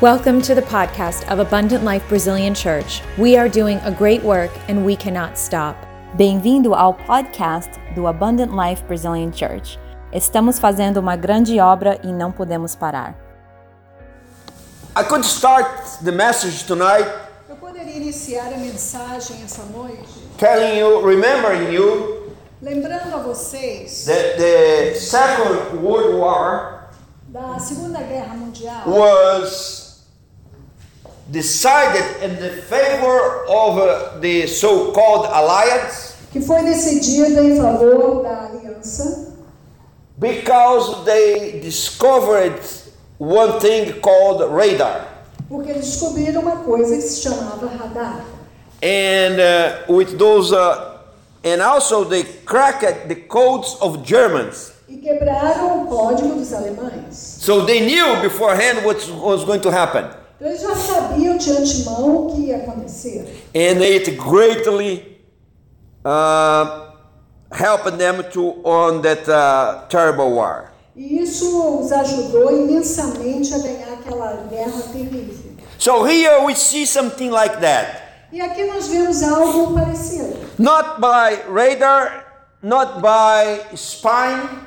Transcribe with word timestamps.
Welcome 0.00 0.42
to 0.42 0.54
the 0.54 0.62
podcast 0.62 1.28
of 1.28 1.40
Abundant 1.40 1.82
Life 1.82 2.08
Brazilian 2.08 2.54
Church. 2.54 3.02
We 3.18 3.36
are 3.36 3.48
doing 3.48 3.78
a 3.78 3.90
great 3.90 4.22
work 4.22 4.52
and 4.68 4.86
we 4.86 4.94
cannot 4.94 5.36
stop. 5.36 5.74
Bem-vindo 6.16 6.72
ao 6.72 6.94
podcast 6.94 7.68
do 7.96 8.06
Abundant 8.06 8.54
Life 8.54 8.86
Brazilian 8.86 9.32
Church. 9.32 9.76
Estamos 10.12 10.60
fazendo 10.60 10.98
uma 11.00 11.16
grande 11.16 11.58
obra 11.58 11.98
e 12.04 12.12
não 12.12 12.30
podemos 12.30 12.76
parar. 12.76 13.16
I 14.96 15.02
could 15.02 15.24
start 15.24 15.66
the 16.04 16.12
message 16.12 16.64
tonight 16.64 17.10
Eu 17.48 17.56
poderia 17.56 17.96
iniciar 17.96 18.52
a 18.54 18.56
mensagem 18.56 19.42
essa 19.42 19.64
noite 19.64 20.06
telling 20.38 20.78
you, 20.78 21.04
remembering 21.04 21.74
you, 21.74 22.36
lembrando 22.62 23.16
a 23.16 23.18
vocês 23.18 24.04
that 24.04 24.36
the 24.36 24.94
Second 24.94 25.82
World 25.82 26.18
War 26.18 26.88
da 27.26 27.58
Segunda 27.58 27.98
Guerra 27.98 28.34
Mundial 28.36 28.84
was 28.86 29.77
decided 31.30 32.04
in 32.22 32.36
the 32.36 32.62
favor 32.62 33.44
of 33.48 33.78
uh, 33.78 34.18
the 34.20 34.46
so-called 34.46 35.26
alliance 35.26 36.14
que 36.32 36.40
foi 36.40 36.62
decidida 36.62 37.42
em 37.42 37.56
favor 37.56 38.22
da 38.22 38.46
aliança 38.46 39.34
because 40.18 41.04
they 41.04 41.60
discovered 41.60 42.58
one 43.18 43.58
thing 43.60 43.92
called 44.00 44.40
radar. 44.50 45.06
porque 45.48 45.70
eles 45.70 45.86
descobriram 45.86 46.42
uma 46.42 46.56
coisa 46.58 46.94
que 46.96 47.02
se 47.02 47.22
chamava 47.22 47.66
radar. 47.66 48.24
And 48.82 49.40
uh, 49.40 49.92
with 49.92 50.18
those, 50.18 50.52
uh, 50.52 50.98
and 51.42 51.60
also 51.60 52.04
they 52.04 52.22
cracked 52.22 53.08
the 53.08 53.14
codes 53.16 53.76
of 53.80 54.02
Germans. 54.04 54.72
E 54.88 54.98
quebraram 54.98 55.82
o 55.82 55.86
código 55.86 56.34
dos 56.34 56.52
alemães. 56.52 57.38
So 57.40 57.64
they 57.64 57.80
knew 57.80 58.20
beforehand 58.20 58.84
what 58.84 58.98
was 59.10 59.44
going 59.44 59.60
to 59.60 59.70
happen. 59.70 60.04
Então 60.38 60.48
eles 60.48 60.62
já 60.62 60.76
sabiam 60.76 61.36
de 61.36 61.50
antemão 61.50 62.26
o 62.26 62.34
que 62.34 62.42
ia 62.42 62.58
acontecer. 62.58 63.26
And 63.56 63.82
it 63.82 64.08
greatly 64.12 65.18
uh, 66.04 66.92
helped 67.50 67.98
them 67.98 68.22
to 68.30 68.60
on 68.64 69.02
that 69.02 69.28
uh, 69.28 69.88
terrible 69.88 70.36
war. 70.36 70.72
E 70.94 71.20
isso 71.20 71.80
os 71.80 71.90
ajudou 71.90 72.52
imensamente 72.52 73.52
a 73.52 73.58
ganhar 73.58 73.92
aquela 73.94 74.32
guerra 74.48 74.80
terrível. 74.92 75.56
So 75.76 76.04
here 76.04 76.44
we 76.44 76.54
see 76.54 76.86
something 76.86 77.30
like 77.30 77.56
that. 77.60 78.02
E 78.32 78.40
aqui 78.40 78.64
nós 78.64 78.86
vemos 78.86 79.22
algo 79.24 79.74
parecido. 79.74 80.36
Not 80.58 81.00
by 81.00 81.42
radar, 81.48 82.26
not 82.62 83.00
by 83.00 83.76
spying, 83.76 84.66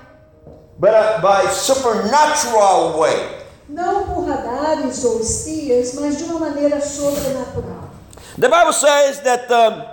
but 0.78 1.22
by 1.22 1.48
supernatural 1.50 3.00
way. 3.00 3.41
Não 3.72 4.04
por 4.04 4.28
radares 4.28 5.04
ou 5.06 5.22
espias, 5.22 5.94
mas 5.94 6.18
de 6.18 6.26
uma 6.26 6.40
maneira 6.40 6.82
sobrenatural. 6.82 7.90
The 8.38 8.50
Bible 8.50 8.74
says 8.74 9.20
that 9.22 9.50
um, 9.50 9.84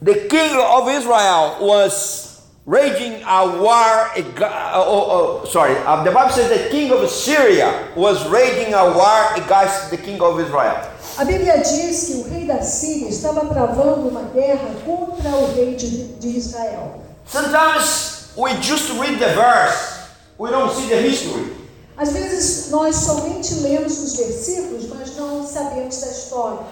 the 0.00 0.26
king 0.28 0.56
of 0.56 0.88
Israel 0.88 1.58
was 1.60 2.42
raging 2.66 3.22
a 3.26 3.44
war. 3.60 4.10
uh, 4.16 4.72
oh, 4.74 5.42
oh, 5.42 5.44
sorry, 5.44 5.76
uh, 5.84 6.02
the 6.02 6.10
Bible 6.10 6.30
says 6.30 6.48
the 6.48 6.70
king 6.70 6.90
of 6.92 7.08
Syria 7.10 7.88
was 7.94 8.26
raging 8.28 8.72
a 8.72 8.84
war 8.96 9.34
against 9.36 9.90
the 9.90 9.98
king 9.98 10.20
of 10.22 10.40
Israel. 10.40 10.90
A 11.18 11.24
Bíblia 11.24 11.58
diz 11.58 12.06
que 12.06 12.14
o 12.14 12.22
rei 12.28 12.46
da 12.46 12.62
Síria 12.62 13.08
estava 13.08 13.46
travando 13.46 14.08
uma 14.08 14.22
guerra 14.32 14.68
contra 14.84 15.28
o 15.28 15.54
rei 15.54 15.74
de, 15.74 16.14
de 16.14 16.38
Israel. 16.38 17.02
Sometimes 17.26 18.32
we 18.36 18.50
just 18.62 18.90
read 18.98 19.18
the 19.18 19.28
verse, 19.34 20.08
we 20.38 20.50
don't 20.50 20.72
see 20.72 20.88
the 20.88 20.96
history. 20.96 21.63
Às 21.96 22.12
vezes 22.12 22.70
nós 22.70 22.96
somente 22.96 23.54
lemos 23.60 23.98
os 23.98 24.16
versículos, 24.16 24.88
mas 24.88 25.16
não 25.16 25.46
sabemos 25.46 26.00
da 26.00 26.08
história. 26.08 26.66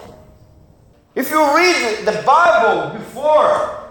If 1.15 1.31
you 1.31 1.39
read 1.55 2.05
the 2.05 2.23
Bible 2.23 2.97
before, 2.99 3.83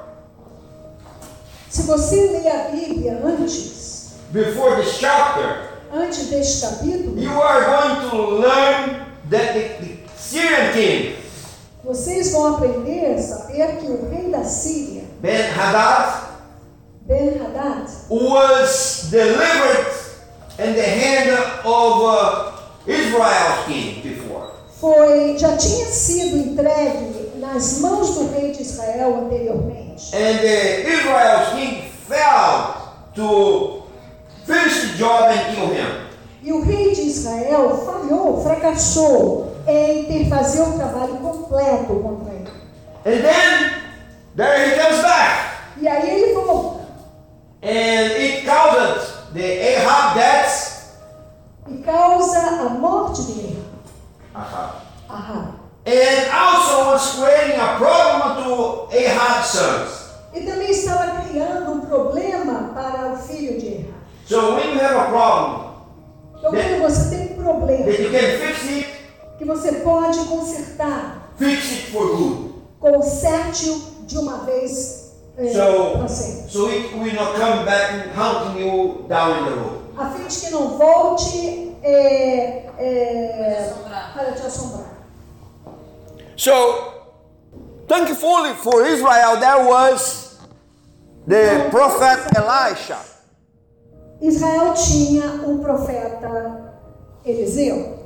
Se 1.70 1.82
você 1.84 2.16
lê 2.16 2.50
a 2.50 2.68
Bíblia 2.68 3.18
antes, 3.24 4.10
before 4.30 4.76
this 4.76 4.98
chapter, 4.98 5.70
antes 5.90 6.26
deste 6.26 6.60
capítulo, 6.60 7.18
you 7.18 7.40
are 7.40 7.64
going 7.64 8.10
to 8.10 8.16
learn 8.16 9.06
that 9.30 9.54
the, 9.54 9.68
the 9.80 9.98
Syrian 10.18 10.72
king, 10.74 11.16
vocês 11.82 12.30
vão 12.32 12.56
aprender 12.56 13.14
a 13.14 13.22
saber 13.22 13.78
que 13.78 13.86
o 13.86 14.10
rei 14.10 14.30
da 14.30 14.44
Síria, 14.44 15.04
Ben 15.20 15.50
Hadad, 15.50 16.32
Ben-Hadad, 17.06 17.90
was 18.10 19.08
delivered 19.10 20.01
in 20.58 20.74
the 20.74 20.82
hand 20.82 21.30
of 21.64 22.02
uh, 22.04 22.52
Israel's 22.86 23.66
king 23.66 24.02
before. 24.02 24.52
foi, 24.82 25.38
já 25.38 25.56
tinha 25.56 25.86
sido 25.86 26.36
entregue 26.38 27.30
nas 27.36 27.78
mãos 27.78 28.16
do 28.16 28.34
rei 28.34 28.50
de 28.50 28.62
Israel 28.62 29.14
anteriormente. 29.24 30.14
And 30.14 30.38
the 30.38 30.88
Israel's 30.88 31.48
king 31.54 31.82
failed 32.08 32.74
to 33.14 33.84
finish 34.44 34.90
the 34.90 34.98
job 34.98 35.30
and 35.30 35.54
kill 35.54 35.68
him. 35.68 36.02
E 36.42 36.52
o 36.52 36.64
rei 36.64 36.92
de 36.92 37.02
Israel 37.02 37.80
falhou, 37.86 38.42
fracassou 38.42 39.52
em 39.68 40.04
ter 40.06 40.28
fazer 40.28 40.62
o 40.62 40.72
trabalho 40.72 41.16
completo 41.18 41.94
contra 42.02 42.34
ele. 42.34 42.50
And 43.06 43.22
then 43.22 43.72
there 44.36 44.68
he 44.68 44.82
comes 44.82 45.00
back. 45.00 45.52
E 45.80 45.86
aí 45.86 46.10
ele 46.10 46.34
volta 46.34 46.82
And 47.62 48.10
it 48.18 48.44
caused 48.44 49.11
the 49.34 49.76
Ahab 49.76 50.14
deaths. 50.14 50.72
e 51.68 51.78
causa 51.78 52.38
a 52.38 52.68
morte 52.70 53.22
dele. 53.22 53.62
Ahab. 54.34 54.74
Ahab. 55.08 55.54
And 55.84 56.30
also 56.32 56.90
was 56.92 57.14
creating 57.16 57.60
a 57.60 57.76
problem 57.76 58.44
to 58.44 58.88
Ahab's 58.96 59.46
sons. 59.48 60.02
E 60.34 60.40
também 60.40 60.70
estava 60.70 61.20
criando 61.28 61.72
um 61.72 61.80
problema 61.80 62.72
para 62.74 63.12
o 63.12 63.16
filho 63.18 63.60
de 63.60 63.68
Ahab. 63.68 63.92
So 64.26 64.54
when 64.54 64.74
you 64.74 64.80
have 64.80 64.96
a 64.96 65.04
problem 65.10 65.72
Então, 66.38 66.50
quando 66.52 66.80
você 66.82 67.10
tem 67.16 67.32
um 67.38 67.42
problema 67.42 67.84
that 67.84 68.02
you 68.02 68.10
can 68.10 68.46
fix 68.46 68.62
it, 68.68 68.86
que 69.38 69.44
você 69.44 69.72
pode 69.72 70.18
consertar, 70.24 71.28
fix 71.36 71.64
it 71.72 71.90
for 71.92 72.16
good. 72.16 72.54
conserte-o 72.80 74.04
de 74.06 74.18
uma 74.18 74.38
vez 74.44 75.01
So, 75.36 75.94
para 75.94 76.08
so 76.08 76.68
it 76.68 76.92
will 76.92 77.14
not 77.14 77.34
come 77.36 77.64
back 77.64 77.92
and 77.92 78.10
hunting 78.12 78.66
you 78.66 79.06
down 79.08 79.38
in 79.38 79.44
the 79.46 79.56
road. 79.56 79.78
A 79.96 80.10
fim 80.10 80.26
de 80.28 80.40
que 80.40 80.50
não 80.50 80.76
volte 80.76 81.74
é, 81.82 82.66
é, 82.78 83.74
para 84.14 84.32
te 84.32 84.46
assombrar. 84.46 84.92
So, 86.36 87.14
thankfully 87.88 88.54
for 88.54 88.84
Israel, 88.86 89.38
there 89.38 89.66
was 89.66 90.38
the 91.26 91.68
prophet 91.70 92.18
Elisha. 92.36 92.98
Israel 94.20 94.74
tinha 94.74 95.42
o 95.46 95.58
profeta 95.58 96.74
Eliseu. 97.24 97.98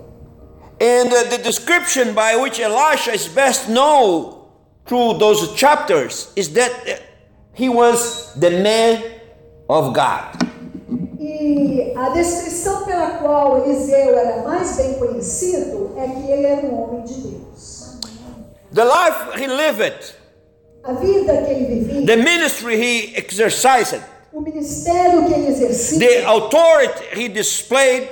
And 0.81 1.13
uh, 1.13 1.25
the 1.25 1.39
description 1.39 2.15
by 2.15 2.37
which 2.37 2.61
Elisha 2.61 3.13
is 3.13 3.27
best 3.29 3.69
known 3.69 4.37
through 4.87 5.19
those 5.19 5.55
chapters 5.55 6.33
is 6.37 6.53
that 6.53 6.71
uh, 6.87 6.97
he 7.57 7.69
was 7.69 8.33
the 8.39 8.51
man 8.51 9.03
of 9.69 9.93
God. 9.95 10.37
E 11.19 11.93
a 11.97 12.11
descrição 12.11 12.85
pela 12.85 13.19
qual 13.19 13.65
Eliseu 13.65 14.17
era 14.17 14.43
mais 14.43 14.77
bem 14.77 14.95
conhecido 14.95 15.93
é 15.97 16.07
que 16.07 16.31
ele 16.31 16.47
era 16.47 16.67
um 16.67 16.83
homem 16.83 17.05
de 17.05 17.15
Deus. 17.15 17.97
The 18.73 18.85
life 18.85 19.41
he 19.41 19.47
lived, 19.47 20.15
A 20.85 20.93
vida 20.93 21.43
que 21.43 21.51
ele 21.51 21.81
vivia, 21.81 22.07
the 22.07 22.17
ministry 22.17 22.77
he 22.77 23.17
exercised, 23.17 24.01
o 24.33 24.41
ministério 24.41 25.25
que 25.25 25.33
ele 25.33 25.49
exercia, 25.49 25.99
the 25.99 26.25
authority 26.27 27.05
he 27.15 27.29
displayed 27.29 28.09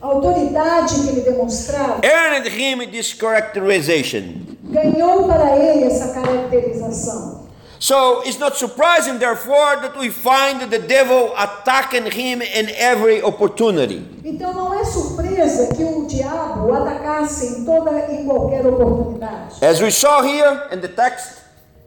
a 0.00 0.06
autoridade 0.06 0.94
que 0.94 1.08
ele 1.08 1.20
demonstrava, 1.22 2.00
earned 2.04 2.46
him 2.48 2.88
this 2.90 3.12
characterization. 3.12 4.44
ganhou 4.64 5.24
para 5.26 5.56
ele 5.56 5.84
essa 5.84 6.12
caracterização. 6.12 7.37
So 7.80 8.22
it's 8.24 8.38
not 8.40 8.56
surprising, 8.56 9.18
therefore, 9.20 9.76
that 9.82 9.96
we 9.96 10.10
find 10.10 10.60
the 10.68 10.80
devil 10.80 11.32
attacking 11.36 12.10
him 12.10 12.42
in 12.42 12.68
every 12.76 13.22
opportunity. 13.22 14.02
Então 14.24 14.52
não 14.52 14.74
é 14.74 14.84
surpresa 14.84 15.68
que 15.74 15.84
o 15.84 16.06
diabo 16.06 16.66
o 16.66 16.74
atacasse 16.74 17.46
em 17.60 17.64
toda 17.64 17.90
e 18.12 18.24
qualquer 18.24 18.66
oportunidade. 18.66 19.64
As 19.64 19.80
we 19.80 19.90
saw 19.92 20.22
here 20.22 20.68
in 20.72 20.80
the 20.80 20.88
text, 20.88 21.38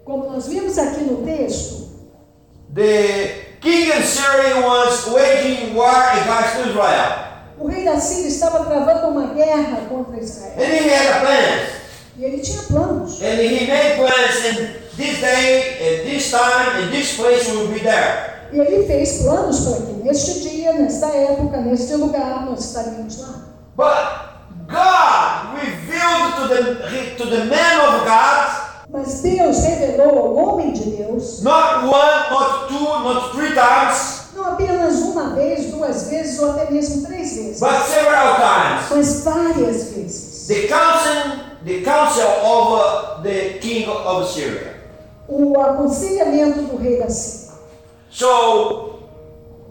Como 0.06 0.32
nós 0.32 0.48
vimos 0.48 0.78
aqui 0.78 1.04
no 1.04 1.24
texto, 1.26 1.90
the 2.74 3.58
king 3.62 3.92
of 3.92 4.04
Syria 4.06 4.62
was 4.66 5.06
waging 5.08 5.76
war 5.76 6.12
against 6.14 6.68
Israel. 6.70 7.28
o 7.60 7.68
rei 7.68 7.84
da 7.86 8.00
Síria 8.00 8.28
estava 8.30 8.66
travando 8.66 9.08
uma 9.10 9.34
guerra 9.34 9.82
contra 9.90 10.16
And 10.16 10.22
Israel. 10.24 10.56
he 10.58 10.90
had 10.90 11.20
plans. 11.22 11.70
E 12.18 12.24
ele 12.26 12.40
tinha 12.40 12.62
planos. 12.64 13.22
And 13.22 13.40
he 13.42 13.68
made 13.68 13.98
plans, 13.98 14.46
and 14.46 14.81
this 14.98 15.20
day, 15.22 15.78
at 15.80 16.06
this 16.06 16.32
time, 16.32 16.92
this 16.92 17.18
place, 17.18 17.50
we 17.50 17.58
will 17.58 17.72
be 17.72 17.80
there. 17.80 18.50
E 18.52 18.60
ele 18.60 18.86
fez 18.86 19.22
planos 19.22 19.62
para 19.62 19.86
que 19.86 19.94
neste 20.04 20.42
dia, 20.42 20.74
nesta 20.74 21.08
época, 21.08 21.58
neste 21.62 21.96
lugar, 21.96 22.46
nós 22.46 22.66
estaríamos 22.66 23.20
lá. 23.20 23.48
But 23.78 24.32
God 24.68 25.56
revealed 25.56 26.36
to 26.36 26.48
the, 26.48 27.16
to 27.18 27.26
the 27.30 27.46
man 27.46 27.80
of 27.80 28.06
God 28.06 28.72
Mas 28.92 29.22
Deus 29.22 29.58
revelou 29.60 30.18
ao 30.20 30.36
homem 30.36 30.74
de 30.74 30.84
Deus, 30.92 31.42
not 31.44 31.86
one, 31.86 32.30
not 32.30 32.68
two, 32.68 32.80
not 32.80 33.32
three 33.32 33.54
times, 33.54 34.32
não 34.36 34.52
apenas 34.52 35.00
uma 35.00 35.30
vez, 35.30 35.72
duas 35.72 36.10
vezes 36.10 36.38
ou 36.40 36.52
até 36.52 36.70
mesmo 36.70 37.08
três 37.08 37.34
vezes, 37.38 37.60
but 37.62 37.86
several 37.86 38.36
times. 38.36 38.90
mas 38.92 39.24
várias 39.24 39.84
vezes. 39.94 40.48
The 40.48 40.68
counsel, 40.68 41.40
the 41.64 41.82
counsel 41.86 42.28
of 42.44 43.24
the 43.24 43.60
king 43.60 43.88
of 43.88 44.30
Syria. 44.30 44.81
O 45.28 45.60
aconselhamento 45.60 46.62
do 46.64 46.78
rei 46.78 46.98
da 46.98 47.10
Síria. 47.10 47.52
So 48.10 49.00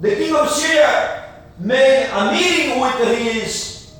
the 0.01 0.17
king 0.17 0.35
of 0.35 0.49
Syria 0.51 1.25
made 1.59 2.09
a 2.13 2.33
meeting 2.33 2.81
with 2.81 3.19
his 3.19 3.93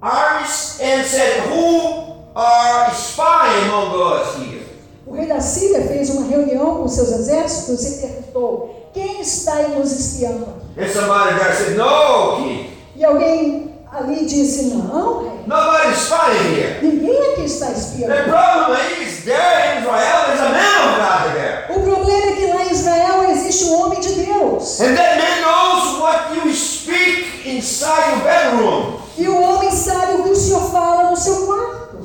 armies 0.00 0.80
and 0.80 1.04
said, 1.06 1.42
Who 1.48 2.24
are 2.34 2.90
spying 2.94 3.68
among 3.68 4.00
us 4.00 4.36
here? 4.36 4.60
O 5.06 5.12
rei 5.12 5.26
da 5.26 5.40
Síria 5.40 5.86
fez 5.86 6.10
uma 6.10 6.26
reunião 6.26 6.76
com 6.76 6.88
seus 6.88 7.10
exércitos 7.10 7.84
e 7.84 8.00
perguntou: 8.00 8.90
Quem 8.94 9.20
está 9.20 9.54
aí 9.54 9.78
nos 9.78 9.92
espiando? 9.92 10.46
And 10.78 10.88
somebody 10.88 11.38
there 11.38 11.54
said, 11.54 11.76
No, 11.76 12.36
king. 12.36 12.70
E 12.96 13.04
alguém 13.04 13.69
ali 13.92 14.24
disse: 14.26 14.74
Não, 14.74 15.40
Nobody's 15.46 15.98
spying 15.98 16.54
here. 16.54 16.78
ninguém 16.82 17.32
aqui 17.32 17.44
está 17.44 17.66
The 17.66 17.72
espiando. 17.78 18.30
problem 18.30 18.78
is 19.02 19.24
there 19.24 19.76
in 19.76 19.82
Israel 19.82 20.26
there's 20.26 20.40
a 20.40 20.50
man 20.50 20.88
of 20.88 20.98
God 20.98 21.34
there. 21.34 21.66
O 21.70 21.80
problema 21.82 22.26
é 22.26 22.36
que 22.36 22.46
lá 22.46 22.64
em 22.66 22.70
Israel 22.72 23.30
existe 23.30 23.64
um 23.64 23.80
homem 23.80 24.00
de 24.00 24.14
Deus. 24.24 24.80
And 24.80 24.94
that 24.96 25.16
man 25.18 25.40
knows 25.42 26.00
what 26.00 26.34
you 26.36 26.52
speak 26.54 27.46
inside 27.48 28.10
your 28.12 28.22
bedroom. 28.22 29.00
E 29.18 29.28
o 29.28 29.40
homem 29.42 29.70
sabe 29.72 30.20
o 30.20 30.22
que 30.24 30.30
o 30.30 30.36
Senhor 30.36 30.70
fala 30.70 31.10
no 31.10 31.16
seu 31.16 31.46
quarto. 31.46 31.98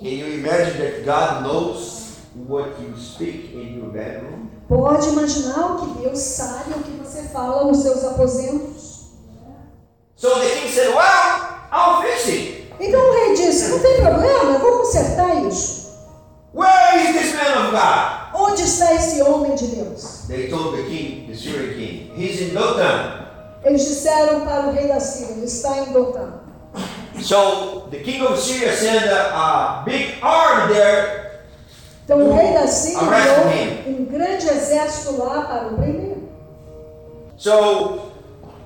Can 0.00 0.06
you 0.08 0.26
imagine 0.34 0.78
that 0.78 1.04
God 1.04 1.42
knows 1.42 2.18
what 2.48 2.70
you 2.80 2.96
speak 2.96 3.52
in 3.52 3.78
your 3.78 3.90
bedroom? 3.90 4.48
Pode 4.68 5.08
imaginar 5.08 5.72
o 5.72 5.76
que 5.78 6.02
Deus 6.02 6.18
sabe 6.18 6.72
o 6.76 6.82
que 6.82 6.90
você 7.02 7.22
fala 7.32 7.64
nos 7.64 7.78
seus 7.82 8.04
aposentos. 8.04 8.87
So 10.18 10.40
the 10.40 10.50
king 10.50 10.68
said, 10.68 10.88
Well, 10.88 11.60
I'll 11.70 12.02
fix 12.02 12.26
it. 12.26 12.72
Então 12.80 13.00
o 13.00 13.12
rei 13.12 13.36
disse: 13.36 13.68
Não 13.68 13.78
tem 13.78 14.00
problema, 14.00 14.54
eu 14.54 14.58
vou 14.58 14.78
consertar 14.78 15.46
isso. 15.46 15.78
Where 16.52 16.98
is 17.00 17.16
this 17.16 17.34
man 17.34 17.66
of 17.66 17.70
God? 17.70 18.34
Onde 18.34 18.62
está 18.62 18.94
esse 18.94 19.22
homem 19.22 19.54
de 19.54 19.68
Deus? 19.68 20.24
They 20.26 20.48
told 20.48 20.76
the 20.76 20.82
king, 20.82 21.28
the 21.28 21.36
Syrian 21.36 21.74
king, 21.74 22.12
he's 22.16 22.40
in 22.40 22.52
Dothan. 22.52 23.28
Eles 23.64 23.86
disseram 23.86 24.40
para 24.40 24.66
o 24.66 24.72
rei 24.72 24.88
da 24.88 24.98
Síria: 24.98 25.34
Ele 25.34 25.46
está 25.46 25.78
em 25.78 25.92
Dotã. 25.92 26.32
So 27.20 27.86
the 27.92 27.98
king 27.98 28.20
of 28.20 28.40
Syria 28.40 28.72
sent 28.72 29.06
a, 29.08 29.80
a 29.80 29.82
big 29.84 30.18
army 30.20 30.74
there. 30.74 31.42
Então 32.04 32.18
o 32.18 32.34
rei 32.34 32.54
da 32.54 32.66
Síria 32.66 33.02
enviou 33.02 34.00
um 34.00 34.04
grande 34.04 34.48
exército 34.48 35.16
lá 35.16 35.42
para 35.42 35.68
o 35.68 35.76
prender. 35.76 36.16
So 37.36 38.10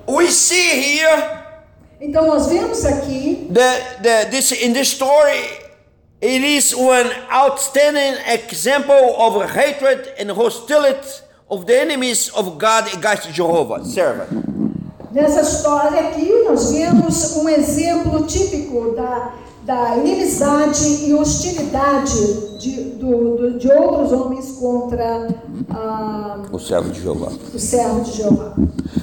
we 0.07 0.31
see 0.31 0.97
here 0.97 1.42
Então 2.05 2.27
nós 2.27 2.47
vemos 2.47 2.83
aqui 2.85 3.47
that, 3.53 4.03
that 4.03 4.29
this 4.31 4.51
in 4.51 4.73
this 4.73 4.89
story 4.89 5.39
it 6.21 6.43
is 6.43 6.73
one 6.75 7.09
outstanding 7.31 8.15
example 8.27 9.15
of 9.17 9.41
hatred 9.45 10.11
and 10.19 10.29
hostility 10.31 11.21
of 11.49 11.65
the 11.65 11.73
enemies 11.79 12.29
of 12.35 12.57
God 12.57 12.87
against 12.93 13.29
Jehovah, 13.33 13.83
servant. 13.85 14.29
Nessa 15.11 15.41
história 15.41 15.99
aqui, 16.09 16.43
nós 16.43 16.71
vemos 16.71 17.35
um 17.37 17.47
exemplo 17.47 18.23
típico 18.25 18.95
da, 18.95 19.33
da 19.63 19.95
inimizade 19.97 21.05
e 21.05 21.13
hostilidade 21.13 22.57
de, 22.57 22.71
do, 22.97 23.37
do- 23.37 23.59
de 23.59 23.71
outros 23.71 24.11
homens 24.11 24.51
contra 24.59 25.27
ah, 25.69 26.41
O 26.51 26.57
servo 26.59 26.89
de 26.89 27.01
Jeová. 27.01 27.31
o 27.53 27.59
servo 27.59 28.01
de 28.01 28.11
Jeová. 28.17 28.53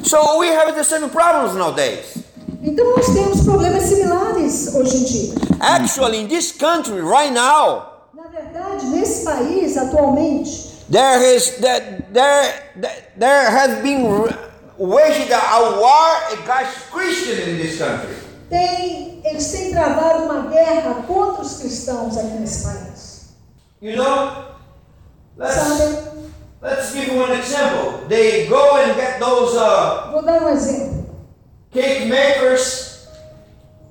So 0.02 0.38
we 0.38 0.48
have 0.48 0.72
the 0.74 0.82
same 0.84 1.08
problems 1.10 1.54
nowadays. 1.54 2.19
Então, 2.62 2.96
nós 2.96 3.06
temos 3.06 3.40
problemas 3.42 3.84
similares 3.84 4.74
hoje 4.74 4.96
em 4.98 5.04
dia. 5.04 5.34
Actually, 5.60 6.20
in 6.20 6.28
this 6.28 6.52
country 6.52 7.00
right 7.00 7.32
now, 7.32 7.86
Na 8.14 8.24
verdade, 8.28 8.86
nesse 8.86 9.24
país, 9.24 9.76
atualmente, 9.78 10.70
there 10.90 11.34
is 11.34 11.56
that 11.60 12.12
there 12.12 12.70
there 13.16 13.50
has 13.50 13.80
been 13.82 14.04
waged 14.78 15.32
a 15.32 15.60
war 15.80 16.16
against 16.32 16.90
Christians 16.92 17.48
in 17.48 17.56
this 17.56 17.78
country. 17.78 18.14
tem, 18.50 19.20
eles 19.24 19.50
têm 19.52 19.70
travado 19.70 20.24
uma 20.24 20.50
guerra 20.50 21.02
contra 21.06 21.42
os 21.42 21.58
cristãos 21.58 22.18
aqui 22.18 22.38
nesse 22.40 22.64
país. 22.64 23.20
You 23.80 23.96
know, 23.96 24.44
let's 25.38 25.54
Sabe? 25.54 25.96
let's 26.60 26.92
give 26.92 27.08
you 27.10 27.24
an 27.24 27.38
example. 27.38 28.06
They 28.08 28.46
go 28.48 28.76
and 28.76 28.94
get 28.96 29.18
those 29.18 29.56
uh, 29.56 30.10
Vou 30.12 30.22
dar 30.22 30.42
um 30.42 30.48
exemplo. 30.50 30.99
Cake 31.72 32.08
makers, 32.08 33.08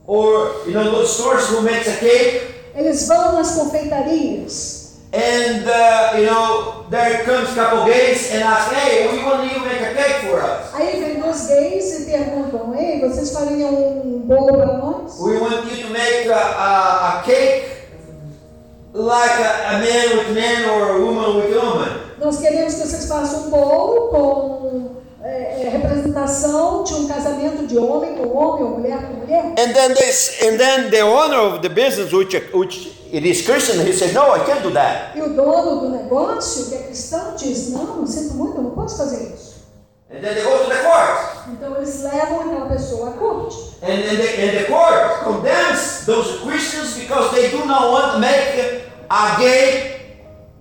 or 0.05 0.55
you 0.65 0.73
know 0.73 0.91
those 0.91 1.15
stores 1.15 1.47
who 1.49 1.61
makes 1.61 1.87
a 1.87 1.97
cake, 1.97 2.41
Eles 2.75 3.07
vão 3.07 3.33
nas 3.33 3.51
confeitarias 3.55 4.79
and 5.11 5.67
uh, 5.67 6.13
you 6.17 6.25
know 6.25 6.85
there 6.89 7.23
comes 7.25 7.51
a 7.51 7.55
couple 7.55 7.85
gays 7.85 8.31
and 8.31 8.43
ask, 8.43 8.71
hey, 8.73 9.11
we 9.11 9.23
want 9.23 9.43
you 9.43 9.59
to 9.59 9.65
make 9.65 9.81
a 9.81 9.93
cake 9.95 10.29
for 10.29 10.41
us. 10.41 10.71
Aí 10.73 10.99
vem 10.99 11.19
dois 11.19 11.47
gays 11.47 11.99
e 11.99 12.05
perguntam: 12.05 12.75
Ei, 12.75 12.99
vocês 13.01 13.31
fariam 13.31 13.73
um 13.73 14.19
bolo 14.19 14.57
para 14.57 14.77
nós? 14.77 15.19
We 15.19 15.37
want 15.37 15.65
you 15.71 15.87
to 15.87 15.89
make 15.89 16.29
a, 16.29 16.37
a, 16.37 17.19
a 17.19 17.23
cake 17.23 17.65
like 18.93 19.41
a, 19.41 19.69
a 19.69 19.79
man 19.79 20.17
with 20.17 20.33
man 20.33 20.69
or 20.69 20.89
a 20.91 20.99
woman 21.01 21.37
with 21.37 21.55
woman. 21.55 21.99
Nós 22.19 22.37
queremos 22.37 22.75
que 22.75 22.81
vocês 22.81 23.05
façam 23.07 23.47
um 23.47 23.49
bolo 23.49 24.09
com 24.09 24.98
é, 25.23 25.63
é, 25.63 25.69
representação 25.69 26.83
de 26.83 26.93
um 26.93 27.07
casamento 27.07 27.67
de 27.67 27.77
homem 27.77 28.15
com 28.15 28.27
homem 28.35 28.63
ou 28.63 28.77
mulher 28.79 28.99
com 29.07 29.13
mulher. 29.15 29.43
And 29.57 29.73
then 29.73 29.93
this, 29.93 30.41
and 30.41 30.57
then 30.57 30.89
the 30.89 31.03
owner 31.03 31.37
of 31.39 31.61
the 31.61 31.69
business, 31.69 32.11
which 32.13 32.35
which 32.53 32.91
it 33.11 33.27
is 33.27 33.45
Christian, 33.45 33.85
he 33.85 33.91
said, 33.93 34.13
no, 34.13 34.33
I 34.33 34.39
can't 34.45 34.61
do 34.63 34.71
that. 34.71 35.17
E 35.17 35.21
o 35.21 35.29
dono 35.33 35.81
do 35.81 35.89
negócio, 35.89 36.69
que 36.69 36.75
é 36.75 36.83
cristão, 36.83 37.35
diz: 37.35 37.69
Não, 37.71 38.07
sinto 38.07 38.35
muito, 38.35 38.57
eu 38.57 38.63
não 38.63 38.71
posso 38.71 38.97
fazer 38.97 39.33
isso. 39.33 39.49
And 40.11 40.21
then 40.21 40.33
they 40.33 40.43
go 40.43 40.57
to 40.57 40.69
the 40.69 40.77
court, 40.77 41.19
Então 41.51 41.75
eles 41.77 42.01
levam 42.01 42.39
aquela 42.39 42.65
pessoa 42.67 43.09
à 43.09 43.13
corte. 43.13 43.57
and 43.83 43.91
and 43.91 44.17
the, 44.17 44.41
and 44.41 44.57
the 44.57 44.63
court 44.65 45.23
condemns 45.23 46.05
those 46.05 46.39
Christians 46.41 46.95
because 46.97 47.29
they 47.35 47.49
do 47.51 47.63
not 47.65 47.91
want 47.91 48.13
to 48.13 48.19
make 48.19 48.83
a 49.09 49.37
gay 49.39 49.99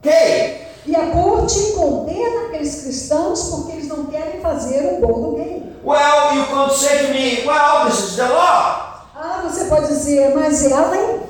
cake. 0.02 0.57
E 0.88 0.96
a 0.96 1.10
corte 1.10 1.72
condena 1.72 2.46
aqueles 2.46 2.82
cristãos 2.82 3.42
porque 3.50 3.72
eles 3.72 3.88
não 3.88 4.06
querem 4.06 4.40
fazer 4.40 4.94
um 4.94 5.00
bolo 5.06 5.36
gay. 5.36 5.62
Well, 5.84 6.34
you 6.34 6.46
could 6.46 6.72
say 6.72 7.06
to 7.06 7.12
me, 7.12 7.46
well, 7.46 7.84
this 7.86 7.98
is 8.10 8.16
the 8.16 8.28
law. 8.28 9.04
Ah, 9.14 9.42
você 9.44 9.66
pode 9.66 9.88
dizer, 9.88 10.34
mas 10.34 10.64
é 10.64 10.72
a 10.72 10.86
lei. 10.88 11.20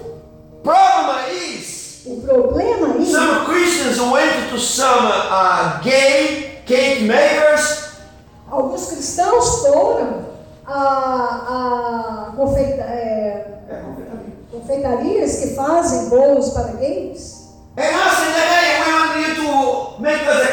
Problem 0.63 1.19
is, 1.57 2.03
O 2.07 2.21
problema 2.21 2.95
aí 2.95 3.05
some 3.11 3.45
Christians 3.47 3.99
went 4.01 4.51
to 4.51 4.59
some 4.59 5.09
uh, 5.09 5.81
gay 5.83 6.61
cake 6.65 7.05
makers 7.05 7.89
Alguns 8.51 8.87
cristãos 8.87 9.59
foram 9.61 10.25
a, 10.67 12.29
a 12.31 12.33
confeita- 12.37 12.83
é, 12.83 13.59
confeitarias 14.51 15.37
que 15.39 15.49
fazem 15.55 16.09
bolos 16.09 16.51
para 16.51 16.73
gays. 16.75 17.38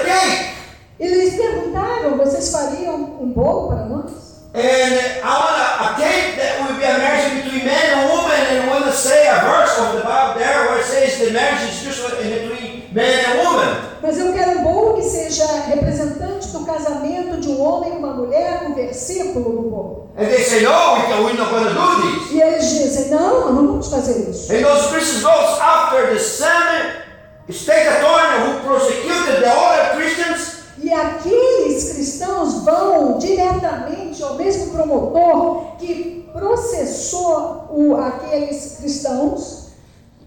Cake. 0.05 0.55
Eles 0.99 1.35
perguntaram: 1.35 2.17
vocês 2.17 2.51
fariam 2.51 2.95
um 3.21 3.31
bolo 3.33 3.67
para 3.67 3.85
nós? 3.85 4.25
And 4.53 4.61
I 4.61 5.35
want 5.35 5.59
a, 5.81 5.95
cake 5.99 6.37
that 6.37 6.61
will 6.61 6.77
be 6.77 6.85
a 6.85 6.97
marriage 6.97 7.43
between 7.43 7.65
man 7.65 7.99
and 7.99 8.09
woman, 8.09 8.39
and 8.51 8.69
want 8.69 8.85
to 8.85 8.93
say 8.93 9.27
a 9.27 9.41
verse 9.41 9.77
of 9.77 9.97
the 9.97 10.03
Bible 10.03 10.39
there 10.39 10.69
where 10.69 10.79
it 10.79 10.85
says 10.85 11.19
the 11.19 11.31
marriage 11.31 11.63
is 11.63 11.83
just 11.83 12.01
between 12.17 12.83
man 12.93 13.25
and 13.25 13.39
woman. 13.43 13.75
Mas 14.01 14.17
eu 14.17 14.31
quero 14.31 14.59
um 14.59 14.63
bolo 14.63 14.93
que 14.95 15.03
seja 15.03 15.45
representante 15.67 16.47
do 16.49 16.65
casamento 16.65 17.41
de 17.41 17.49
um 17.49 17.61
homem 17.61 17.95
e 17.95 17.97
uma 17.97 18.13
mulher, 18.13 18.61
um 18.65 18.75
versículo 18.75 19.49
no 19.51 19.69
bolo. 19.69 20.09
And 20.15 20.27
they 20.27 20.41
say, 20.41 20.61
no, 20.63 20.69
we 20.69 21.25
we're 21.25 21.37
not 21.37 21.49
going 21.51 21.65
to 21.65 21.73
do 21.73 22.19
this. 22.19 22.31
E 22.31 22.41
eles 22.41 22.69
dizem: 22.69 23.09
não, 23.09 23.51
não 23.51 23.67
vamos 23.67 23.89
fazer 23.89 24.29
isso. 24.29 24.53
And 24.53 24.63
those 24.63 24.87
Christians 24.87 25.21
goes 25.21 25.59
after 25.59 26.13
the 26.13 26.19
same 26.19 27.04
state 27.53 27.87
attorney 27.87 28.45
who 28.45 28.59
prosecuted 28.67 29.41
the 29.43 29.49
other 29.49 29.95
Christians, 29.95 30.55
E 30.81 30.91
aqueles 30.93 31.93
cristãos 31.93 32.63
vão 32.63 33.17
diretamente 33.17 34.21
ao 34.21 34.35
mesmo 34.35 34.71
promotor 34.73 35.77
que 35.77 36.29
processou 36.33 37.67
o, 37.71 37.95
aqueles 37.95 38.77
cristãos 38.79 39.65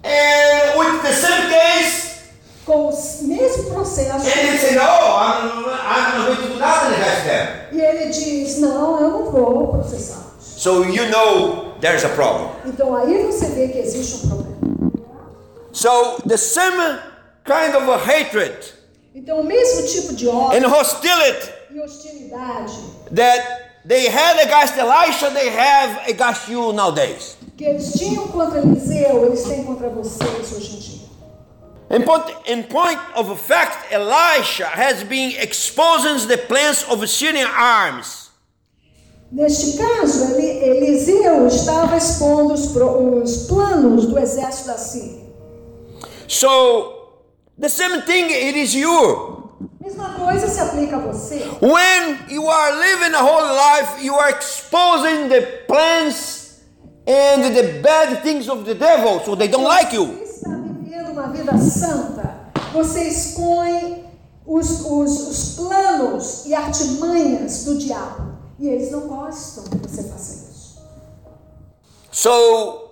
and 0.02 0.78
with 0.78 1.02
the 1.02 1.12
same 1.12 1.48
case, 1.48 2.08
com 2.64 2.88
o 2.88 3.26
mesmo 3.28 3.64
processo. 3.74 4.24
say, 4.24 4.74
no, 4.74 4.80
I'm, 4.80 5.64
I'm 5.68 6.26
not 6.26 6.26
going 6.26 6.36
to 6.36 6.48
do 6.54 6.58
nothing 6.58 6.94
against 6.94 7.24
them. 7.24 7.48
E 7.72 7.80
ele 7.80 8.06
diz: 8.10 8.58
Não, 8.58 9.00
eu 9.00 9.10
não 9.10 9.30
vou 9.30 9.68
processá-los. 9.68 10.44
So 10.56 10.84
you 10.84 11.08
know 11.10 11.74
there's 11.80 12.04
a 12.04 12.08
problem. 12.10 12.48
Então 12.64 12.96
aí 12.96 13.24
você 13.26 13.46
vê 13.46 13.68
que 13.68 13.78
existe 13.78 14.24
um 14.26 14.28
problema. 14.28 14.67
So 15.78 16.18
the 16.26 16.36
same 16.36 16.98
kind 17.44 17.72
of 17.76 17.88
a 17.88 17.98
hatred 17.98 18.56
Então 19.14 19.40
o 19.40 19.44
mesmo 19.44 19.86
tipo 19.86 20.12
de 20.12 20.26
ódio 20.26 20.58
and 20.58 20.66
hostility 20.68 21.52
e 21.72 21.78
hostilidade 21.80 22.72
that 23.14 23.78
they 23.86 24.08
had 24.08 24.40
against 24.40 24.76
Elisha, 24.76 25.30
they 25.30 25.48
have 25.48 26.00
against 26.10 26.48
you 26.48 26.72
nowadays. 26.72 27.36
que 27.56 27.64
eles 27.64 27.92
tinham 27.92 28.26
contra 28.28 28.58
Eliseu, 28.58 29.26
eles 29.26 29.44
têm 29.44 29.62
contra 29.64 29.88
vocês 29.88 30.52
hoje 30.52 30.76
em 30.76 30.80
dia. 30.80 31.08
In 31.90 32.02
point, 32.04 32.24
in 32.46 32.62
point 32.64 32.98
of 33.14 33.34
fact, 33.40 33.92
Elisha 33.92 34.66
has 34.66 35.04
been 35.04 35.30
exposing 35.40 36.26
the 36.26 36.36
plans 36.38 36.84
of 36.90 37.06
Syrian 37.08 37.48
arms. 37.48 38.30
Neste 39.32 39.78
caso, 39.78 40.34
Eli- 40.34 40.58
Eliseu 40.64 41.46
estava 41.46 41.96
expondo 41.96 42.52
os 42.54 42.66
planos 43.46 44.06
do 44.06 44.18
exército 44.18 44.66
da 44.66 44.76
Síria. 44.78 45.27
So 46.28 47.24
the 47.56 47.68
same 47.68 48.02
thing 48.02 48.26
it 48.28 48.54
is 48.54 48.74
you. 48.74 49.50
Mesma 49.80 50.14
coisa 50.14 50.46
se 50.46 50.60
aplica 50.60 50.96
a 50.96 51.00
você. 51.00 51.40
When 51.60 52.28
you 52.28 52.46
are 52.46 52.78
living 52.78 53.14
a 53.14 53.22
whole 53.22 53.56
life, 53.56 54.02
you 54.02 54.14
are 54.14 54.28
exposing 54.28 55.30
the 55.30 55.64
plans 55.66 56.60
and 57.06 57.56
the 57.56 57.80
bad 57.82 58.22
things 58.22 58.48
of 58.50 58.66
the 58.66 58.74
devil, 58.74 59.20
so 59.24 59.34
they 59.34 59.48
don't 59.48 59.64
like 59.64 59.94
you. 59.94 60.04
Você 60.04 60.36
está 60.36 60.50
vivendo 60.50 61.12
uma 61.12 61.28
vida 61.32 61.56
santa. 61.56 62.52
Você 62.74 63.04
expõe 63.04 64.04
os, 64.46 64.82
os, 64.84 65.28
os 65.28 65.56
planos 65.56 66.44
e 66.44 66.54
artimanhas 66.54 67.64
do 67.64 67.78
diabo. 67.78 68.36
E 68.58 68.68
eles 68.68 68.90
não 68.90 69.08
gostam 69.08 69.64
que 69.64 69.88
você 69.88 70.02
faça 70.02 70.34
isso. 70.34 70.82
So, 72.10 72.90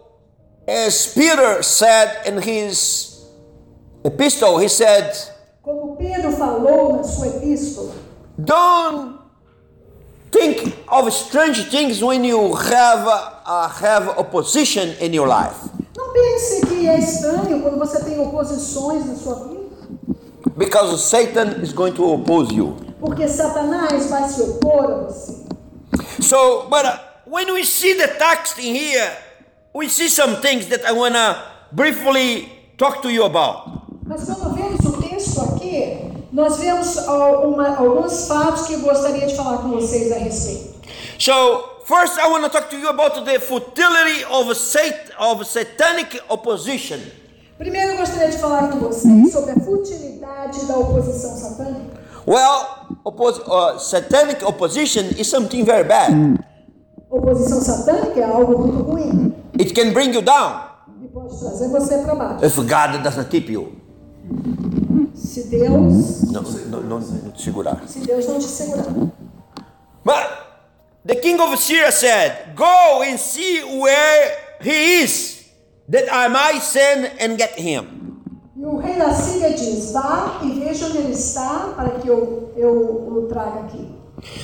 as 0.67 1.09
Peter 1.09 1.63
said 1.63 2.27
in 2.27 2.39
his 2.41 3.16
epistle, 4.07 4.59
he 4.59 4.69
said, 4.69 5.13
Como 5.63 5.97
Pedro 5.97 6.33
falou 6.33 6.97
na 6.97 7.03
sua 7.03 7.27
epístola, 7.29 7.93
Don't 8.39 9.19
think 10.31 10.77
of 10.89 11.09
strange 11.13 11.65
things 11.71 12.03
when 12.03 12.25
you 12.25 12.55
have 12.55 13.07
uh, 13.07 13.69
have 13.69 14.09
opposition 14.19 14.95
in 15.01 15.13
your 15.15 15.27
life, 15.27 15.57
não 15.97 16.13
pense 16.13 16.67
que 16.67 16.87
é 16.87 16.99
estranho 16.99 17.63
quando 17.63 17.79
você 17.79 18.05
tem 18.05 18.19
oposições 18.21 19.07
na 19.07 19.15
sua 19.15 19.35
vida. 19.49 19.67
because 20.57 21.05
Satan 21.05 21.61
is 21.63 21.73
going 21.73 21.95
to 21.95 22.05
oppose 22.13 22.53
you. 22.55 22.77
Porque 23.01 23.27
Satanás 23.29 24.07
vai 24.09 24.29
se 24.29 24.41
opor 24.43 24.85
a 24.85 24.97
você. 25.05 25.47
So, 26.21 26.67
but 26.71 26.85
uh, 26.85 26.99
when 27.27 27.53
we 27.53 27.65
see 27.65 27.95
the 27.95 28.09
text 28.19 28.59
in 28.59 28.75
here, 28.75 29.11
we 29.75 29.89
see 29.89 30.09
some 30.09 30.37
things 30.37 30.67
that 30.69 30.85
I 30.87 30.93
wanna 30.93 31.43
briefly 31.73 32.49
talk 32.79 33.03
to 33.03 33.11
you 33.11 33.25
about. 33.25 33.86
Mas 34.07 34.25
quando 34.25 34.55
vemos 34.55 34.81
o 34.85 34.93
texto 35.03 35.41
aqui, 35.43 36.13
nós 36.33 36.59
vemos 36.59 36.97
uma- 37.09 37.77
alguns 37.77 38.27
fatos 38.29 38.67
que 38.67 38.75
eu 38.75 38.81
gostaria 38.81 39.27
de 39.27 39.35
falar 39.35 39.59
com 39.59 39.69
vocês 39.71 40.13
a 40.13 40.17
respeito. 40.19 40.77
So, 41.19 41.33
first, 41.85 42.17
I 42.19 42.29
want 42.31 42.45
to 42.45 42.51
talk 42.51 42.69
to 42.71 42.77
you 42.77 42.89
about 42.89 43.25
the 43.25 43.41
futility 43.41 44.25
of 44.31 44.55
sat- 44.55 45.11
of 45.19 45.45
satanic 45.45 46.21
opposition. 46.29 46.99
Primeiro, 47.59 47.93
eu 47.93 47.97
gostaria 47.97 48.29
de 48.29 48.39
falar 48.39 48.69
com 48.71 48.79
vocês 48.81 49.33
sobre 49.33 49.53
a 49.53 49.55
futilidade 49.55 50.67
da 50.67 50.77
oposição 50.77 51.35
satânica. 51.37 51.97
Well, 52.27 52.67
oppos- 53.05 53.39
uh, 53.39 53.79
satanic 53.79 54.45
opposition 54.45 55.05
is 55.19 55.29
something 55.29 55.65
very 55.65 55.85
bad. 55.85 56.13
Oposição 57.11 57.61
satânica 57.61 58.21
é 58.21 58.25
algo 58.25 58.59
muito 58.59 58.83
ruim 58.83 59.35
It 59.59 59.73
can 59.73 59.93
bring 59.93 60.13
you 60.13 60.21
down 60.23 60.61
e 61.03 61.09
pode 61.09 61.39
trazer 61.39 61.69
você 61.71 61.99
para 61.99 62.15
baixo. 62.15 62.45
if 62.45 62.57
God 62.57 63.03
doesn't 63.03 63.29
keep 63.31 63.51
you. 63.51 63.73
Se 65.15 65.45
Deus, 65.45 66.23
Não, 66.31 66.43
não, 66.43 66.81
não, 66.83 67.01
não 67.01 67.31
te 67.33 67.43
segurar. 67.43 67.83
se 67.87 68.01
Deus 68.01 68.27
não 68.27 68.39
te 68.39 68.45
segurar. 68.45 68.87
But 70.05 70.29
the 71.05 71.17
king 71.17 71.41
of 71.41 71.57
Syria 71.59 71.91
said, 71.93 72.55
Go 72.55 73.03
and 73.03 73.19
see 73.19 73.63
where 73.63 74.37
he 74.61 75.03
is, 75.03 75.45
that 75.89 76.05
I 76.13 76.29
might 76.29 76.61
send 76.63 77.11
and 77.21 77.37
get 77.39 77.59
him. 77.59 78.21
E 78.57 78.65
o 78.65 78.79
rei 78.79 78.97
da 78.99 79.13
Síria 79.15 79.51
diz: 79.53 79.93
Vá 79.93 80.41
e 80.43 80.51
veja 80.61 80.87
onde 80.87 80.99
ele 80.99 81.13
está 81.13 81.73
para 81.77 81.99
que 81.99 82.09
eu, 82.09 82.53
eu 82.57 82.73
o 82.73 83.27
traga 83.29 83.61
aqui. 83.61 83.95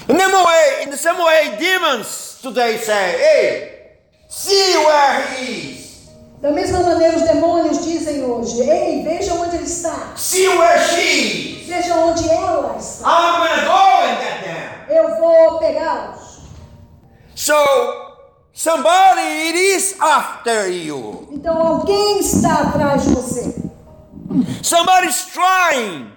In 0.09 0.17
the, 0.17 0.27
way, 0.29 0.85
in 0.85 0.91
the 0.91 0.97
same 0.99 1.19
way, 1.19 1.57
demons 1.59 2.39
today 2.43 2.77
say, 2.79 3.17
Hey, 3.19 3.71
see 4.29 4.77
where 4.77 5.23
he 5.35 5.73
is, 5.73 5.92
Da 6.43 6.51
mesma 6.51 6.81
maneira, 6.81 7.17
os 7.17 7.23
demônios 7.23 7.85
dizem 7.85 8.25
hoje: 8.25 8.61
Ei, 8.69 9.05
veja 9.05 9.33
onde 9.35 9.55
ele 9.57 9.65
está. 9.65 10.15
see 10.17 10.49
where 10.49 10.79
she 10.89 11.61
is. 11.61 11.67
Veja 11.69 11.95
onde 11.95 12.29
ela 12.29 12.77
está. 12.79 13.07
I'm 13.09 13.39
gonna 13.39 13.65
go 13.65 14.03
and 14.03 14.17
get 14.21 14.43
them. 14.43 14.97
Eu 14.97 15.17
vou 15.21 15.59
pegá-los. 15.61 16.41
So, 17.37 17.55
somebody 18.53 19.21
it 19.21 19.57
is 19.57 19.95
after 20.01 20.69
you. 20.69 21.29
Então 21.31 21.57
alguém 21.65 22.19
está 22.19 22.55
atrás 22.63 23.05
de 23.05 23.11
você. 23.15 23.55
Somebody's 24.65 25.27
trying 25.27 26.11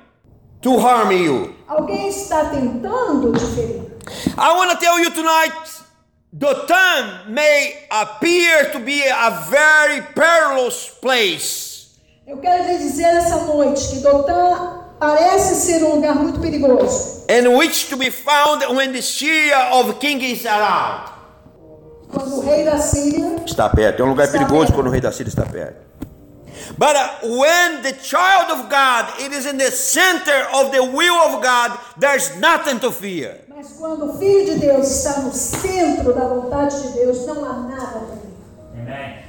to 0.61 0.79
harm 0.79 1.11
you. 1.11 1.53
Alguém 1.67 2.07
está 2.09 2.45
tentando 2.45 3.31
te 3.33 3.45
ferir. 3.53 3.95
I 4.37 4.51
want 4.57 4.71
to 4.71 4.77
tell 4.77 4.99
you 4.99 5.11
tonight 5.11 5.53
Dothan 6.37 7.33
may 7.33 7.87
appear 7.89 8.69
to 8.73 8.79
be 8.79 9.01
a 9.07 9.47
very 9.49 10.01
perilous 10.13 10.89
place. 10.89 11.95
Eu 12.27 12.37
quero 12.37 12.63
lhe 12.65 12.77
dizer 12.77 13.05
essa 13.15 13.37
noite 13.45 13.87
que 13.87 13.99
Dotã 14.01 14.81
parece 14.99 15.55
ser 15.55 15.83
um 15.83 15.95
lugar 15.95 16.15
muito 16.15 16.39
perigoso. 16.39 17.23
in 17.29 17.55
which 17.55 17.87
to 17.89 17.95
be 17.95 18.09
found 18.09 18.63
when 18.75 18.91
the 18.91 19.01
Syria 19.01 19.69
of 19.73 19.97
king 19.99 20.21
is 20.21 20.45
around. 20.45 21.09
Quando 22.11 22.37
o 22.37 22.41
rei 22.41 22.65
da 22.65 22.79
Síria 22.79 23.43
Está 23.45 23.69
perto. 23.69 24.01
É 24.01 24.05
um 24.05 24.09
lugar 24.09 24.27
perigoso 24.29 24.67
perto. 24.67 24.73
quando 24.73 24.87
o 24.87 24.91
rei 24.91 24.99
da 25.01 25.11
Síria 25.13 25.29
está 25.29 25.45
perto. 25.45 25.85
But 26.77 26.95
uh, 26.95 27.09
when 27.39 27.81
the 27.83 27.93
child 28.03 28.51
of 28.51 28.69
God 28.69 29.21
it 29.21 29.31
is 29.31 29.45
in 29.45 29.57
the 29.57 29.71
center 29.71 30.47
of 30.53 30.71
the 30.71 30.83
will 30.83 31.15
of 31.15 31.41
God, 31.41 31.77
there's 31.97 32.35
nothing 32.39 32.79
to 32.79 32.91
fear. 32.91 33.39
Mas 33.65 33.79
quando 33.79 34.11
o 34.11 34.17
Filho 34.19 34.45
de 34.45 34.59
Deus 34.59 34.87
está 34.87 35.21
no 35.21 35.33
centro 35.33 36.13
da 36.13 36.27
vontade 36.27 36.83
de 36.83 36.89
Deus, 36.89 37.25
não 37.25 37.43
há 37.43 37.53
nada 37.53 37.99
para 37.99 38.93
ele. 38.93 39.25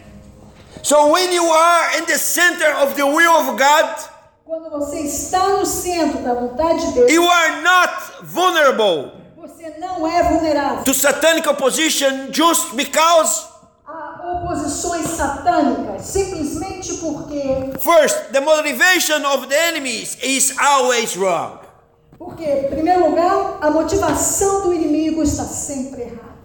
So 0.83 1.11
when 1.11 1.33
you 1.33 1.50
are 1.50 1.99
in 1.99 2.05
the 2.05 2.19
center 2.19 2.71
of 2.83 2.95
the 2.97 3.02
will 3.02 3.33
of 3.33 3.52
God, 3.52 4.11
Quando 4.45 4.71
você 4.71 5.00
está 5.00 5.49
no 5.49 5.64
centro 5.64 6.19
da 6.19 6.35
vontade 6.35 6.87
de 6.87 6.93
Deus, 6.93 7.11
you 7.11 7.26
are 7.26 7.62
not 7.62 8.25
vulnerable 8.25 9.11
você 9.37 9.75
não 9.78 10.07
é 10.07 10.23
vulnerável 10.23 10.85
to 10.85 10.93
satanic 10.93 11.49
opposition 11.49 12.31
just 12.31 12.75
because 12.75 13.47
a 13.87 14.43
oposições 14.45 15.07
satânicas, 15.16 16.02
simplesmente 16.02 16.95
porque, 16.99 17.73
first 17.81 18.33
the 18.33 18.40
motivation 18.40 19.25
of 19.25 19.47
the 19.49 19.57
enemies 19.57 20.19
is 20.23 20.55
always 20.59 21.16
wrong. 21.16 21.65
Porque, 22.18 22.44
em 22.44 22.68
primeiro 22.68 23.08
lugar, 23.11 23.58
a 23.61 23.70
motivação 23.70 24.62
do 24.62 24.73
inimigo 24.73 25.23
está 25.23 25.44
sempre 25.44 26.02
errada. 26.02 26.37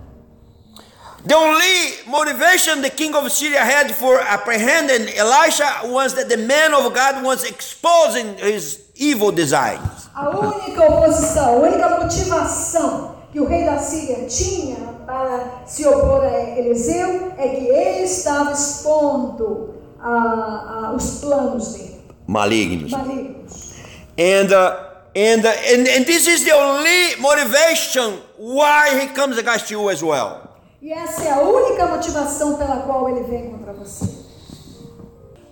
The 1.26 1.36
only 1.36 2.00
motivation 2.08 2.82
the 2.82 2.90
king 2.90 3.14
of 3.16 3.30
Syria 3.30 3.64
had 3.64 3.94
for 3.94 4.20
apprehending 4.22 5.08
Elisha 5.16 5.84
was 5.86 6.14
that 6.16 6.30
the 6.30 6.38
man 6.38 6.74
of 6.74 6.84
God 6.96 7.24
was 7.24 7.44
exposing 7.44 8.38
his 8.40 8.80
evil 8.96 9.32
designs. 9.32 10.10
A 10.16 10.30
única 10.30 10.84
oposição, 10.84 11.46
a 11.48 11.52
única 11.68 11.90
motivação 12.00 13.16
que 13.32 13.40
o 13.40 13.46
rei 13.46 13.66
da 13.66 13.78
Síria 13.78 14.26
tinha 14.28 14.78
para 15.06 15.62
se 15.68 15.86
opor 15.86 16.24
a 16.24 16.58
Eliseu 16.60 17.32
é 17.38 17.48
que 17.50 17.68
ele 17.68 18.04
estava 18.04 18.52
expondo 18.52 19.76
a- 20.02 20.88
a- 20.90 20.94
os 20.96 21.20
planos 21.20 21.74
dele, 21.74 22.02
Malignos. 22.26 22.92
malignos. 22.92 23.72
And, 24.18 24.52
uh, 24.52 24.91
and, 25.16 25.46
uh, 25.46 25.50
and, 25.74 25.88
and 25.88 26.06
this 26.06 26.28
is 26.28 26.44
the 26.46 26.52
only 26.54 27.16
motivation 27.20 28.20
why 28.38 29.00
he 29.00 29.08
comes 29.14 29.38
against 29.38 29.70
you 29.72 29.90
as 29.90 30.02
well. 30.04 30.50
E 30.82 30.92
essa 30.92 31.24
é 31.24 31.32
a 31.32 31.42
única 31.42 31.86
motivação 31.88 32.58
pela 32.58 32.82
qual 32.82 33.10
ele 33.10 33.22
vem 33.24 33.52
contra 33.52 33.74
você. 33.74 34.06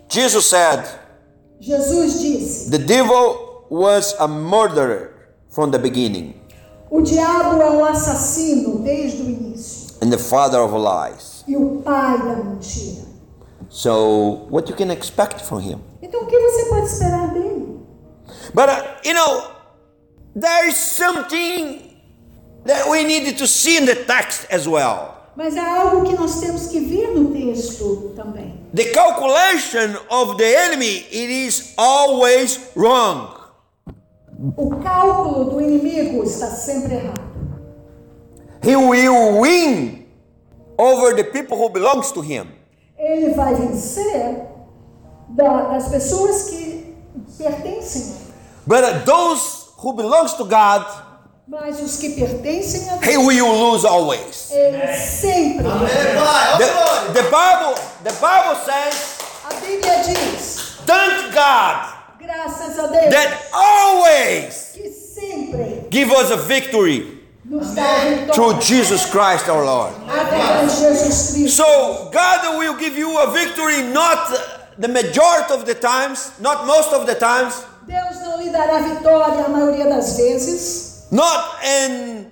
Jesus 0.09 0.45
said, 0.47 0.83
Jesus 1.59 2.19
disse: 2.19 2.69
The 2.71 2.79
devil 2.79 3.65
was 3.69 4.15
a 4.19 4.27
murderer 4.27 5.11
from 5.49 5.69
the 5.71 5.77
beginning 5.77 6.33
O 6.89 7.01
diabo 7.01 7.61
é 7.61 7.69
um 7.69 7.85
assassino 7.85 8.79
desde 8.79 9.21
o 9.21 9.25
início 9.25 9.95
and 10.01 10.09
the 10.09 10.17
father 10.17 10.59
of 10.61 10.73
lies. 10.75 11.43
e 11.47 11.55
o 11.55 11.81
pai 11.83 12.17
da 12.17 12.35
mentira. 12.37 13.07
So, 13.69 14.47
what 14.49 14.67
you 14.71 14.75
can 14.75 14.89
expect 14.91 15.43
from 15.43 15.59
him? 15.59 15.79
Então 16.01 16.21
o 16.23 16.25
que 16.25 16.39
você 16.39 16.65
pode 16.69 16.87
esperar 16.87 17.27
dele? 17.31 17.38
But 18.53 18.69
uh, 18.69 18.83
you 19.03 19.13
know, 19.13 19.51
there 20.35 20.67
is 20.67 20.75
something 20.75 21.95
that 22.65 22.87
we 22.89 23.03
needed 23.03 23.37
to 23.37 23.47
see 23.47 23.77
in 23.77 23.85
the 23.85 23.95
text 24.05 24.47
as 24.51 24.67
well. 24.67 25.15
Mas 25.35 25.55
é 25.55 25.59
algo 25.61 26.03
que 26.03 26.15
nós 26.17 26.39
temos 26.41 26.67
que 26.67 26.79
ver 26.81 27.13
no 27.15 27.31
texto 27.31 28.13
também. 28.15 28.59
The 28.73 28.85
calculation 28.91 29.95
of 30.09 30.37
the 30.37 30.43
enemy 30.45 31.05
it 31.11 31.29
is 31.47 31.73
always 31.77 32.59
wrong. 32.75 33.35
O 34.57 34.69
cálculo 34.81 35.45
do 35.51 35.61
inimigo 35.61 36.23
está 36.23 36.47
sempre 36.47 36.95
errado. 36.95 37.21
He 38.63 38.75
will 38.75 39.39
win 39.39 40.05
over 40.77 41.15
the 41.15 41.23
people 41.23 41.57
who 41.57 41.69
belongs 41.69 42.11
to 42.11 42.21
him. 42.21 42.47
Ele 42.97 43.33
vai 43.33 43.55
vencer 43.55 44.45
da- 45.29 45.69
das 45.71 45.87
pessoas 45.89 46.49
que 46.49 46.95
pertencem 47.37 48.01
a 48.01 48.05
ele. 48.07 48.28
But 48.67 49.05
those 49.05 49.69
who 49.77 49.93
belongs 49.93 50.33
to 50.35 50.45
God, 50.45 50.85
Mas 51.47 51.79
os 51.81 51.97
que 51.97 52.09
pertencem 52.15 52.89
a 52.89 52.97
he 53.03 53.13
Deus, 53.13 53.25
will 53.25 53.71
lose 53.71 53.85
always. 53.85 54.51
ele 54.51 54.95
sempre. 54.95 55.63
The, 55.63 57.13
the 57.13 57.23
Bible, 57.29 57.75
the 58.03 58.13
Bible 58.21 58.55
says, 58.65 59.17
A 59.49 59.53
Bíblia 59.55 60.03
diz, 60.05 60.77
thank 60.85 61.33
God 61.33 61.95
graças 62.21 62.77
a 62.77 62.87
Deus, 62.87 63.09
that 63.09 63.47
always 63.51 64.71
que 64.75 64.91
sempre 64.91 65.87
give 65.89 66.11
us 66.11 66.29
a 66.29 66.37
victory 66.37 67.17
nos 67.45 67.73
through 68.35 68.59
Jesus 68.61 69.05
Christ 69.09 69.49
our 69.49 69.65
Lord. 69.65 69.93
através 70.07 70.77
de 70.77 70.89
Jesus 70.89 71.31
Cristo. 71.33 71.63
So 71.63 72.09
God 72.13 72.59
will 72.59 72.75
give 72.77 72.95
you 72.95 73.17
a 73.17 73.31
victory 73.31 73.81
not 73.91 74.29
the 74.77 74.87
majority 74.87 75.51
of 75.53 75.65
the 75.65 75.73
times, 75.73 76.31
not 76.39 76.67
most 76.67 76.93
of 76.93 77.07
the 77.07 77.15
times, 77.15 77.55
Deus 77.89 78.22
não 78.22 78.39
lhe 78.39 78.51
dará 78.51 78.77
vitória 78.79 79.46
a 79.46 79.50
maioria 79.50 79.88
das 79.88 80.15
vezes, 80.15 81.08
not 81.12 81.58
in 81.65 82.27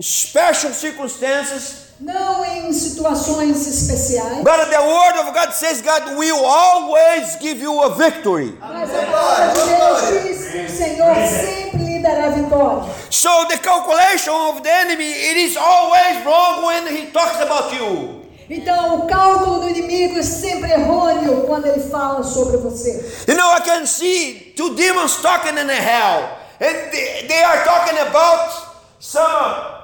special 0.00 0.72
circumstances, 0.72 1.88
não 1.98 2.44
em 2.44 2.72
situações 2.72 3.66
especiais, 3.66 4.44
but 4.44 4.70
the 4.70 4.78
word 4.78 5.18
of 5.18 5.32
God 5.32 5.52
says 5.52 5.82
God 5.82 6.16
will 6.16 6.44
always 6.44 7.36
give 7.40 7.60
you 7.60 7.82
a 7.82 7.88
victory. 7.96 8.56
mas 8.60 8.88
a 8.94 9.06
palavra 9.06 9.52
de 9.52 9.74
Deus 9.74 10.22
diz 10.22 10.48
que 10.52 10.58
o 10.58 10.70
Senhor 10.70 11.16
sempre 11.26 11.84
lhe 11.84 11.98
dará 11.98 12.28
vitória. 12.30 12.88
So 13.10 13.46
the 13.48 13.58
calculation 13.58 14.32
of 14.32 14.62
the 14.62 14.70
enemy 14.70 15.10
it 15.10 15.36
is 15.36 15.56
always 15.56 16.24
wrong 16.24 16.66
when 16.66 16.86
he 16.86 17.06
talks 17.10 17.40
about 17.42 17.74
you. 17.74 18.19
Então, 18.52 18.98
o 18.98 19.06
cálculo 19.06 19.60
do 19.60 19.70
inimigo 19.70 20.18
é 20.18 20.22
sempre 20.24 20.72
errôneo 20.72 21.42
quando 21.46 21.66
ele 21.66 21.88
fala 21.88 22.24
sobre 22.24 22.56
você. 22.56 23.24
You 23.28 23.36
know, 23.36 23.48
I 23.56 23.60
can 23.60 23.86
see 23.86 24.52
two 24.56 24.74
demons 24.74 25.22
talking 25.22 25.56
in 25.56 25.68
the 25.68 25.80
hell, 25.80 26.36
and 26.60 26.90
they, 26.90 27.28
they 27.28 27.44
are 27.44 27.62
talking 27.64 27.96
about 27.98 28.50
some 28.98 29.22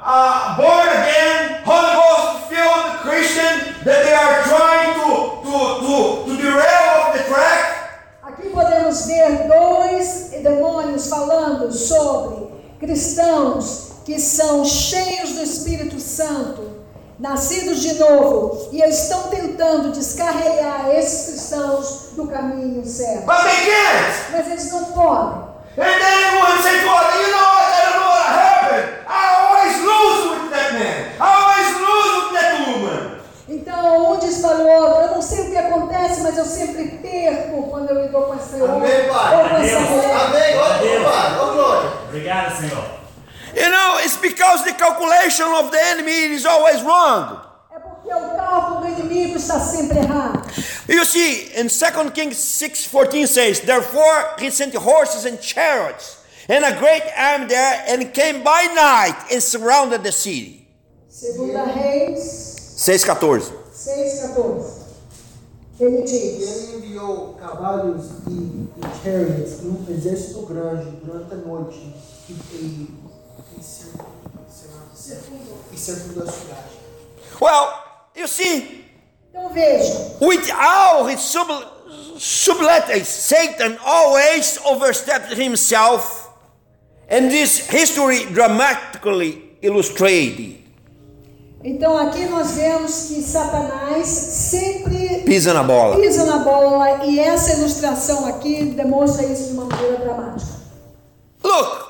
uh, 0.02 0.56
born 0.56 0.88
again, 0.88 1.62
Holy 1.64 1.94
Ghost 1.94 2.48
filled 2.48 3.00
Christian 3.02 3.72
that 3.84 4.02
they 4.04 4.12
are 4.12 4.42
trying 4.42 4.94
to 4.94 5.36
to 5.46 5.56
to, 5.86 6.24
to 6.26 6.42
derail 6.42 6.90
off 6.98 7.16
the 7.16 7.22
track. 7.22 8.00
Aqui 8.24 8.48
podemos 8.48 9.06
ver 9.06 9.46
dois 9.46 10.30
demônios 10.42 11.06
falando 11.06 11.72
sobre 11.72 12.48
cristãos 12.80 13.92
que 14.04 14.18
são 14.18 14.64
cheios 14.64 15.34
do 15.34 15.42
Espírito 15.42 16.00
Santo, 16.00 16.75
nascidos 17.18 17.80
de 17.80 17.94
novo, 17.94 18.68
e 18.72 18.82
eles 18.82 19.02
estão 19.04 19.24
tentando 19.24 19.90
descarregar 19.92 20.90
esses 20.90 21.26
cristãos 21.32 22.08
do 22.12 22.26
caminho 22.26 22.84
certo. 22.84 23.24
But 23.24 23.42
they 23.42 23.64
can't. 23.66 24.32
Mas 24.32 24.46
eles 24.48 24.72
não 24.72 24.84
podem. 24.86 25.46
And 25.78 25.84
then 25.84 26.38
one 26.38 26.56
other, 26.56 27.20
you 27.20 27.30
know 27.32 27.48
what? 27.52 27.68
I 27.68 27.82
don't 27.84 28.00
know 28.00 28.08
what 28.08 28.28
happened. 28.32 28.88
I 29.06 29.34
always 29.44 29.76
lose 29.82 30.28
with 30.30 30.50
that 30.50 30.72
man. 30.72 31.12
I 31.20 31.28
always 31.36 31.68
lose 31.80 32.32
with 32.32 32.40
that 32.40 32.70
woman. 32.70 33.16
Então 33.48 34.12
um 34.12 34.18
diz 34.18 34.38
para 34.38 34.56
o 34.56 34.66
outro, 34.66 35.02
eu 35.02 35.10
não 35.14 35.22
sei 35.22 35.40
o 35.42 35.50
que 35.50 35.56
acontece, 35.58 36.20
mas 36.22 36.36
eu 36.38 36.44
sempre 36.44 36.98
perco 37.02 37.62
quando 37.70 37.90
eu 37.90 38.02
lido 38.02 38.18
com 38.20 38.34
esse 38.34 38.54
homem 38.60 38.76
Amém, 38.76 39.08
Pai. 39.08 39.36
ou 39.36 39.48
com 39.48 39.56
essa 39.56 39.76
Adeus. 39.76 39.90
mulher. 39.90 40.16
Amém. 40.16 40.56
Ô, 41.40 41.52
glória. 41.52 41.90
Obrigado, 42.08 42.56
Senhor. 42.58 43.05
You 43.56 43.70
know, 43.70 43.96
it's 44.00 44.18
because 44.18 44.64
the 44.66 44.72
calculation 44.72 45.46
of 45.46 45.70
the 45.72 45.80
enemy 45.82 46.34
is 46.34 46.44
always 46.44 46.82
wrong. 46.82 47.40
É 47.74 47.78
porque 47.78 48.12
o 48.12 48.36
cálculo 48.36 48.80
do 48.82 48.88
inimigo 48.88 49.38
está 49.38 49.58
sempre 49.58 49.98
errado. 49.98 50.46
You 50.86 51.06
see, 51.06 51.52
in 51.56 51.68
2 51.68 52.10
Kings 52.12 52.36
6:14 52.36 53.26
says, 53.26 53.60
Therefore 53.60 54.36
he 54.38 54.50
sent 54.50 54.74
horses 54.74 55.24
and 55.24 55.40
chariots 55.40 56.18
and 56.48 56.64
a 56.64 56.78
great 56.78 57.02
army 57.16 57.46
there, 57.46 57.84
and 57.88 58.12
came 58.12 58.42
by 58.42 58.68
night 58.74 59.16
and 59.32 59.42
surrounded 59.42 60.02
the 60.02 60.12
city. 60.12 60.68
Segunda 61.08 61.64
Reis 61.74 62.76
6:14. 62.76 63.52
6,14. 63.72 64.86
Ele 65.78 66.02
diz: 66.02 66.12
ele 66.12 66.76
enviou 66.76 67.34
cavalos 67.34 68.04
e, 68.28 68.32
e 68.32 69.02
chariots 69.02 69.62
e 69.62 69.66
um 69.66 69.84
exército 69.88 70.46
grande 70.46 70.90
durante 71.02 71.34
a 71.34 71.36
noite 71.36 71.94
e, 72.28 72.32
e, 72.32 72.88
e, 73.58 73.62
cer- 73.62 75.22
e 75.72 75.76
cidade. 75.78 76.32
Well, 77.40 77.68
you 78.16 78.26
see, 78.28 78.84
Então 79.30 79.50
veja, 79.50 80.16
with 80.20 80.50
all 80.52 81.06
his 81.06 81.20
sub, 81.20 81.48
subletes, 82.18 83.06
Satan 83.08 83.76
always 83.84 84.58
overstepped 84.64 85.32
himself, 85.38 86.28
and 87.10 87.28
this 87.30 87.58
history 87.68 88.24
dramatically 88.26 89.56
illustrated. 89.62 90.64
então 91.62 91.98
aqui 91.98 92.24
nós 92.26 92.52
vemos 92.52 93.06
que 93.08 93.20
Satanás 93.22 94.06
sempre 94.06 95.22
Pisa 95.26 95.52
na 95.52 95.62
bola. 95.62 95.96
pisa 96.00 96.24
na 96.24 96.38
bola 96.38 97.04
e 97.04 97.18
essa 97.18 97.52
ilustração 97.54 98.24
aqui 98.26 98.64
demonstra 98.74 99.26
isso 99.26 99.48
de 99.48 99.52
uma 99.52 99.64
maneira 99.66 99.96
dramática. 99.98 100.52
Look, 101.44 101.85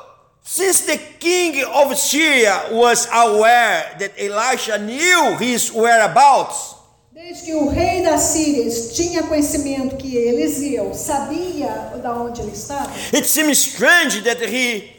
since 0.57 0.81
the 0.87 0.97
king 1.19 1.62
of 1.64 1.95
Syria 1.99 2.69
was 2.73 3.07
aware 3.12 3.95
that 3.99 4.12
Elisha 4.19 4.79
knew 4.79 5.37
his 5.38 5.71
whereabouts, 5.71 6.75
Desde 7.12 7.45
que 7.45 7.55
o 7.55 7.69
rei 7.69 8.03
da 8.03 8.19
Síria 8.19 8.71
tinha 8.92 9.23
conhecimento 9.23 9.97
que 9.97 10.16
Eliseu 10.16 10.95
sabia 10.95 11.92
de 12.01 12.09
onde 12.09 12.40
ele 12.42 12.53
estava, 12.53 12.90
it 13.12 13.27
seems 13.27 13.59
strange 13.59 14.23
that 14.23 14.40
he 14.42 14.92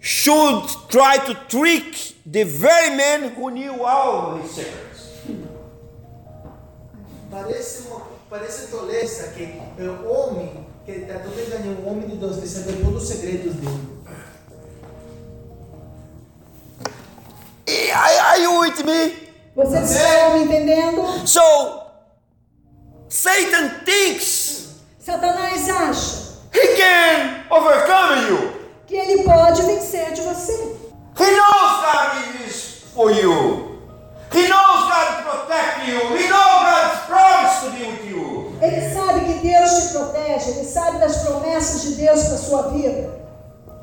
should 0.00 0.68
try 0.88 1.18
to 1.18 1.34
trick 1.48 2.14
the 2.26 2.44
very 2.44 2.96
man 2.96 3.32
who 3.34 3.50
knew 3.50 3.84
all 3.84 4.38
his 4.38 4.50
secrets. 4.52 5.02
Parece, 7.30 7.86
uma, 7.88 8.02
parece 8.28 8.66
toleza 8.66 9.32
que 9.32 9.48
o 9.82 10.06
homem, 10.08 10.66
que 10.84 10.92
está 10.92 11.20
todo 11.20 11.40
enganando 11.40 11.82
o 11.82 11.88
homem 11.88 12.08
de 12.08 12.16
Deus, 12.16 12.38
que 12.38 12.46
sabe 12.46 12.72
todos 12.82 13.04
os 13.04 13.08
segredos 13.08 13.54
dele. 13.54 13.92
Are, 17.68 18.38
you 18.40 18.60
with 18.60 18.84
me? 18.84 19.14
vocês 19.54 19.90
estão 19.90 20.38
me 20.38 20.44
entendendo? 20.44 21.26
So, 21.26 21.82
Satan 23.08 23.84
thinks 23.84 24.80
Satanás 24.98 25.68
acha 25.68 26.22
he 26.52 26.76
can 26.76 27.44
overcome 27.50 28.26
you. 28.28 28.52
que 28.86 28.96
ele 28.96 29.22
pode 29.22 29.62
vencer 29.62 30.12
de 30.12 30.22
você. 30.22 30.52
He 31.18 31.30
knows 31.30 31.82
God 31.82 32.46
is 32.46 32.84
for 32.94 33.10
you. 33.12 33.78
He 34.32 34.48
knows 34.48 34.88
God 34.88 35.22
protect 35.24 35.88
you. 35.88 36.16
He 36.16 36.28
knows 36.28 36.62
God's 36.62 37.06
promise 37.06 37.60
to 37.60 37.70
be 37.70 37.84
with 37.90 38.08
you. 38.08 38.56
Ele 38.62 38.94
sabe 38.94 39.20
que 39.26 39.46
Deus 39.46 39.70
te 39.70 39.92
protege, 39.92 40.50
ele 40.50 40.64
sabe 40.64 40.98
das 40.98 41.16
promessas 41.18 41.82
de 41.82 41.94
Deus 41.96 42.22
para 42.22 42.38
sua 42.38 42.62
vida. 42.70 43.22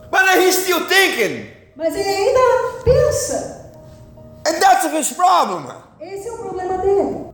But 0.09 0.21
he's 0.37 0.55
still 0.55 0.87
thinking. 0.87 1.51
Mas 1.75 1.95
ele 1.95 2.09
ainda 2.09 2.83
pensa. 2.83 3.58
And 4.45 4.61
that's 4.61 4.85
his 4.85 5.11
problem. 5.15 5.65
Esse 5.99 6.27
é 6.27 6.31
o 6.31 6.37
problema 6.37 6.77
dele. 6.77 7.33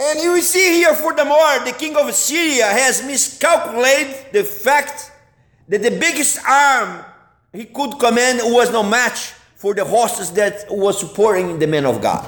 And 0.00 0.22
you 0.22 0.40
see 0.42 0.80
here, 0.80 0.94
furthermore, 0.94 1.64
the 1.64 1.72
king 1.72 1.96
of 1.96 2.14
Syria 2.14 2.66
has 2.66 3.02
miscalculated 3.02 4.32
the 4.32 4.44
fact 4.44 5.10
that 5.68 5.82
the 5.82 5.90
biggest 5.90 6.38
arm 6.46 7.04
he 7.52 7.64
could 7.64 7.98
command 7.98 8.40
was 8.44 8.70
no 8.70 8.84
match 8.84 9.32
for 9.56 9.74
the 9.74 9.84
horses 9.84 10.30
that 10.32 10.66
was 10.70 11.00
supporting 11.00 11.58
the 11.58 11.66
men 11.66 11.84
of 11.84 12.00
God. 12.00 12.24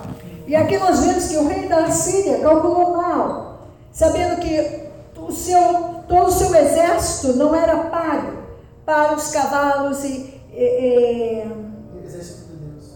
E 0.49 0.57
aqui 0.57 0.79
nós 0.79 0.99
vemos 0.99 1.29
que 1.29 1.37
o 1.37 1.47
rei 1.47 1.69
da 1.69 1.89
Síria 1.93 2.41
calculou 2.41 2.97
mal, 2.97 3.69
sabendo 3.93 4.41
que 4.41 4.89
o 5.17 5.31
seu, 5.31 6.03
todo 6.09 6.27
o 6.27 6.33
seu 6.33 6.53
exército 6.53 7.35
não 7.37 7.55
era 7.55 7.77
pago 7.85 8.37
para 8.85 9.15
os 9.15 9.31
cavalos 9.31 10.03
e, 10.03 10.41
e, 10.53 11.45
O 11.47 11.70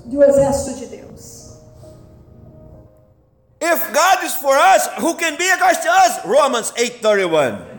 do 0.04 0.22
exército 0.22 0.78
de 0.78 0.86
Deus. 0.86 1.44
If 3.60 3.92
God 3.92 4.24
is 4.24 4.34
for 4.34 4.54
us, 4.54 4.88
who 4.98 5.14
can 5.14 5.36
be 5.36 5.48
against 5.48 5.86
us? 5.86 6.18
Romans 6.24 6.72
8:31. 6.76 7.74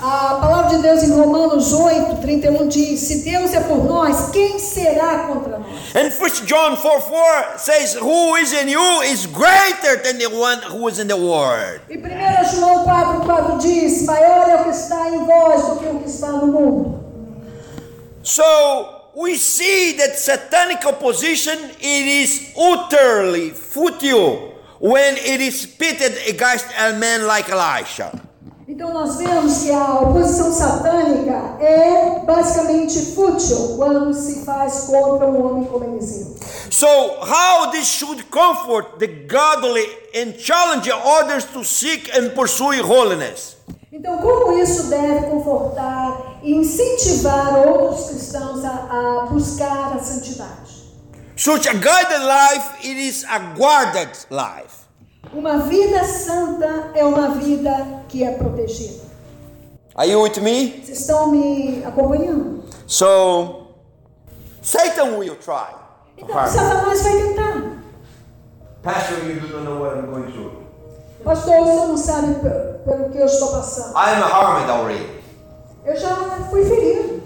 A 0.00 0.38
palavra 0.40 0.76
de 0.76 0.82
Deus 0.82 1.02
em 1.02 1.10
Romanos 1.10 1.72
8, 1.72 2.20
31 2.20 2.68
diz: 2.68 3.00
Se 3.00 3.24
Deus 3.24 3.52
é 3.52 3.60
por 3.60 3.84
nós, 3.84 4.30
quem 4.30 4.58
será 4.58 5.26
contra 5.26 5.58
nós? 5.58 5.94
And 5.94 6.08
1 6.08 6.46
John 6.46 6.76
4 6.76 7.00
4 7.00 7.58
says, 7.58 7.94
Who 7.96 8.36
is 8.36 8.52
in 8.52 8.68
you 8.68 9.02
is 9.02 9.26
greater 9.26 10.00
than 10.02 10.18
the 10.18 10.28
one 10.28 10.60
who 10.70 10.88
is 10.88 10.98
in 10.98 11.08
the 11.08 11.16
world. 11.16 11.80
E 11.88 11.96
1 11.96 12.56
João 12.56 12.84
4, 12.84 13.20
4 13.26 13.58
diz: 13.58 14.04
Maior 14.04 14.48
é 14.48 14.60
o 14.60 14.64
que 14.64 14.70
está 14.70 15.08
em 15.08 15.24
vós 15.26 15.68
do 15.68 15.76
que 15.76 15.86
o 15.86 15.98
que 16.00 16.08
está 16.08 16.28
no 16.28 16.46
mundo. 16.46 17.04
So 18.22 18.99
we 19.14 19.36
see 19.36 19.92
that 19.98 20.16
satanic 20.16 20.84
opposition 20.86 21.58
it 21.80 22.06
is 22.06 22.52
utterly 22.56 23.50
futile 23.50 24.54
when 24.78 25.16
it 25.16 25.40
is 25.40 25.66
pitted 25.66 26.16
against 26.28 26.66
a 26.78 26.92
man 26.98 27.26
like 27.26 27.50
Elisha. 27.50 28.12
Então 28.66 28.94
nós 28.94 29.16
vemos 29.16 29.62
que 29.62 29.72
a 29.72 30.00
oposição 30.00 30.52
satânica 30.52 31.56
é 31.60 32.20
basicamente 32.24 33.14
fútil 33.14 33.76
quando 33.76 34.14
se 34.14 34.44
faz 34.44 34.84
contra 34.84 35.26
um 35.26 35.44
homem 35.44 35.64
como 35.64 35.84
Eliseu. 35.84 36.36
So 36.70 36.86
how 37.20 37.72
this 37.72 37.86
should 37.86 38.22
comfort 38.30 38.98
the 38.98 39.08
godly 39.08 39.86
and 40.14 40.38
challenge 40.38 40.88
others 40.88 41.44
to 41.46 41.64
seek 41.64 42.10
and 42.16 42.30
pursue 42.30 42.80
holiness. 42.82 43.56
Então, 43.92 44.18
como 44.18 44.56
isso 44.56 44.88
deve 44.88 45.26
confortar 45.26 46.38
e 46.44 46.54
incentivar 46.54 47.58
outros 47.58 48.10
cristãos 48.10 48.64
a, 48.64 49.22
a 49.22 49.26
buscar 49.26 49.96
a 49.96 49.98
santidade? 49.98 50.70
Such 51.34 51.68
a 51.68 51.72
guided 51.72 52.22
life 52.22 52.86
it 52.86 53.08
is 53.08 53.24
a 53.24 53.38
guarded 53.56 54.10
life. 54.30 54.86
Uma 55.32 55.58
vida 55.58 56.04
santa 56.04 56.92
é 56.94 57.04
uma 57.04 57.30
vida 57.30 58.04
que 58.08 58.22
é 58.22 58.30
protegida. 58.30 59.10
Are 59.96 60.08
you 60.08 60.22
with 60.22 60.40
me? 60.40 60.82
Vocês 60.84 61.00
estão 61.00 61.32
me 61.32 61.82
acompanhando? 61.84 62.62
So 62.86 63.74
Satan 64.62 65.18
will 65.18 65.36
try. 65.36 65.74
Então. 66.16 66.46
Satanás 66.46 67.02
vai 67.02 67.12
tentar. 67.22 67.82
Pastor, 68.82 69.18
you 69.26 69.40
do 69.40 69.48
not 69.48 69.64
know 69.64 69.80
what 69.80 69.96
I'm 69.96 70.06
going 70.06 70.30
through. 70.30 70.59
Pastor, 71.24 71.64
você 71.64 71.86
não 71.86 71.96
sabe 71.96 72.34
pe- 72.34 72.78
pelo 72.90 73.10
que 73.10 73.18
eu 73.18 73.26
estou 73.26 73.50
passando. 73.52 73.92
I 73.96 74.14
am 74.14 74.22
harmed 74.22 74.70
already. 74.70 75.20
Eu 75.84 75.96
já 75.96 76.14
fui 76.50 76.64
ferido. 76.64 77.22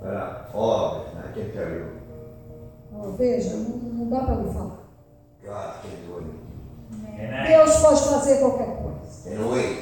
But, 0.00 0.12
uh, 0.12 0.56
oh, 0.56 1.00
I 1.18 1.32
can 1.34 1.50
tell 1.52 1.68
you, 1.70 1.86
Oh, 2.98 3.12
veja, 3.12 3.50
não, 3.54 3.76
não 3.76 4.08
dá 4.10 4.20
para 4.24 4.34
lhe 4.36 4.52
falar. 4.52 4.78
God 5.42 5.74
can 5.82 6.06
do 6.06 6.18
it. 6.18 7.48
Deus 7.48 7.76
pode 7.76 8.02
fazer 8.08 8.38
qualquer 8.38 8.66
coisa. 8.66 9.30
And 9.30 9.50
wait. 9.50 9.78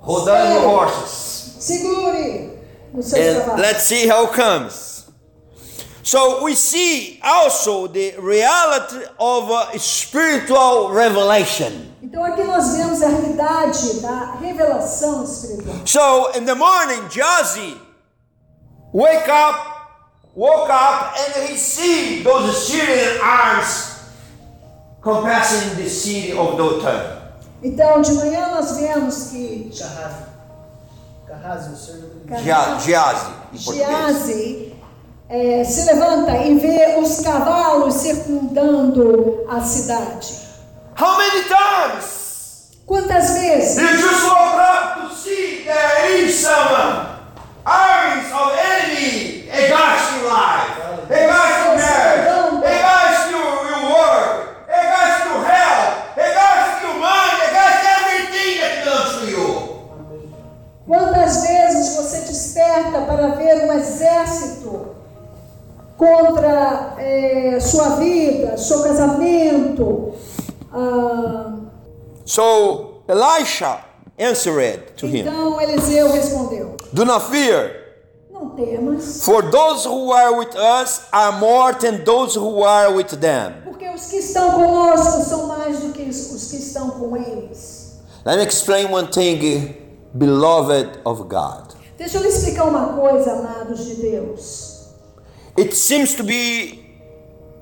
Hold 0.00 0.28
on 0.28 0.52
your 0.54 0.68
horses. 0.68 1.56
Segure 1.60 2.58
nos 2.94 3.06
seus 3.06 3.36
And 3.48 3.58
let's 3.60 3.82
see 3.84 4.08
how 4.08 4.24
it 4.24 4.32
comes. 4.34 4.87
So 6.08 6.42
we 6.42 6.54
see 6.54 7.20
also 7.22 7.86
the 7.86 8.14
reality 8.18 9.04
of 9.20 9.50
a 9.50 9.78
spiritual 9.78 10.90
revelation. 10.90 11.92
Então 12.02 12.24
aqui 12.24 12.42
nós 12.44 12.66
vemos 12.78 13.02
a 13.02 13.08
realidade 13.08 14.00
da 14.00 14.36
revelação 14.40 15.22
espiritual. 15.24 15.86
So 15.86 16.30
in 16.34 16.46
the 16.46 16.54
morning, 16.54 17.02
Jazi 17.10 17.76
wake 18.90 19.28
up, 19.28 19.60
woke 20.34 20.70
up, 20.70 21.14
and 21.18 21.46
he 21.46 21.58
see 21.58 22.22
those 22.22 22.56
Syrian 22.66 23.20
arms 23.22 23.98
compassing 25.02 25.74
the 25.76 25.90
city 25.90 26.32
of 26.32 26.56
Dothan. 26.56 27.18
Então 27.62 28.00
de 28.00 28.12
manhã 28.14 28.48
nós 28.54 28.78
vemos 28.78 29.24
que 29.30 29.70
Carrasco. 29.78 30.26
Carrasco, 31.26 31.72
o 31.72 31.76
senhor. 31.76 32.10
Gia- 32.42 32.78
Giazi, 32.78 33.26
em 33.52 33.58
português. 33.58 33.88
Giazi 33.88 34.67
eh, 35.30 35.64
se 35.64 35.84
levanta 35.84 36.32
e 36.38 36.58
vê 36.58 36.96
os 36.98 37.20
cavalos 37.20 37.94
circundando 37.94 39.44
a 39.48 39.60
cidade. 39.60 40.48
How 40.98 41.16
many 41.18 41.44
times 41.44 42.18
Quantas 42.86 43.30
vezes? 43.32 43.76
you 43.76 43.98
just 43.98 44.24
woke 44.24 44.56
up 44.58 45.08
to 45.10 45.14
see 45.14 45.62
there 45.64 46.24
is 46.24 46.34
some 46.40 47.18
armies 47.66 48.32
of 48.32 48.52
enemy 48.56 49.44
against 49.50 50.12
your 50.16 50.30
life, 50.32 50.72
against 51.04 51.58
your 51.66 51.76
marriage, 51.76 52.64
against 52.64 53.30
your, 53.30 53.68
your 53.68 53.84
work, 53.92 54.64
against 54.66 55.24
your 55.26 55.44
health, 55.44 56.16
against 56.16 56.82
your 56.82 56.96
mind, 56.98 57.36
against 57.50 57.84
everything 57.96 58.60
that 58.62 58.84
belongs 58.84 59.20
to 59.20 59.30
you. 59.30 59.48
Quantas 60.86 61.42
vezes 61.42 61.94
você 61.96 62.20
desperta 62.20 63.02
para 63.02 63.28
ver 63.36 63.66
um 63.66 63.72
exército 63.74 64.96
contra 65.98 66.94
eh, 66.98 67.58
sua 67.60 67.96
vida, 67.96 68.56
seu 68.56 68.82
casamento? 68.82 70.14
ah, 70.72 71.52
So 72.24 73.02
Elisha 73.08 73.84
answered 74.18 74.92
to 74.96 75.06
him, 75.06 75.20
então 75.26 75.60
Eliseu 75.60 76.10
respondeu: 76.12 76.76
Do 76.92 77.04
not 77.04 77.26
fear, 77.30 77.72
Não 78.30 78.50
temas, 78.50 79.24
for 79.24 79.42
those 79.50 79.86
who 79.88 80.12
are 80.12 80.36
with 80.36 80.54
us 80.56 81.02
are 81.12 81.32
more 81.38 81.74
than 81.74 82.04
those 82.04 82.38
who 82.38 82.62
are 82.64 82.92
with 82.94 83.16
them. 83.18 83.54
porque 83.64 83.88
os 83.88 84.06
que 84.06 84.16
estão 84.18 84.52
conosco 84.52 85.22
são 85.24 85.46
mais 85.46 85.80
do 85.80 85.92
que 85.92 86.02
os 86.02 86.30
os 86.32 86.50
que 86.50 86.56
estão 86.58 86.90
com 86.90 87.16
eles. 87.16 87.98
Let 88.24 88.36
me 88.36 88.44
explain 88.44 88.92
one 88.92 89.08
thing, 89.08 89.74
beloved 90.12 91.00
of 91.04 91.22
God. 91.24 91.74
Deixa 91.96 92.18
eu 92.18 92.22
lhe 92.22 92.28
explicar 92.28 92.64
uma 92.64 92.92
coisa, 92.92 93.32
amados 93.32 93.84
de 93.86 93.94
Deus. 93.96 94.67
It 95.58 95.74
seems 95.74 96.14
to 96.14 96.22
be 96.22 96.84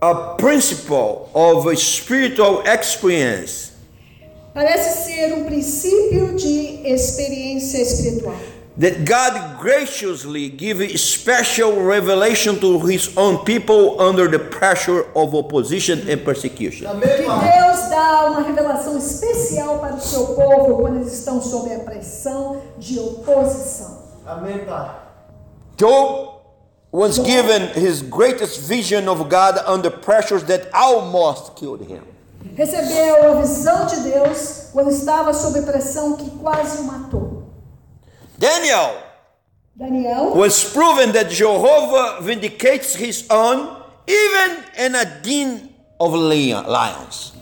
a 0.02 0.36
principle 0.36 1.30
of 1.34 1.66
a 1.66 1.74
spiritual 1.76 2.62
experience 2.66 3.72
Parece 4.54 5.04
ser 5.04 5.34
um 5.34 5.44
princípio 5.44 6.34
de 6.36 6.80
experiência 6.86 7.78
espiritual. 7.82 8.34
that 8.78 9.04
God 9.06 9.58
graciously 9.58 10.50
gives 10.50 11.00
special 11.02 11.82
revelation 11.82 12.58
to 12.60 12.78
his 12.80 13.08
own 13.16 13.38
people 13.44 13.98
under 13.98 14.28
the 14.28 14.38
pressure 14.38 15.06
of 15.14 15.34
opposition 15.34 16.06
and 16.10 16.22
persecution. 16.24 16.86
Amém, 16.86 17.08
Que 17.16 17.22
pai? 17.24 17.52
Deus 17.52 17.88
dá 17.88 18.26
uma 18.30 18.42
revelação 18.42 18.98
especial 18.98 19.78
para 19.78 19.94
o 19.96 20.00
seu 20.00 20.26
povo 20.34 20.76
quando 20.76 20.96
eles 21.00 21.12
estão 21.12 21.40
sob 21.40 21.72
a 21.72 21.78
pressão 21.80 22.60
de 22.78 22.98
oposição. 22.98 24.02
Amém, 24.26 24.58
pai? 24.66 24.90
Job 25.78 26.35
was 26.96 27.18
given 27.18 27.68
his 27.74 28.00
greatest 28.00 28.58
vision 28.60 29.06
of 29.06 29.28
God 29.28 29.58
under 29.66 29.90
pressures 29.90 30.44
that 30.44 30.70
almost 30.72 31.54
killed 31.54 31.82
him. 31.86 32.02
Recebeu 32.56 33.32
a 33.32 33.42
visão 33.42 33.84
de 33.86 34.00
Deus 34.10 34.70
quando 34.72 34.90
estava 34.90 35.34
sob 35.34 35.60
pressão 35.60 36.16
que 36.16 36.30
quase 36.38 36.78
o 36.78 36.84
matou. 36.84 37.42
Daniel 38.38 38.94
Daniel 39.74 40.34
was 40.34 40.64
proven 40.64 41.12
that 41.12 41.30
Jehovah 41.30 42.22
vindicates 42.22 42.94
his 42.94 43.26
own 43.28 43.76
even 44.06 44.64
in 44.78 44.94
a 44.94 45.04
den 45.04 45.68
of 46.00 46.14
lion- 46.14 46.64
lions. 46.66 47.34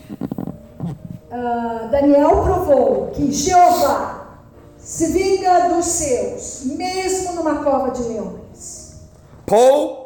Ah, 1.31 1.87
Daniel 1.89 2.43
provou 2.43 3.11
que 3.15 3.31
Jeová 3.31 4.37
se 4.77 5.13
vinga 5.13 5.69
dos 5.69 5.85
seus, 5.85 6.63
mesmo 6.65 7.33
numa 7.35 7.63
cova 7.63 7.91
de 7.91 8.03
leões. 8.03 8.44
Paul 9.45 10.05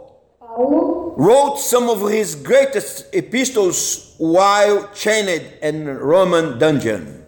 wrote 1.17 1.57
some 1.57 1.89
of 1.89 2.09
his 2.09 2.35
greatest 2.35 3.05
epistles 3.13 4.15
while 4.17 4.89
chained 4.93 5.43
in 5.61 5.87
a 5.87 5.95
Roman 5.95 6.59
dungeon. 6.59 7.19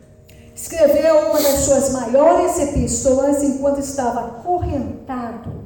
escreveu 0.62 1.30
uma 1.30 1.42
das 1.42 1.66
suas 1.66 1.90
maiores 1.92 2.60
epístolas 2.60 3.42
enquanto 3.44 3.80
estava 3.80 4.28
acorrentado 4.28 5.66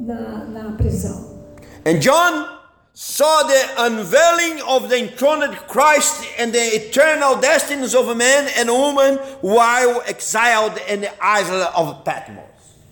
na, 0.00 0.44
na 0.44 0.72
prisão. 0.76 1.38
And 1.86 2.00
John 2.00 2.58
saw 2.92 3.44
the 3.44 3.68
unveiling 3.78 4.60
of 4.62 4.88
the 4.88 4.98
enthroned 4.98 5.56
Christ 5.68 6.24
and 6.38 6.52
the 6.52 6.76
eternal 6.76 7.36
destinies 7.36 7.94
of 7.94 8.08
a 8.08 8.14
man 8.14 8.48
and 8.58 8.68
a 8.68 8.74
woman 8.74 9.18
while 9.40 10.02
exiled 10.06 10.76
in 10.88 11.00
the 11.00 11.10
island 11.22 11.70
of 11.74 12.04
Patmos. 12.04 12.44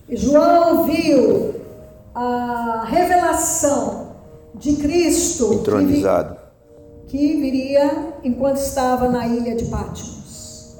João 0.08 0.86
viu 0.86 1.65
a 2.16 2.84
revelação 2.86 4.16
de 4.54 4.76
Cristo 4.76 5.62
que, 5.62 5.70
vi- 5.84 6.02
que 7.08 7.36
viria 7.40 8.14
enquanto 8.24 8.56
estava 8.56 9.08
na 9.08 9.26
ilha 9.26 9.54
de 9.54 9.66
Patmos. 9.66 10.76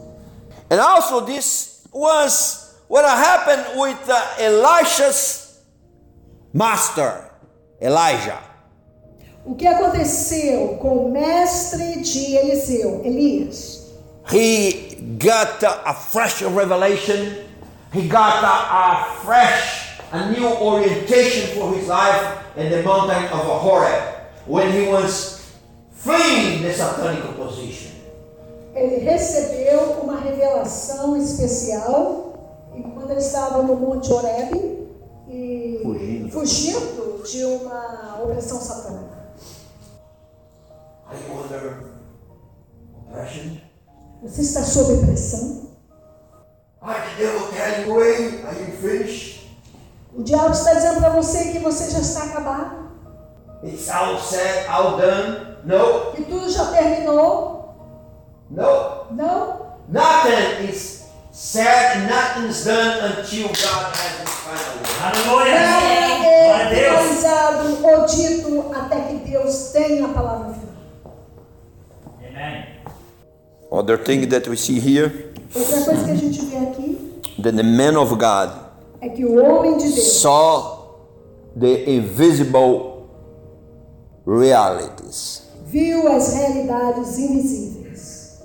And 0.70 0.81
also, 0.81 1.20
this 1.20 1.83
was 1.92 2.75
what 2.88 3.05
happened 3.05 3.79
with 3.79 3.99
uh, 4.09 4.20
Elisha's 4.42 5.59
master, 6.53 7.31
Elijah. 7.81 8.40
O 9.44 9.55
que 9.55 9.66
aconteceu 9.66 10.77
com 10.81 11.07
o 11.07 11.12
mestre 11.12 12.01
de 12.01 12.35
Eliseu, 12.35 13.03
Elias? 13.05 13.92
He 14.33 14.96
got 15.18 15.62
a 15.62 15.94
fresh 15.94 16.42
revelation. 16.42 17.44
he 17.92 18.09
got 18.09 18.42
a, 18.42 18.49
a 18.49 19.05
fresh, 19.25 19.86
a 20.12 20.31
new 20.31 20.47
orientation 20.47 21.59
for 21.59 21.75
his 21.75 21.88
life 21.88 22.38
in 22.57 22.71
the 22.71 22.83
mountain 22.83 23.25
of 23.25 23.40
Horeb 23.62 24.03
when 24.47 24.71
he 24.73 24.87
was 24.88 25.53
fleeing 25.90 26.62
the 26.62 26.73
satanic 26.73 27.25
opposition. 27.25 27.92
Ele 28.75 28.99
recebeu 28.99 30.03
uma 30.03 30.21
revelação 30.21 31.16
especial 31.16 32.35
e 32.77 32.83
quando 32.83 33.11
ele 33.11 33.21
estava 33.21 33.62
no 33.62 33.75
Monte 33.75 34.12
Horeb 34.12 34.88
e 35.29 35.81
Fugindo. 35.83 36.31
fugindo 36.31 37.23
de 37.25 37.45
uma 37.45 38.21
opressão 38.23 38.61
satânica. 38.61 39.16
Are 41.09 41.19
you 41.19 41.42
under 41.42 41.85
oppression? 43.09 43.57
Você 44.23 44.42
está 44.42 44.62
sob 44.62 45.05
pressão? 45.07 45.66
Are 46.83 47.01
the 47.01 47.25
devil 47.25 47.49
telling 47.49 47.87
you, 47.87 47.95
away? 47.95 48.42
Are 48.45 48.55
you 48.61 48.77
finished? 48.81 49.26
O 50.16 50.22
diabo 50.22 50.50
está 50.52 50.72
dizendo 50.74 51.00
para 51.00 51.11
você 51.11 51.52
que 51.52 51.59
você 51.59 51.90
já 51.90 51.98
está 51.98 52.24
acabado, 52.24 52.87
It's 53.62 53.88
all 53.90 54.18
said, 54.18 54.66
all 54.68 54.96
done. 54.96 55.57
No, 55.64 56.12
que 56.12 56.22
tudo 56.24 56.48
já 56.50 56.66
terminou. 56.66 57.74
no. 58.50 59.07
Não, 59.11 59.66
Nothing 59.88 60.68
is 60.68 61.05
said, 61.33 62.09
nothing's 62.09 62.64
done 62.64 63.18
until 63.18 63.48
God 63.48 63.92
has 63.94 64.20
his 64.20 64.31
final 64.31 64.76
word. 64.79 65.48
Aleluia! 65.48 65.55
nada 65.55 66.74
é 66.74 66.88
finalizado 66.88 67.87
ou 67.87 68.07
dito 68.07 68.72
até 68.74 69.00
que 69.02 69.14
Deus 69.31 69.70
tenha 69.72 70.07
a 70.07 70.09
palavra 70.09 70.55
final. 70.55 71.16
Amém. 72.20 72.64
Other 73.70 73.98
thing 73.98 74.26
that 74.29 74.48
we 74.48 74.57
see 74.57 74.79
here, 74.79 75.33
Outra 75.55 75.81
coisa 75.83 76.05
que 76.05 76.11
a 76.11 76.14
gente 76.14 76.44
vê 76.46 76.57
aqui 76.59 77.20
that 77.42 77.57
the 77.57 77.62
man 77.62 77.96
of 77.98 78.11
God 78.16 78.65
é 79.01 79.09
que 79.09 79.25
o 79.25 79.43
homem 79.43 79.77
de 79.77 79.93
Deus 79.93 80.21
saw 80.21 80.99
the 81.59 81.91
invisible 81.91 83.07
realities. 84.27 85.43
viu 85.67 86.09
as 86.09 86.33
realidades 86.35 87.19
invisíveis. 87.19 88.41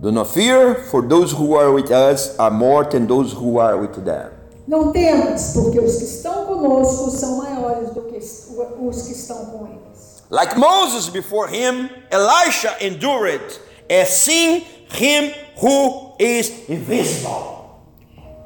Do 0.00 0.10
not 0.10 0.30
fear, 0.32 0.74
for 0.90 1.02
those 1.02 1.32
who 1.32 1.54
are 1.56 1.70
with 1.72 1.90
us 1.90 2.34
are 2.38 2.50
more 2.50 2.84
than 2.84 3.06
those 3.06 3.32
who 3.34 3.58
are 3.58 3.76
with 3.78 4.02
them. 4.04 4.30
Não 4.66 4.92
temas, 4.92 5.52
porque 5.52 5.78
os 5.80 5.96
que 5.96 6.04
estão 6.04 6.46
conosco 6.46 7.10
são 7.10 7.38
maiores 7.38 7.90
do 7.90 8.02
que 8.02 8.16
os 8.18 9.02
que 9.02 9.12
estão 9.12 9.46
com 9.46 9.66
eles. 9.66 10.22
Like 10.30 10.56
Moses 10.58 11.08
before 11.08 11.48
him, 11.48 11.90
Elisha 12.10 12.76
endured 12.80 13.42
as 13.90 14.08
seeing 14.10 14.64
him 14.92 15.32
who 15.60 16.14
is 16.18 16.50
invisible. 16.68 17.59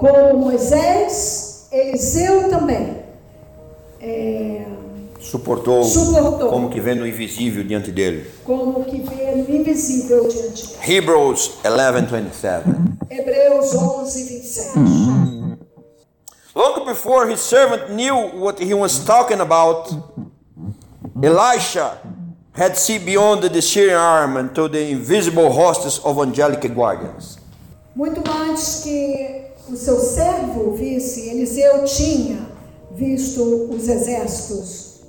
Como 0.04 0.34
Moisés, 0.38 1.66
Eliseu 1.72 2.50
também 2.50 3.02
é, 4.00 4.66
Suportou, 5.18 5.82
Suportou. 5.82 6.50
como 6.50 6.68
que 6.68 6.78
vendo 6.78 7.04
o 7.04 7.06
invisível 7.06 7.64
diante 7.64 7.90
dele. 7.90 8.30
como 8.44 8.84
que 8.84 9.00
vê 9.00 9.34
no 9.34 9.48
invisível 9.50 10.28
diante 10.28 10.66
dele. 10.66 10.78
Hebrews 10.86 11.52
11:27. 11.64 12.64
Hebreus 13.10 13.74
11, 13.74 14.24
27. 14.24 14.78
Long 16.54 16.84
before 16.84 17.26
his 17.32 17.40
servant 17.40 17.90
knew 17.94 18.14
what 18.38 18.60
he 18.62 18.74
was 18.74 18.98
talking 19.06 19.40
about, 19.40 19.90
Elisha 21.22 21.98
had 22.52 22.76
seen 22.76 23.04
beyond 23.04 23.42
the 23.42 23.62
Syrian 23.62 23.96
army 23.96 24.50
to 24.54 24.68
the 24.68 24.90
invisible 24.90 25.50
hosts 25.50 25.98
of 26.04 26.18
angelic 26.18 26.68
guardians. 26.74 27.38
Muito 27.96 28.20
antes 28.30 28.82
que 28.84 29.53
o 29.68 29.76
seu 29.76 29.98
servo 29.98 30.72
visse, 30.72 31.28
Eliseu 31.28 31.84
tinha 31.84 32.48
visto 32.94 33.70
os 33.70 33.88
exércitos. 33.88 35.00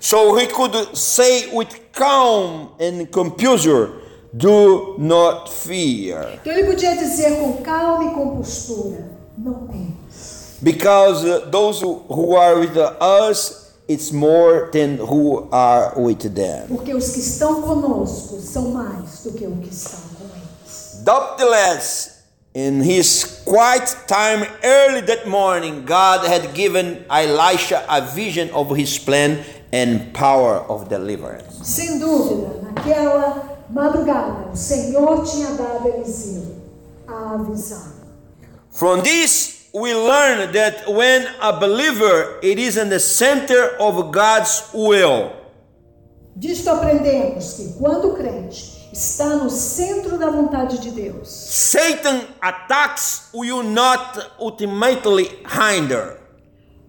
So 0.00 0.36
he 0.38 0.46
could 0.46 0.96
say 0.96 1.50
with 1.52 1.68
calm 1.92 2.70
and 2.80 3.06
composure, 3.10 3.90
Do 4.32 4.94
not 4.98 5.50
fear. 5.50 6.34
Então 6.34 6.52
ele 6.52 6.64
podia 6.64 6.94
dizer 6.96 7.38
com 7.38 7.54
calma 7.62 8.04
e 8.04 8.14
compostura: 8.14 9.10
Não 9.36 9.66
temas. 9.66 10.58
Because 10.60 11.24
uh, 11.24 11.50
those 11.50 11.82
who 11.82 12.02
who 12.08 12.36
are 12.36 12.60
with 12.60 12.76
us, 13.00 13.72
it's 13.88 14.12
more 14.12 14.70
than 14.70 14.98
who 14.98 15.48
are 15.50 15.98
with 15.98 16.28
them. 16.34 16.68
Porque 16.68 16.94
os 16.94 17.08
que 17.10 17.20
estão 17.20 17.62
conosco 17.62 18.38
são 18.40 18.70
mais 18.70 19.22
do 19.24 19.32
que 19.32 19.46
os 19.46 19.58
que 19.60 19.74
estão 19.74 20.00
com 20.18 20.24
eles. 20.36 21.00
Doubtless, 21.02 22.10
in 22.54 22.80
his 22.80 23.42
quiet 23.44 23.94
time 24.06 24.46
early 24.64 25.00
that 25.02 25.28
morning, 25.28 25.84
God 25.84 26.26
had 26.26 26.54
given 26.54 27.04
Elisha 27.10 27.84
a 27.88 28.00
vision 28.00 28.50
of 28.50 28.74
his 28.76 28.98
plan 28.98 29.44
and 29.72 30.12
power 30.14 30.56
of 30.68 30.88
deliverance. 30.88 31.60
Sem 31.62 31.98
dúvida, 31.98 32.62
naquela 32.62 33.58
madrugada, 33.70 34.50
o 34.52 34.56
Senhor 34.56 35.24
tinha 35.24 35.56
dado 35.56 35.86
a 35.86 35.96
Eliseu 35.96 36.56
a 37.06 37.38
visão. 37.38 37.92
From 38.70 39.02
this, 39.02 39.68
we 39.74 39.94
learn 39.94 40.52
that 40.52 40.88
when 40.88 41.26
a 41.40 41.52
believer 41.58 42.38
it 42.42 42.58
is 42.58 42.76
in 42.76 42.88
the 42.88 43.00
center 43.00 43.76
of 43.78 44.12
God's 44.12 44.70
will, 44.72 45.32
Disto 46.36 46.70
aprendemos 46.70 47.54
que 47.54 47.72
quando 47.78 48.14
crente 48.14 48.77
está 48.92 49.26
no 49.36 49.50
centro 49.50 50.18
da 50.18 50.30
vontade 50.30 50.78
de 50.78 50.90
Deus, 50.90 51.28
Satan 51.28 52.22
attacks 52.40 53.28
will 53.34 53.62
not 53.62 54.18
ultimately 54.38 55.24
hinder. 55.46 56.18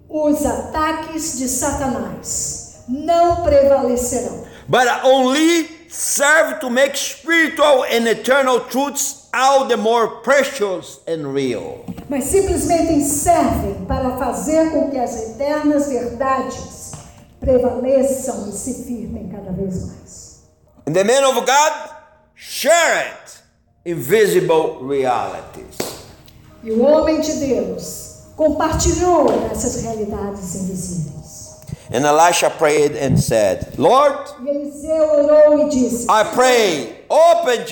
os 0.09 0.45
ataques 0.45 1.37
de 1.37 1.47
Satanás 1.47 2.83
não 2.87 3.43
prevalecerão, 3.43 4.43
but 4.67 4.87
only 5.03 5.69
serve 5.89 6.59
to 6.59 6.69
make 6.69 6.97
spiritual 6.97 7.83
and 7.83 8.07
eternal 8.07 8.59
truths 8.61 9.27
all 9.33 9.67
the 9.67 9.75
more 9.77 10.21
precious 10.23 10.99
and 11.07 11.31
real. 11.33 11.85
mas 12.09 12.23
simplesmente 12.25 13.03
servem 13.03 13.85
para 13.87 14.17
fazer 14.17 14.71
com 14.71 14.89
que 14.89 14.97
as 14.97 15.15
eternas 15.15 15.87
verdades 15.87 16.91
prevaleçam 17.39 18.49
e 18.49 18.51
se 18.51 18.83
firmem 18.85 19.29
cada 19.29 19.51
vez 19.51 19.85
mais. 19.87 20.28
And 20.89 20.95
the 20.95 21.03
men 21.03 21.23
of 21.23 21.45
God 21.45 21.91
shared 22.33 23.29
invisible 23.85 24.79
realities. 24.81 25.77
E 26.63 26.71
o 26.71 26.81
homem 26.81 27.21
de 27.21 27.31
Deus 27.35 28.23
compartilhou 28.35 29.51
essas 29.51 29.83
realidades 29.83 30.55
invisíveis. 30.55 31.59
And 31.91 32.07
Elisha 32.07 32.49
prayed 32.49 32.95
and 32.95 33.19
said, 33.19 33.77
Lord, 33.77 34.17
disse: 35.69 36.07
I 36.09 36.23
pray, 36.33 37.03
open 37.07 37.65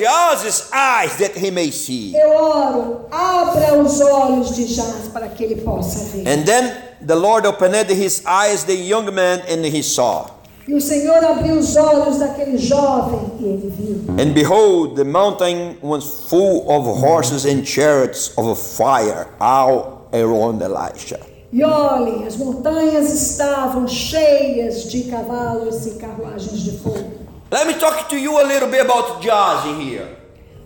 eyes 0.72 1.18
that 1.18 1.36
he 1.36 1.50
may 1.50 1.72
see. 1.72 2.16
Eu 2.16 2.30
oro, 2.30 3.08
abra 3.12 3.82
os 3.82 4.00
olhos 4.00 4.56
de 4.56 4.68
Jaz 4.68 5.08
para 5.12 5.28
que 5.30 5.44
ele 5.44 5.62
possa 5.64 6.06
ver. 6.12 6.28
And 6.28 6.46
then 6.46 6.72
the 7.02 7.16
Lord 7.16 7.48
opened 7.48 7.90
his 7.90 8.24
eyes, 8.28 8.66
the 8.66 8.76
young 8.76 9.12
man, 9.12 9.42
and 9.50 9.66
he 9.66 9.82
saw. 9.82 10.37
E 10.68 10.74
o 10.74 10.82
Senhor 10.82 11.24
abriu 11.24 11.56
os 11.56 11.78
olhos 11.78 12.18
daquele 12.18 12.58
jovem 12.58 13.32
e 13.40 13.46
ele 13.46 13.70
viu. 13.70 14.16
And 14.22 14.34
behold, 14.34 14.96
the 14.96 15.06
mountain 15.06 15.78
was 15.82 16.26
full 16.28 16.70
of 16.70 16.86
horses 17.02 17.46
and 17.46 17.64
chariots 17.66 18.34
of 18.38 18.60
fire 18.60 19.28
all 19.40 20.10
around 20.12 20.62
Elisha. 20.62 21.22
E 21.54 21.64
olhem, 21.64 22.28
as 22.28 22.36
montanhas 22.36 23.14
estavam 23.14 23.88
cheias 23.88 24.84
de 24.92 25.04
cavalos 25.04 25.86
e 25.86 25.92
carruagens 25.92 26.60
de 26.60 26.78
fogo. 26.80 27.12
Let 27.50 27.66
me 27.66 27.76
talk 27.76 28.10
to 28.10 28.18
you 28.18 28.38
a 28.38 28.44
little 28.44 28.68
bit 28.68 28.82
about 28.82 29.26
Jazi 29.26 29.74
here. 29.82 30.18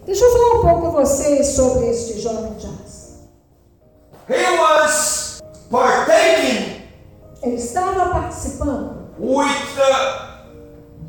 Deixa 0.08 0.26
eu 0.26 0.32
falar 0.32 0.56
um 0.56 0.62
pouco 0.62 0.82
com 0.82 0.92
vocês 0.94 1.46
sobre 1.50 1.88
este 1.92 2.20
jovem 2.20 2.54
Jaz. 2.60 3.20
He 4.28 4.60
was 4.60 5.44
partaking 5.70 6.82
Ele 7.44 7.56
estava 7.56 8.10
participando 8.10 9.01
with 9.18 9.76
the, 9.76 10.30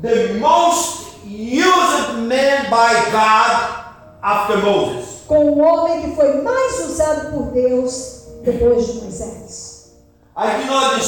the 0.01 0.39
most 0.39 1.25
used 1.25 2.27
man 2.27 2.69
by 2.69 2.93
God 3.11 3.85
after 4.23 4.57
Moses. 4.57 5.13
com 5.27 5.45
o 5.45 5.59
homem 5.59 6.01
que 6.01 6.15
foi 6.15 6.41
mais 6.41 6.79
usado 6.85 7.31
por 7.31 7.51
Deus 7.51 8.27
depois 8.43 8.85
de 8.85 8.93
Moisés. 9.01 9.93
I 10.35 10.61
do 10.61 10.65
not 10.65 10.99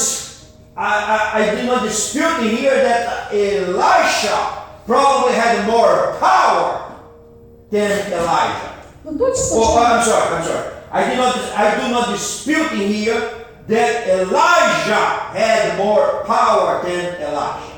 I, 0.78 0.78
I, 0.78 1.42
I 1.42 1.56
do 1.56 1.64
not 1.64 1.84
dispute 1.84 2.42
here 2.42 2.84
that 2.84 3.34
Elisha 3.34 4.64
probably 4.86 5.34
had 5.34 5.66
more 5.68 6.16
power 6.20 6.96
than 7.72 7.92
Elijah. 8.12 8.76
Não 9.04 9.30
estou 9.30 9.62
Oh. 9.62 9.78
I'm 9.78 10.04
sorry, 10.04 10.36
I'm 10.36 10.44
sorry. 10.44 10.76
I 10.92 11.10
do 11.10 11.16
not 11.16 11.38
I 11.56 11.76
do 11.80 11.88
not 11.90 12.12
dispute 12.12 12.72
here 12.72 13.45
that 13.68 14.08
Elijah 14.08 15.32
had 15.34 15.78
more 15.78 16.24
power 16.26 16.82
than 16.84 17.16
Elisha. 17.22 17.76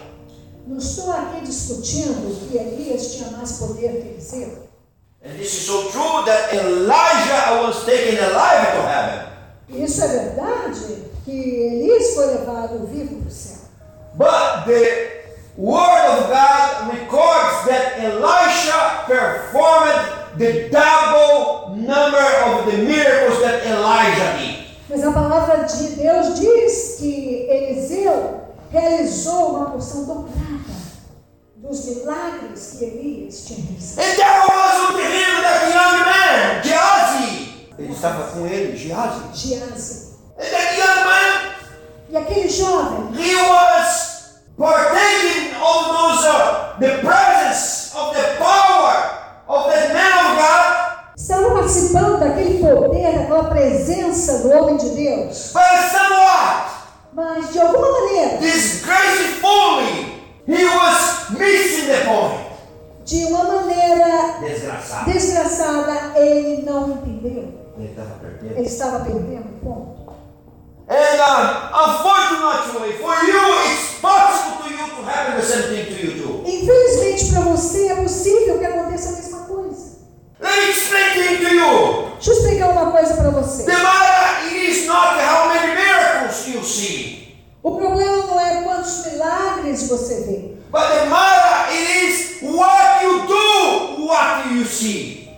Não 0.68 0.78
estou 0.78 1.12
aqui 1.14 1.42
discutindo 1.42 2.50
que 2.50 2.58
Elias 2.58 3.16
tinha 3.16 3.32
mais 3.32 3.54
poder 3.54 4.02
que 4.02 4.10
Eliseu. 4.10 4.68
And 5.24 5.32
this 5.38 5.54
is 5.54 5.66
so 5.66 5.90
true 5.92 6.26
that 6.26 6.54
Elijah 6.54 7.64
was 7.64 7.86
taken 7.86 8.20
alive 8.20 8.68
to 8.76 8.82
heaven. 8.88 9.28
Isso 9.70 10.04
é 10.04 10.08
verdade, 10.08 11.06
que 11.26 11.32
Elias 11.32 12.14
foi 12.16 12.26
levado 12.28 12.86
vivo 12.88 13.22
para 13.22 13.28
o 13.28 13.32
céu. 13.32 13.58
But 14.16 14.66
the 14.66 15.18
Word 15.58 16.06
of 16.18 16.30
God 16.30 16.94
records 16.94 17.66
that 17.68 17.98
Elisha 18.00 19.06
performed 19.08 20.38
the 20.38 20.70
double 20.70 21.76
number 21.76 22.26
of 22.46 22.72
the 22.72 22.78
miracles 22.78 23.42
that 23.42 23.66
Elijah 23.66 24.38
did. 24.38 24.67
Mas 24.90 25.04
a 25.04 25.12
palavra 25.12 25.64
de 25.66 25.88
Deus 25.96 26.40
diz 26.40 26.96
que 26.98 27.46
Eliseu 27.50 28.42
realizou 28.72 29.56
uma 29.56 29.72
porção 29.72 30.06
dobrada 30.06 30.78
dos 31.58 31.86
milagres 31.86 32.76
que 32.78 32.86
Elias 32.86 33.46
tinha 33.46 33.66
realizado. 33.66 34.00
Ele 37.78 37.92
estava 37.92 38.24
com 38.32 38.48
ele, 38.48 38.78
that 40.38 40.78
young 40.78 41.06
man, 41.06 41.58
E 42.10 42.18
aquele 42.18 42.48
jovem, 42.48 43.14
he 43.14 43.36
was 43.36 44.40
partaking 44.58 45.54
of 45.62 45.86
those, 45.90 46.26
uh, 46.26 46.80
the 46.80 47.00
presence 47.00 47.92
of 47.94 48.16
the 48.16 48.38
power 48.38 49.20
of 49.50 49.70
the 49.70 49.94
man 49.94 50.14
of 50.20 50.38
God. 50.38 50.88
estava 51.18 51.50
participando 51.52 52.20
daquele 52.20 52.60
poder, 52.60 53.12
daquela 53.18 53.44
presença 54.18 54.40
do 54.40 54.52
homem 54.52 54.78
de 54.78 54.90
Deus. 54.90 55.52
But 55.54 55.92
somewhat, 55.92 56.68
Mas, 57.14 57.52
de 57.52 57.60
alguma 57.60 57.92
maneira, 57.92 58.38
disgracefully, 58.38 60.24
he 60.48 60.66
was 60.66 61.30
missing 61.32 61.88
the 61.88 62.04
point. 62.06 62.48
de 63.06 63.24
uma 63.26 63.44
maneira 63.44 64.40
Desgraçado. 64.42 65.12
desgraçada, 65.12 66.20
ele 66.20 66.64
não 66.64 66.90
entendeu. 66.92 67.54
Ele 67.78 67.90
estava 67.90 68.16
perdendo. 68.20 68.58
Ele 68.58 68.68
estava 68.68 69.00
perdendo 69.06 69.46
o 69.46 69.60
ponto. 69.66 69.98
And 70.90 71.20
uh, 71.20 71.70
unfortunately 71.74 72.94
for 72.98 73.14
you, 73.26 73.72
it's 73.72 74.00
possible 74.02 74.64
to 74.64 74.70
you 74.74 74.88
to 74.96 75.02
happen 75.10 75.36
the 75.36 75.42
same 75.42 75.64
thing 75.64 75.86
to 75.86 76.06
you 76.06 76.12
too. 76.22 76.44
Infelizmente, 76.46 77.32
para 77.32 77.42
você 77.42 77.88
é 77.90 77.96
possível 77.96 78.58
que 78.60 78.66
aconteça 78.66 79.10
a 79.10 79.12
mesma 79.14 79.40
coisa. 79.40 79.48
Let 79.48 79.56
me 79.56 79.56
explain 79.56 79.56
thing 79.58 79.86
to 79.88 79.96
you. 79.98 80.27
Deixa 82.18 82.32
eu 82.32 82.34
explicar 82.34 82.70
uma 82.70 82.92
coisa 82.92 83.16
para 83.16 83.30
você. 83.30 83.64
The 83.64 83.78
matter 83.78 84.54
is 84.56 84.86
not 84.88 85.20
how 85.22 85.50
many 85.50 85.76
miracles 85.76 86.48
you 86.48 86.64
see, 86.64 87.38
O 87.64 87.76
problema 87.78 88.18
não 88.26 88.40
é 88.40 88.62
quantos 88.64 89.06
milagres 89.06 89.88
você 89.88 90.16
vê, 90.22 90.58
but 90.72 90.88
the 90.90 91.06
matter 91.06 91.72
it 91.72 92.08
is 92.08 92.38
what 92.42 93.04
you 93.04 93.28
do, 93.28 94.06
what 94.06 94.50
you 94.54 94.66
see. 94.66 95.30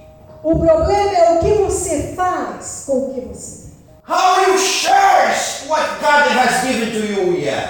o 0.43 0.57
problema 0.59 1.17
é 1.17 1.31
o 1.33 1.39
que 1.39 1.53
você 1.63 2.13
faz 2.15 2.83
com 2.85 2.97
o 2.97 3.13
que 3.13 3.21
você 3.21 3.67
vê. 3.67 3.69
How 4.11 4.41
you 4.47 4.57
cherish 4.57 5.67
what 5.67 5.83
God 5.99 6.31
has 6.35 6.61
given 6.65 6.91
to 6.91 7.05
you 7.05 7.33
yet. 7.39 7.67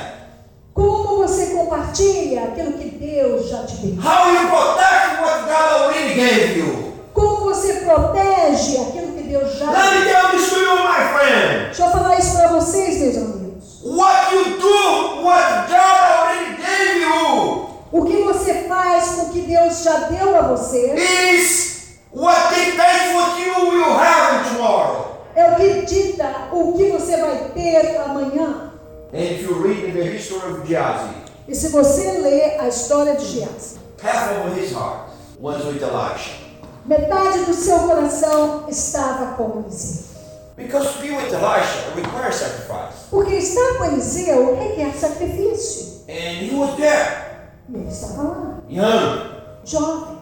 Como 0.73 1.17
você 1.17 1.47
compartilha 1.47 2.45
aquilo 2.45 2.73
que 2.73 2.89
Deus 2.91 3.49
já 3.49 3.63
te 3.63 3.75
deu. 3.77 4.01
How 4.01 4.31
you 4.33 4.47
protect 4.47 5.21
what 5.21 5.41
God 5.45 5.81
already 5.81 6.13
gave 6.13 6.57
you. 6.59 6.88
Como 7.13 7.37
você 7.45 7.73
protege 7.73 8.77
aquilo 8.77 9.13
que 9.13 9.23
Deus 9.23 9.55
já 9.57 9.71
Let 9.71 9.99
me 9.99 10.05
tell 10.11 10.31
this 10.31 10.49
to 10.49 10.55
you, 10.59 10.75
my 10.77 11.13
friend. 11.13 11.65
Deixa 11.65 11.85
eu 11.85 11.91
falar 11.91 12.19
isso 12.19 12.35
para 12.37 12.47
vocês, 12.49 12.97
meus 13.01 13.17
amigos. 13.17 13.81
What 13.83 14.35
you 14.35 14.43
do, 14.59 15.23
what 15.25 15.67
God 15.67 16.19
already 16.19 16.55
gave 16.61 17.01
you, 17.01 17.69
O 17.91 18.05
que 18.05 18.21
você 18.23 18.65
faz 18.67 19.09
com 19.09 19.21
o 19.23 19.29
que 19.29 19.41
Deus 19.41 19.83
já 19.83 19.95
deu 20.09 20.37
a 20.37 20.41
você 20.41 20.93
is 20.95 21.97
what 22.13 22.53
dictates 22.53 23.13
what 23.15 23.41
you 23.41 23.69
will 23.71 23.93
have 23.97 24.47
tomorrow. 24.49 25.05
é 25.35 25.51
o 25.51 25.55
que 25.55 25.85
dita 25.85 26.49
o 26.51 26.73
que 26.73 26.89
você 26.91 27.17
vai 27.17 27.51
ter 27.55 27.97
amanhã. 28.01 28.71
And 29.11 29.17
if 29.19 29.41
you 29.41 29.55
read 29.63 29.91
the 29.93 30.03
history 30.03 30.51
of 30.51 30.67
Gehazi, 30.67 31.09
E 31.47 31.55
se 31.55 31.69
você 31.69 32.11
ler 32.21 32.57
a 32.59 32.67
história 32.67 33.15
de 33.15 33.25
Geazi, 33.25 33.79
half 34.03 34.45
of 34.45 34.59
his 34.59 34.71
heart 34.71 35.09
was 35.39 35.63
with 35.65 35.81
Elisha. 35.81 36.48
Metade 36.89 37.45
do 37.45 37.53
seu 37.53 37.79
coração 37.79 38.65
estava 38.67 39.35
com 39.35 39.59
Eliseu. 39.59 40.09
Because 40.57 40.93
to 40.93 41.01
be 41.01 41.11
with 41.11 41.31
Elisha 41.31 41.93
requires 41.95 42.35
sacrifice. 42.35 43.07
Porque 43.11 43.35
estar 43.35 43.77
com 43.77 43.85
Eliseu 43.85 44.55
requer 44.57 44.93
sacrifício. 44.93 45.99
And 46.09 46.43
he 46.43 46.55
was 46.55 46.75
there, 46.75 47.45
E 47.69 47.75
ele 47.75 47.87
estava 47.87 48.23
lá, 48.23 48.59
young. 48.67 49.29
jovem. 49.63 50.17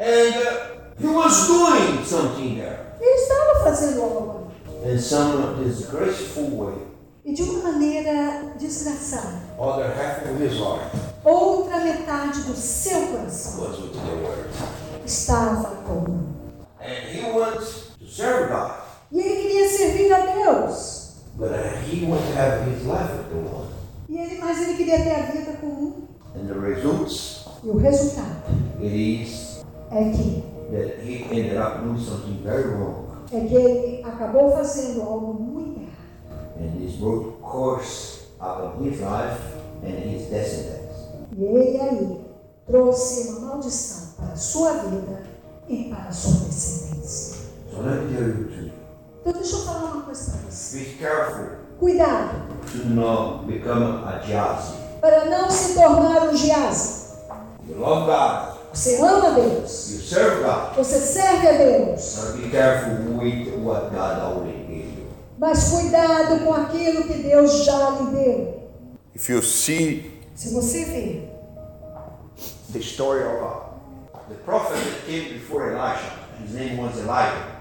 And 0.00 0.34
uh, 0.34 0.78
he 1.00 1.06
was 1.06 1.46
doing 1.46 2.04
something 2.04 2.56
there. 2.56 2.80
Ele 3.00 3.14
estava 3.14 3.64
fazendo 3.64 4.02
algo 4.02 4.50
ali. 4.84 4.92
In 4.92 5.00
some 5.00 5.64
disgraceful 5.64 6.50
way. 6.50 6.74
E 7.24 7.32
de 7.32 7.42
uma 7.44 7.70
maneira 7.70 8.52
desgraçada. 8.58 9.38
Other 9.58 9.86
half 9.86 10.22
of 10.28 10.42
his 10.42 10.58
heart 10.58 10.90
Outra 11.24 11.78
metade 11.78 12.42
do 12.42 12.56
seu 12.56 13.00
coração 13.08 13.64
was 13.64 13.78
with 13.78 13.92
the 13.92 14.87
estava 15.08 15.76
com. 15.82 16.04
And 16.80 17.08
he 17.10 17.30
wants 17.32 17.92
to 17.98 18.06
serve 18.06 18.50
God. 18.52 18.72
E 19.10 19.18
ele 19.20 19.42
queria 19.42 19.68
servir 19.68 20.12
a 20.12 20.26
Deus. 20.26 20.98
But 21.36 21.50
uh, 21.50 21.78
he 21.86 22.04
to 22.26 22.36
have 22.38 22.64
his 22.70 22.84
life 22.84 23.12
with 23.16 23.28
the 23.30 23.48
one. 23.48 23.68
E 24.08 24.18
ele, 24.18 24.38
mas 24.38 24.60
ele 24.60 24.76
queria 24.76 25.02
ter 25.02 25.14
a 25.14 25.22
vida 25.32 25.52
com 25.60 25.66
um. 25.66 26.08
And 26.36 26.46
the 26.46 26.58
results, 26.58 27.46
E 27.64 27.70
o 27.70 27.78
resultado 27.78 28.42
it 28.80 28.94
is 28.94 29.64
é 29.90 30.10
que, 30.10 30.44
that 30.70 31.00
he 31.02 31.24
ended 31.32 31.56
up 31.56 31.82
doing 31.82 31.98
something 31.98 32.40
very 32.44 32.68
wrong. 32.68 33.06
é 33.32 33.40
que 33.40 33.54
ele 33.54 34.04
acabou 34.04 34.52
fazendo 34.52 35.02
algo 35.02 35.34
muito 35.34 35.80
errado. 35.80 36.60
And 36.60 36.78
this 36.80 37.00
of 38.40 38.84
his 38.84 39.00
life 39.00 39.40
and 39.82 39.98
his 40.10 40.28
descendants. 40.28 41.08
E 41.36 41.44
ele 41.44 41.80
aí 41.80 42.20
trouxe 42.66 43.28
uma 43.28 43.40
maldição 43.40 44.07
para 44.18 44.32
a 44.32 44.36
sua 44.36 44.72
vida 44.74 45.22
e 45.68 45.84
para 45.84 46.08
a 46.08 46.12
sua 46.12 46.46
descendência. 46.46 47.38
So. 47.70 47.78
Então 49.20 49.32
deixa 49.32 49.56
eu 49.56 49.60
falar 49.60 49.84
uma 49.92 50.02
coisa 50.02 50.32
para 50.32 50.50
você. 50.50 50.78
Be 50.78 50.84
careful 50.98 51.58
Cuidado 51.78 52.48
to 52.72 52.88
not 52.88 53.46
become 53.46 54.04
a 54.04 54.18
Jazi. 54.26 54.74
para 55.00 55.26
não 55.26 55.48
se 55.48 55.74
tornar 55.74 56.28
um 56.28 56.36
Giase. 56.36 57.08
You 57.68 57.78
love 57.78 58.06
God. 58.06 58.58
Você 58.72 59.00
ama 59.00 59.30
Deus. 59.32 59.90
You 59.92 60.00
serve 60.00 60.42
God. 60.42 60.76
Você 60.76 60.98
serve 60.98 61.46
a 61.46 61.52
Deus. 61.52 62.16
But 62.16 62.42
be 62.42 62.50
careful 62.50 63.18
with 63.18 63.48
what 63.62 63.90
God 63.90 64.18
already 64.18 64.64
gave 64.66 64.98
you. 64.98 65.06
Mas 65.38 65.68
cuidado 65.68 66.44
com 66.44 66.52
aquilo 66.52 67.04
que 67.04 67.22
Deus 67.22 67.64
já 67.64 67.90
lhe 67.90 68.10
deu. 68.10 68.70
If 69.14 69.28
you 69.28 69.42
see 69.42 70.18
Se 70.34 70.52
você 70.52 70.84
ver 70.84 71.34
the 72.72 72.80
story 72.80 73.22
of 73.24 73.42
uh, 73.42 73.67
the 74.28 74.34
prophet 74.44 74.76
that 74.76 75.06
came 75.06 75.32
before 75.34 75.72
Elisha, 75.72 76.10
his 76.42 76.54
name 76.54 76.76
was 76.78 76.98
Elijah. 76.98 77.56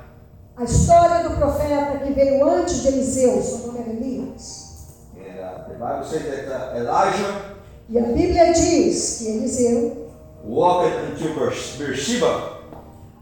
a 0.58 0.64
história 0.64 1.24
do 1.30 1.36
profeta 1.38 2.00
que 2.00 2.14
veio 2.14 2.44
antes 2.50 2.82
de 2.82 2.88
Eliseu, 2.90 3.42
seu 3.44 3.68
nome 3.68 3.80
era 3.80 3.90
Elias. 3.92 5.06
And 5.16 5.40
uh, 5.40 5.68
the 5.68 5.76
Bible 5.76 6.04
says 6.04 6.24
that 6.24 6.50
uh, 6.50 6.78
Elijah 6.78 7.56
E 7.90 7.98
a 7.98 8.02
Bíblia 8.02 8.54
diz 8.54 9.20
que 9.20 9.38
Eliseu 9.38 10.10
walked 10.44 10.92
Beers- 11.34 11.76
Beersheba, 11.78 12.58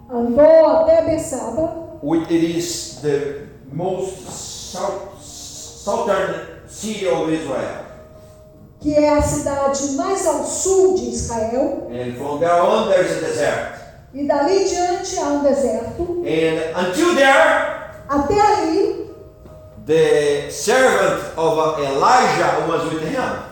andou 0.10 0.66
até 0.66 1.02
which 2.02 2.30
it 2.32 2.44
is 2.58 3.00
the 3.02 3.48
most 3.72 4.28
south, 4.72 5.22
southern 5.22 6.68
city 6.68 7.08
of 7.08 7.30
Israel. 7.30 7.85
Que 8.80 8.94
é 8.94 9.10
a 9.10 9.22
cidade 9.22 9.92
mais 9.94 10.26
ao 10.28 10.44
sul 10.46 10.96
de 10.96 11.10
Israel, 11.10 11.88
And 11.92 12.16
from 12.18 12.40
there 12.40 12.62
on, 12.62 12.88
there's 12.90 13.12
a 13.18 13.20
desert. 13.28 13.76
e 14.14 14.26
dali 14.28 14.64
diante 14.66 15.18
há 15.20 15.24
um 15.30 15.44
deserto. 15.44 16.24
And 16.26 16.88
until 16.88 17.16
there, 17.16 17.76
Até 18.08 18.40
ali, 18.40 19.10
the 19.86 20.50
servant 20.52 21.22
of 21.38 21.82
Elijah 21.82 22.66
was 22.68 22.84
with 22.94 23.02
him. 23.04 23.44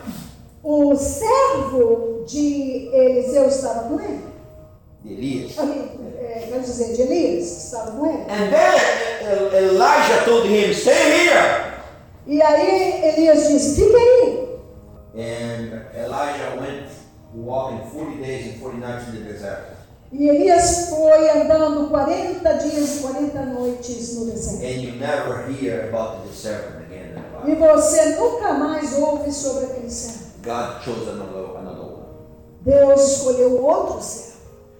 o 0.64 0.96
servo 0.96 2.24
de 2.28 2.90
Eliseu 2.94 3.48
estava 3.48 3.90
com 3.90 4.00
ele. 4.00 4.24
Elias. 5.06 5.52
É, 5.58 6.46
quero 6.48 6.62
dizer, 6.62 6.94
de 6.96 7.02
Elias 7.02 7.66
estava 7.66 7.92
com 7.92 8.06
ele. 8.06 8.24
And 8.30 8.50
then 8.52 9.66
Elijah 9.66 10.24
told 10.26 10.48
him, 10.48 10.74
Stay 10.74 10.94
here. 10.94 11.74
E 12.26 12.42
aí 12.42 13.04
Elias 13.10 13.48
disse: 13.50 13.76
Fica 13.84 13.98
aí. 13.98 14.43
And 15.16 15.86
Elijah 15.96 16.58
went 16.60 16.90
walking 17.34 17.90
40 17.92 18.18
days 18.18 18.54
and 18.54 18.62
40 18.62 18.78
nights 18.78 19.08
in 19.10 19.16
the 19.16 19.32
desert. 19.32 19.78
E 20.12 20.30
Elias 20.30 20.90
foi 20.90 21.30
andando 21.30 21.90
40 21.90 22.54
dias 22.54 22.98
e 22.98 23.00
40 23.02 23.46
noites 23.46 24.16
no 24.16 24.26
deserto. 24.26 24.64
And 24.64 24.82
you 24.82 24.92
never 24.94 25.48
hear 25.50 25.90
about 25.90 26.22
the 26.24 26.50
again 26.50 27.16
in 27.16 27.46
the 27.46 27.52
E 27.52 27.56
você 27.56 28.16
nunca 28.16 28.54
mais 28.54 28.94
ouve 29.00 29.32
sobre 29.32 29.66
aquele 29.66 29.90
servo. 29.90 30.24
God 30.44 30.84
chose 30.84 31.10
another, 31.10 31.58
another 31.58 31.84
one. 31.84 32.04
Deus 32.62 33.02
escolheu 33.02 33.64
outro 33.64 34.02
servo. 34.02 34.34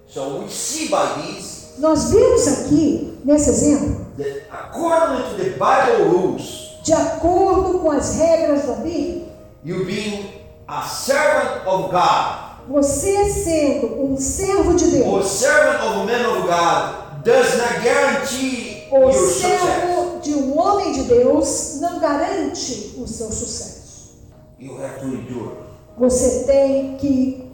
So 0.08 0.40
we 0.40 0.50
see 0.50 0.90
by 0.90 1.22
these 1.22 1.64
Nós 1.80 2.12
vemos 2.12 2.48
aqui, 2.48 3.20
nesse 3.26 3.50
exemplo, 3.50 4.06
that 4.18 4.44
according 4.52 5.24
to 5.24 5.44
the 5.44 5.50
Bible 5.58 6.12
rules, 6.12 6.78
de 6.84 6.94
acordo 6.94 7.80
com 7.80 7.90
as 7.90 8.16
regras 8.16 8.68
da 8.68 8.76
Bíblia, 8.76 9.33
you 9.64 9.86
being 9.86 10.30
a 10.68 10.82
servant 10.84 11.66
of 11.68 11.92
God 11.92 12.44
você 12.68 13.30
sendo 13.30 14.02
um 14.02 14.18
servo 14.18 14.74
de 14.76 14.86
or 15.02 15.20
Deus, 15.20 15.28
servant 15.28 15.84
of 15.84 16.00
a 16.00 16.06
man 16.06 16.26
of 16.30 16.48
God 16.48 17.24
does 17.24 17.58
not 17.58 17.82
guarantee 17.84 18.88
ou 18.90 19.12
your 19.12 19.14
success. 19.14 19.60
servo 19.60 20.20
de 20.22 20.34
um 20.36 20.58
homem 20.58 20.94
de 20.94 21.04
Deus, 21.04 21.80
não 21.82 22.00
garante 22.00 22.96
o 22.98 23.08
seu 23.08 23.32
sucesso. 23.32 24.14
You 24.60 24.82
have 24.82 25.00
to 25.00 25.08
endure. 25.08 25.58
Você 25.98 26.46
tem 26.46 26.96
que 26.98 27.52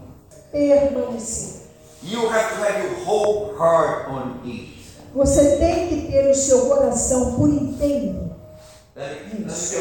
permanecer. 0.52 1.62
You 2.04 2.28
have 2.30 2.56
to 2.56 2.64
have 2.64 2.84
your 2.84 3.06
whole 3.06 3.56
heart 3.58 4.10
on 4.10 4.48
it. 4.48 4.78
Você 5.16 5.58
tem 5.58 5.88
que 5.88 6.12
ter 6.12 6.30
o 6.30 6.36
seu 6.36 6.68
coração 6.68 7.34
por 7.34 7.50
inteiro. 7.50 8.30
Let 8.96 9.26
me, 9.26 9.40
let 9.40 9.40
me. 9.40 9.46
Deixa 9.46 9.76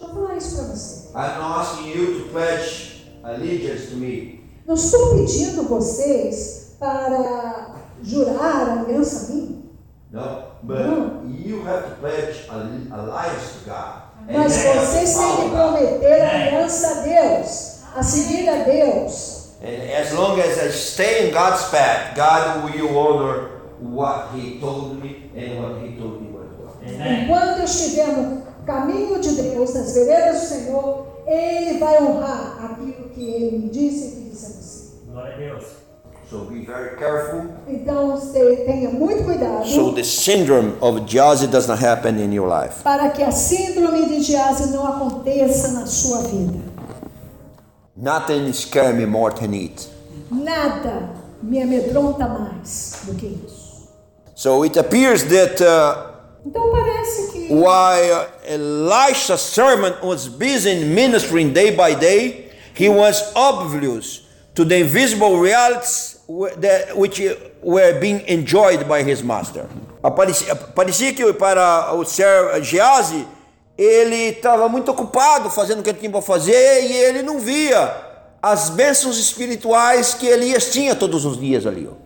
eu 0.00 0.08
falar 0.14 0.36
isso 0.36 0.56
para 0.56 0.64
você. 0.64 1.03
I'm 1.14 1.38
not 1.38 1.60
asking 1.60 1.88
you 1.88 2.18
to 2.18 2.28
pledge 2.32 3.04
allegiance 3.22 3.90
to 3.90 3.96
me. 3.96 4.40
Não 4.66 4.74
estou 4.74 5.14
pedindo 5.16 5.62
vocês 5.68 6.76
para 6.80 7.76
jurar 8.02 8.78
aliança 8.80 9.26
a 9.32 9.34
mim, 9.34 9.70
No, 10.10 10.42
but 10.62 10.78
No. 10.86 11.22
you 11.44 11.62
have 11.66 11.84
to 11.88 11.94
pledge 12.00 12.46
alle- 12.48 12.88
alliance 12.92 13.58
to 13.58 13.70
God. 13.70 14.02
Mas 14.28 14.52
vocês 14.56 15.14
têm 15.16 15.36
que 15.36 15.50
prometer 15.50 16.22
aliança 16.22 16.88
a 16.88 17.00
Deus, 17.02 17.78
a 17.94 18.02
seguir 18.02 18.48
a 18.48 18.64
Deus. 18.64 19.44
And 19.62 19.90
as 20.00 20.12
long 20.12 20.38
as 20.40 20.58
I 20.58 20.70
stay 20.70 21.28
in 21.28 21.32
God's 21.32 21.64
path, 21.70 22.14
God 22.16 22.64
will 22.64 22.96
honor 22.98 23.50
what 23.80 24.28
He 24.34 24.58
told 24.60 25.02
me 25.02 25.30
and 25.36 25.60
what 25.62 25.80
He 25.82 25.96
told. 25.96 26.24
Amen. 26.86 27.24
Enquanto 27.24 27.60
eu 27.60 27.64
estiver 27.64 28.08
no 28.08 28.42
caminho 28.64 29.20
de 29.20 29.30
Deus, 29.30 29.74
nas 29.74 29.94
veredas 29.94 30.40
do 30.40 30.46
Senhor, 30.46 31.06
Ele 31.26 31.78
vai 31.78 32.02
honrar 32.02 32.64
aquilo 32.64 33.08
que 33.10 33.22
Ele 33.28 33.58
me 33.58 33.68
disse 33.70 34.06
e 34.06 34.10
que 34.10 34.30
disse 34.30 34.46
a 34.46 34.48
você. 34.48 35.10
Glória 35.10 35.34
a 35.34 35.36
Deus. 35.38 35.64
So 36.30 36.46
be 36.46 36.64
very 36.64 36.96
careful. 36.96 37.42
Então, 37.68 38.18
tenha 38.66 38.90
muito 38.90 39.24
cuidado 39.24 39.66
So 39.68 39.92
the 39.92 40.02
syndrome 40.02 40.72
of 40.80 41.02
Jealousy 41.06 41.46
does 41.46 41.68
not 41.68 41.78
happen 41.84 42.18
in 42.18 42.32
your 42.32 42.48
life. 42.48 42.82
para 42.82 43.10
que 43.10 43.22
a 43.22 43.30
síndrome 43.30 44.06
de 44.06 44.20
Giase 44.20 44.72
não 44.72 44.86
aconteça 44.86 45.68
na 45.72 45.86
sua 45.86 46.22
vida. 46.22 46.58
Nothing 47.96 48.52
scares 48.52 48.96
me 48.96 49.06
more 49.06 49.32
than 49.34 49.52
it. 49.54 49.88
Nada 50.30 51.10
me 51.42 51.62
amedronta 51.62 52.26
mais 52.26 53.00
do 53.04 53.14
que 53.14 53.26
isso. 53.26 53.88
So 54.34 54.64
it 54.64 54.76
appears 54.78 55.24
that 55.24 55.62
uh, 55.62 56.13
Então 56.46 56.70
parece 56.70 57.32
que 57.32 57.48
while 57.50 58.26
Elisha's 58.44 59.40
servant 59.40 60.02
was 60.02 60.28
busy 60.28 60.70
in 60.70 60.94
ministering 60.94 61.52
day 61.52 61.70
by 61.70 61.94
day, 61.94 62.50
he 62.74 62.88
was 62.88 63.32
oblivious 63.34 64.22
to 64.54 64.64
the 64.64 64.80
invisible 64.80 65.40
realities 65.40 66.18
which 66.94 67.20
were 67.62 67.98
being 67.98 68.20
enjoyed 68.28 68.86
by 68.86 69.02
his 69.02 69.22
master. 69.22 69.66
Parecia, 70.02 71.12
que 71.14 71.32
para 71.32 71.94
o 71.94 72.04
ser 72.04 72.62
Geazi, 72.62 73.26
ele 73.76 74.30
estava 74.30 74.68
muito 74.68 74.90
ocupado 74.90 75.50
fazendo 75.50 75.80
o 75.80 75.82
que 75.82 75.90
ele 75.90 75.98
tinha 75.98 76.10
para 76.10 76.22
fazer 76.22 76.84
e 76.84 76.92
ele 76.92 77.22
não 77.22 77.40
via 77.40 77.94
as 78.42 78.68
bênçãos 78.68 79.18
espirituais 79.18 80.12
que 80.14 80.26
Elias 80.26 80.70
tinha 80.70 80.94
todos 80.94 81.24
os 81.24 81.40
dias 81.40 81.66
ali. 81.66 81.88
ó. 81.90 82.03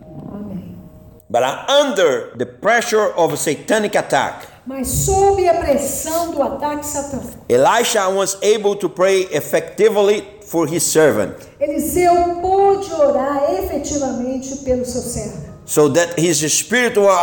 But 1.30 1.42
under 1.68 2.32
the 2.36 2.46
pressure 2.46 3.12
of 3.14 3.34
a 3.34 3.36
satanic 3.36 3.94
attack, 3.94 4.46
Mas 4.66 4.88
sob 4.88 5.46
a 5.46 5.54
pressão 5.54 6.30
do 6.30 6.42
ataque 6.42 6.84
satânico, 6.86 7.38
Elisha 7.48 8.08
was 8.08 8.38
able 8.42 8.76
to 8.76 8.88
pray 8.88 9.22
effectively 9.30 10.26
for 10.46 10.66
his 10.66 10.82
servant. 10.82 11.34
Eliseu 11.60 12.40
pôde 12.40 12.92
orar 12.94 13.54
efetivamente 13.54 14.56
pelo 14.64 14.84
seu 14.84 15.02
servo, 15.02 15.48
so 15.66 15.88
that 15.90 16.18
his 16.18 16.38
spiritual 16.50 17.14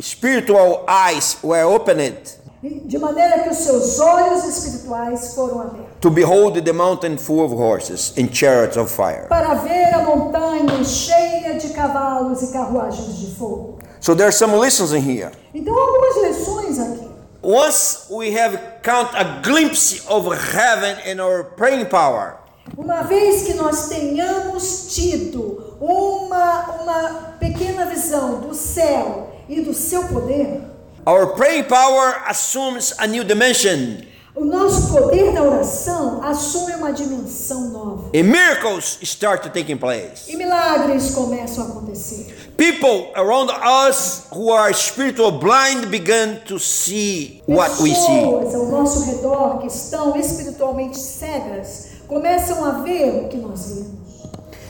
spiritual 0.00 0.84
eyes 0.88 1.36
were 1.42 1.64
opened. 1.64 2.18
De 2.62 2.98
maneira 2.98 3.40
que 3.40 3.50
os 3.50 3.58
seus 3.58 4.00
olhos 4.00 4.44
espirituais 4.44 5.34
foram 5.34 5.60
abertos 5.60 5.93
to 6.04 6.10
behold 6.10 6.54
the 6.54 6.72
mountain 6.74 7.16
full 7.16 7.42
of 7.42 7.50
horses 7.50 8.12
and 8.18 8.30
chariots 8.30 8.76
of 8.76 8.90
fire. 8.90 9.26
para 9.26 9.54
ver 9.54 9.94
a 9.94 10.02
montanha 10.02 10.84
cheia 10.84 11.58
de 11.58 11.70
cavalos 11.72 12.42
e 12.42 12.52
carruagens 12.52 13.20
de 13.20 13.34
fogo. 13.34 13.78
So 14.00 14.14
there 14.14 14.28
are 14.28 14.32
some 14.32 14.52
lessons 14.54 14.92
in 14.92 15.00
here. 15.00 15.32
Então, 15.54 15.74
algumas 15.74 16.16
lições 16.28 16.78
aqui. 16.78 17.08
Once 17.40 18.06
we 18.10 18.36
have 18.36 18.58
count 18.82 19.14
a 19.14 19.40
glimpse 19.40 20.04
of 20.06 20.28
heaven 20.52 20.98
in 21.10 21.20
our 21.20 21.42
praying 21.42 21.86
power, 21.86 22.36
Uma 22.76 23.02
vez 23.04 23.44
que 23.44 23.54
nós 23.54 23.88
tenhamos 23.88 24.94
tido 24.94 25.74
uma, 25.80 26.82
uma 26.82 27.34
pequena 27.40 27.86
visão 27.86 28.40
do 28.42 28.54
céu 28.54 29.30
e 29.48 29.62
do 29.62 29.72
seu 29.72 30.04
poder, 30.04 30.60
our 31.06 31.28
praying 31.34 31.64
power 31.64 32.22
assumes 32.26 32.94
a 32.98 33.06
new 33.06 33.24
dimension. 33.24 34.04
O 34.34 34.44
nosso 34.44 34.92
poder 34.92 35.32
da 35.32 35.42
oração 35.42 36.20
assume 36.24 36.74
uma 36.74 36.92
dimensão 36.92 37.68
nova. 37.68 38.10
And 38.14 38.24
miracles 38.24 38.98
start 39.02 39.42
to 39.44 39.48
taking 39.48 39.76
place. 39.76 40.28
E 40.28 40.36
milagres 40.36 41.12
começam 41.12 41.64
a 41.64 41.68
acontecer. 41.68 42.34
People 42.56 43.12
around 43.14 43.50
us 43.88 44.24
who 44.32 44.52
are 44.52 44.74
spiritual 44.74 45.30
blind 45.30 45.86
begin 45.86 46.40
to 46.46 46.58
see 46.58 47.42
what 47.46 47.70
we 47.80 47.94
see. 47.94 48.06
Pessoas 48.06 48.54
ao 48.54 48.66
nosso 48.66 49.04
redor 49.04 49.58
que 49.60 49.68
estão 49.68 50.16
espiritualmente 50.16 50.98
cegas 50.98 51.90
começam 52.08 52.64
a 52.64 52.82
ver 52.82 53.24
o 53.24 53.28
que 53.28 53.36
nós 53.36 53.68
vemos. 53.68 54.04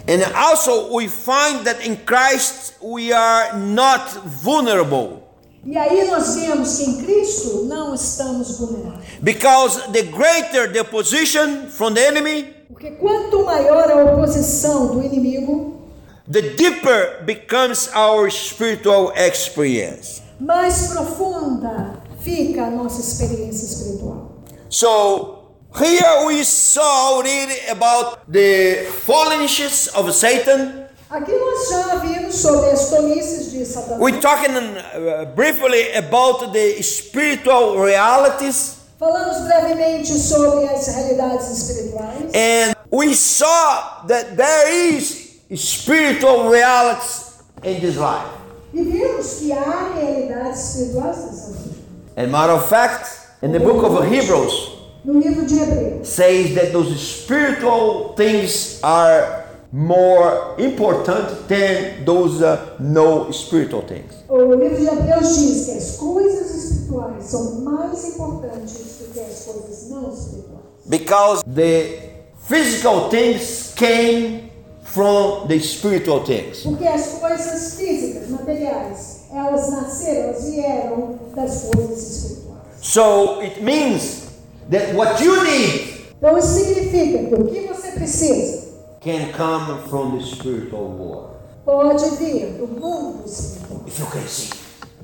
And 0.07 0.23
also 0.37 0.95
we 0.95 1.09
find 1.09 1.65
that 1.65 1.87
in 1.87 1.97
Christ 1.97 2.75
we 2.83 3.15
are 3.15 3.57
not 3.57 4.03
vulnerable 4.27 5.24
E 5.67 5.77
aí 5.79 6.05
nós 6.11 6.35
vemos 6.37 6.77
que 6.77 6.85
em 6.85 7.03
Cristo 7.05 7.65
não 7.65 7.95
estamos 7.95 8.59
vulneráveis. 8.59 9.05
because 9.23 9.81
the 9.93 10.03
greater 10.03 10.71
the 10.73 10.81
opposition 10.81 11.69
from 11.71 11.95
the 11.95 12.07
enemy, 12.07 12.55
Porque 12.69 12.91
quanto 12.93 13.45
maior 13.45 13.91
a 13.91 14.05
oposição 14.13 14.89
do 14.89 15.03
inimigo, 15.03 15.83
the 16.31 16.43
deeper 16.43 17.23
becomes 17.25 17.89
our 17.95 18.31
spiritual 18.31 19.13
experience. 19.17 20.21
mais 20.41 20.89
profunda 20.89 22.03
fica 22.21 22.65
a 22.67 22.71
nossa 22.71 23.01
experiência 23.01 23.65
espiritual. 23.65 24.33
So 24.69 25.55
here 25.75 26.27
we 26.27 26.45
saw 26.45 27.21
read 27.23 27.51
about 27.71 28.19
the 28.31 28.87
fallenness 29.07 29.89
of 29.95 30.13
Satan. 30.13 30.84
Aqui 31.15 31.31
nós 31.33 31.69
já 31.69 31.95
vimos 31.97 32.35
sobre 32.35 32.71
as 32.71 32.91
tolices 32.91 33.53
de 33.53 33.65
Satanás. 33.65 34.01
We're 34.01 34.19
talking 34.21 34.51
uh, 34.57 35.27
briefly 35.37 35.95
about 35.97 36.53
the 36.53 36.83
spiritual 36.83 37.79
realities, 37.81 38.79
Falamos 38.99 39.47
brevemente 39.47 40.13
sobre 40.19 40.67
as 40.67 40.89
realidades 40.89 41.51
espirituais. 41.51 42.31
and 42.35 42.75
we 42.91 43.15
saw 43.15 44.03
that 44.09 44.37
there 44.37 44.69
is 44.93 45.39
spiritual 45.55 46.51
realities 46.51 47.35
in 47.63 47.81
this 47.81 47.97
life. 47.97 48.27
E 48.73 48.83
vimos 48.83 49.35
que 49.39 49.53
há 49.53 49.93
realidades 49.95 50.59
espirituais 50.75 51.17
nessa 51.17 51.53
vida. 51.53 51.77
And 52.17 52.33
matter 52.33 52.55
of 52.55 52.69
fact, 52.69 53.07
in 53.41 53.53
the 53.53 53.61
book 53.61 53.85
of 53.85 54.05
Hebrews 54.05 54.73
No 55.05 55.13
livro 55.21 55.47
de 55.47 55.61
Hebreus. 55.61 56.09
says 56.09 56.55
that 56.57 56.73
those 56.73 56.99
spiritual 56.99 58.15
things 58.17 58.81
are 58.83 59.44
more 59.75 60.55
important 60.57 61.49
than 61.49 62.05
those 62.05 62.41
uh, 62.41 62.77
no 62.79 63.33
spiritual 63.33 63.83
things. 63.83 64.15
O 64.29 64.55
livro 64.55 64.77
de 64.77 64.87
Hebreus 64.87 65.37
diz 65.37 65.65
que 65.65 65.73
as 65.73 65.97
coisas 65.97 66.55
espirituais 66.55 67.25
são 67.25 67.61
mais 67.63 68.05
importantes 68.05 68.99
do 69.01 69.13
que 69.13 69.19
as 69.19 69.41
coisas 69.41 69.91
não 69.91 70.13
espirituais. 70.13 70.65
Because 70.87 71.43
the 71.45 71.99
physical 72.47 73.09
things 73.09 73.75
came 73.75 74.53
from 74.85 75.49
the 75.49 75.59
spiritual 75.59 76.23
things. 76.23 76.63
Porque 76.63 76.87
as 76.87 77.09
coisas 77.19 77.75
físicas, 77.75 78.29
materiais, 78.29 79.23
elas 79.33 79.71
nasceram, 79.71 80.29
elas 80.29 80.45
vieram 80.45 81.19
das 81.35 81.63
coisas 81.63 82.01
espirituais. 82.01 82.61
So 82.81 83.41
it 83.41 83.61
means 83.61 84.29
that 84.71 84.95
what 84.95 85.21
you 85.21 85.43
need 85.43 85.95
Então 86.17 86.39
isso 86.39 86.49
significa 86.49 87.25
que 87.25 87.35
o 87.35 87.45
que 87.45 87.67
você 87.67 87.91
precisa 87.91 88.64
can 89.05 89.33
come 89.33 89.83
from 89.89 90.19
the 90.19 90.25
spiritual 90.25 90.89
world. 90.89 91.31
pode 91.65 92.17
vir 92.19 92.59
do 92.59 92.67
mundo 92.67 93.25
espiritual. 93.27 93.85
If 93.87 93.99
you 93.99 94.07
can 94.07 94.27
see, 94.27 94.51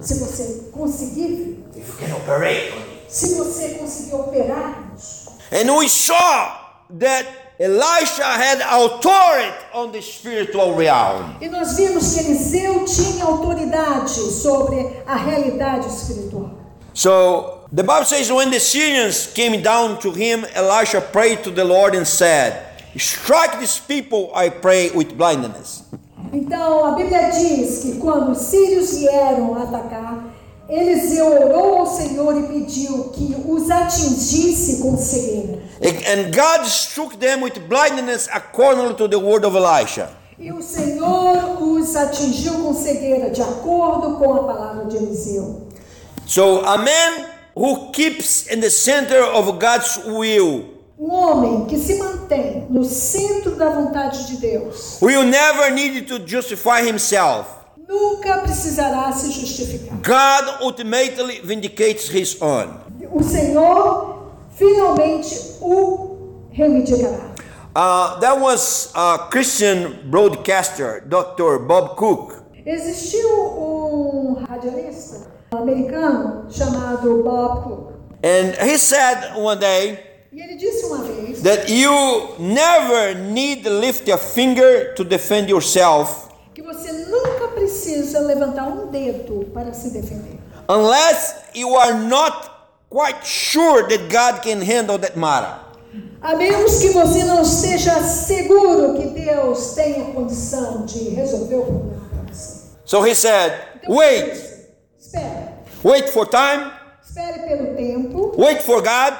Se 0.00 0.14
você 0.14 0.70
conseguir 0.72 1.28
ver, 1.74 1.78
if 1.80 1.88
you 1.88 1.94
can 2.08 2.12
operate 2.16 2.72
on 2.72 2.78
it. 2.80 3.04
se 3.12 3.34
você 3.34 3.74
conseguir 3.78 4.14
operar 4.14 4.90
nisso. 4.92 5.30
And 5.52 5.70
we 5.76 5.88
saw 5.88 6.56
that 6.98 7.26
Elisha 7.58 8.24
had 8.24 8.62
authority 8.62 9.52
on 9.74 9.92
the 9.92 10.00
spiritual 10.00 10.74
realm. 10.74 11.36
E 11.42 11.48
nós 11.48 11.76
vimos 11.76 12.14
que 12.14 12.20
Eliseu 12.20 12.84
tinha 12.86 13.24
autoridade 13.24 14.10
sobre 14.32 15.02
a 15.06 15.16
realidade 15.16 15.86
espiritual. 15.86 16.50
So 16.94 17.60
the 17.72 17.82
Bible 17.82 18.06
says 18.06 18.30
when 18.32 18.50
the 18.50 18.60
Syrians 18.60 19.26
came 19.26 19.60
down 19.62 19.98
to 20.00 20.10
him, 20.12 20.46
Elisha 20.54 21.00
prayed 21.02 21.42
to 21.44 21.50
the 21.50 21.64
Lord 21.64 21.94
and 21.94 22.06
said, 22.06 22.69
Strike 22.96 23.60
these 23.60 23.80
people, 23.80 24.32
I 24.34 24.50
pray, 24.50 24.90
with 24.90 25.14
blindness. 25.16 25.84
Então 26.32 26.84
a 26.84 26.92
Bíblia 26.92 27.30
diz 27.30 27.78
que 27.78 27.96
quando 27.98 28.32
os 28.32 28.38
sírios 28.38 28.98
vieram 28.98 29.54
atacar, 29.54 30.24
Eliseu 30.68 31.26
orou 31.26 31.78
ao 31.78 31.86
Senhor 31.86 32.36
e 32.38 32.46
pediu 32.46 33.10
que 33.10 33.36
os 33.46 33.70
atingisse 33.70 34.82
com 34.82 34.96
cegueira. 34.96 35.58
And 35.82 36.30
God 36.32 36.66
struck 36.66 37.16
them 37.16 37.42
with 37.42 37.58
blindness 37.68 38.28
according 38.32 38.94
to 38.94 39.08
the 39.08 39.16
word 39.16 39.44
of 39.44 39.56
Elisha. 39.56 40.10
E 40.38 40.52
o 40.52 40.62
Senhor 40.62 41.60
os 41.60 41.94
atingiu 41.96 42.54
com 42.54 42.72
cegueira, 42.72 43.30
de 43.30 43.42
acordo 43.42 44.16
com 44.16 44.34
a 44.34 44.44
palavra 44.44 44.84
de 44.86 44.96
Eliseu. 44.96 45.68
So 46.26 46.64
a 46.64 46.78
man 46.78 47.26
who 47.54 47.90
keeps 47.90 48.46
in 48.50 48.60
the 48.60 48.70
center 48.70 49.22
of 49.22 49.58
God's 49.58 49.98
will 50.06 50.79
Um 51.00 51.10
homem 51.10 51.64
que 51.64 51.78
se 51.78 51.94
mantém 51.94 52.66
no 52.68 52.84
centro 52.84 53.56
da 53.56 53.70
vontade 53.70 54.26
de 54.26 54.36
Deus 54.36 54.98
will 55.00 55.22
never 55.24 55.70
need 55.70 56.06
to 56.06 56.18
justify 56.26 56.82
himself. 56.82 57.46
nunca 57.88 58.36
precisará 58.42 59.10
se 59.12 59.32
justificar. 59.32 59.96
God 60.02 60.62
ultimately 60.62 61.40
vindicates 61.40 62.06
his 62.10 62.36
own. 62.42 62.80
O 63.10 63.22
Senhor 63.22 64.30
finalmente 64.50 65.56
o 65.62 66.44
reivindicará. 66.52 67.30
Uh, 67.74 68.20
that 68.20 68.38
was 68.38 68.92
a 68.94 69.28
Christian 69.30 70.00
broadcaster, 70.10 71.02
Dr. 71.08 71.60
Bob 71.60 71.96
Cook. 71.96 72.42
Existiu 72.66 73.26
um 73.30 74.44
radialista 74.46 75.28
americano 75.50 76.46
chamado 76.50 77.22
Bob 77.22 77.64
Cook. 77.64 77.92
And 78.22 78.54
he 78.68 78.76
said 78.76 79.34
one 79.34 79.58
day 79.58 80.09
E 80.32 80.40
ele 80.40 80.54
disse 80.56 80.84
uma 80.86 80.98
vez 81.02 81.40
that 81.42 81.72
you 81.72 81.90
never 82.38 83.14
need 83.16 83.64
to 83.64 83.70
lift 83.70 84.08
a 84.10 84.16
finger 84.18 84.94
to 84.94 85.02
defend 85.04 85.48
yourself 85.50 86.28
que 86.54 86.62
você 86.62 86.92
nunca 86.92 87.48
precisa 87.48 88.20
levantar 88.20 88.68
um 88.68 88.86
dedo 88.88 89.46
para 89.52 89.72
se 89.72 89.90
defender. 89.90 90.38
unless 90.68 91.34
you 91.54 91.74
are 91.76 91.94
not 91.94 92.48
quite 92.90 93.24
sure 93.26 93.82
that 93.88 94.08
God 94.08 94.42
can 94.42 94.60
handle 94.60 94.98
that 94.98 95.16
matter. 95.16 95.52
A 96.22 96.36
menos 96.36 96.78
que 96.80 96.90
você 96.90 97.24
não 97.24 97.42
esteja 97.42 98.00
seguro 98.02 98.94
que 98.96 99.06
Deus 99.08 99.72
tenha 99.74 100.12
condição 100.12 100.84
de 100.84 101.08
resolver 101.10 101.56
o 101.56 101.64
problema 101.64 102.08
para 102.10 102.32
você. 102.32 102.66
So 102.84 103.04
he 103.04 103.14
said, 103.14 103.52
Então, 103.82 103.96
wait, 103.96 104.32
Espere. 105.00 105.48
wait 105.82 106.08
for 106.10 106.26
time, 106.26 106.70
Espere 107.02 107.40
pelo 107.48 107.74
tempo. 107.74 108.32
wait 108.36 108.62
for 108.62 108.80
God, 108.82 109.14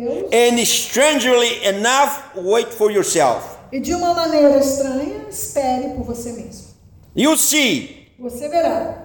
Deus. 0.00 0.28
and 0.32 0.58
strangely 0.66 1.64
enough, 1.64 2.34
wait 2.36 2.68
for 2.72 2.90
yourself. 2.90 3.58
E 3.72 3.80
de 3.80 3.94
uma 3.94 4.14
maneira 4.14 4.58
estranha, 4.58 5.26
espere 5.30 5.94
por 5.94 6.04
você 6.04 6.32
mesmo. 6.32 6.72
You 7.14 7.36
see, 7.36 8.08
Você 8.18 8.48
verá 8.48 8.98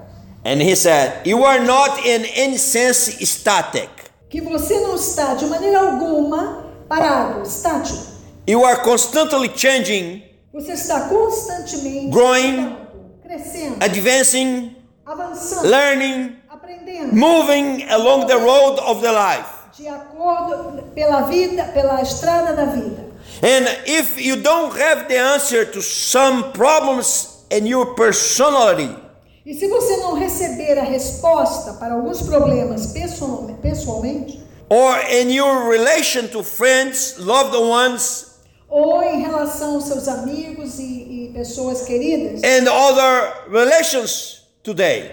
and 0.46 0.62
he 0.62 0.76
said, 0.76 1.26
you 1.26 1.44
are 1.46 1.60
not 1.66 2.00
in 2.08 2.26
any 2.38 2.58
sense 2.58 3.12
static. 3.26 3.90
que 4.30 4.42
você 4.42 4.80
não 4.82 4.96
está 4.96 5.34
de 5.36 5.46
maneira 5.46 5.80
alguma 5.80 6.66
parado, 6.88 7.44
estático. 7.44 8.16
You 8.48 8.64
are 8.66 8.82
constantly 8.82 9.50
changing, 9.56 10.24
Você 10.54 10.74
está 10.74 11.08
constantemente 11.10 12.10
Growing. 12.10 12.76
crescendo, 13.24 13.76
advancing, 13.84 14.76
avançando, 15.06 15.68
learning, 15.68 16.36
aprendendo, 16.50 17.14
moving 17.16 17.84
along 17.90 18.26
the 18.28 18.36
road 18.38 18.80
of 18.82 19.02
the 19.02 19.12
life. 19.12 19.50
De 19.78 19.88
acordo 19.88 20.84
pela 20.96 21.22
vida, 21.22 21.64
pela 21.66 22.02
estrada 22.02 22.54
da 22.54 22.66
vida. 22.66 23.06
And 23.44 23.68
if 23.86 24.18
you 24.18 24.38
don't 24.38 24.72
have 24.82 25.08
the 25.08 25.18
answer 25.20 25.66
to 25.66 25.82
some 25.82 26.52
problems 26.54 27.46
in 27.52 27.68
your 27.68 27.94
personality, 27.96 28.96
E 29.46 29.54
se 29.54 29.68
você 29.70 29.98
não 29.98 30.14
receber 30.16 30.78
a 30.78 30.84
resposta 30.84 31.74
para 31.74 31.94
alguns 31.94 32.22
problemas 32.22 32.88
pessoal- 32.88 33.48
pessoalmente, 33.62 34.42
or 34.70 34.98
in 35.10 35.32
your 35.34 35.70
relation 35.70 36.28
to 36.28 36.44
friends, 36.44 37.16
loved 37.18 37.56
ones, 37.56 38.26
ou 38.70 39.02
em 39.02 39.22
relação 39.22 39.76
aos 39.76 39.86
seus 39.86 40.08
amigos 40.10 40.80
e, 40.80 41.28
e 41.30 41.32
pessoas 41.34 41.84
queridas, 41.84 42.42
and 42.44 42.70
other 42.70 43.46
relations 43.50 44.42
today, 44.64 45.12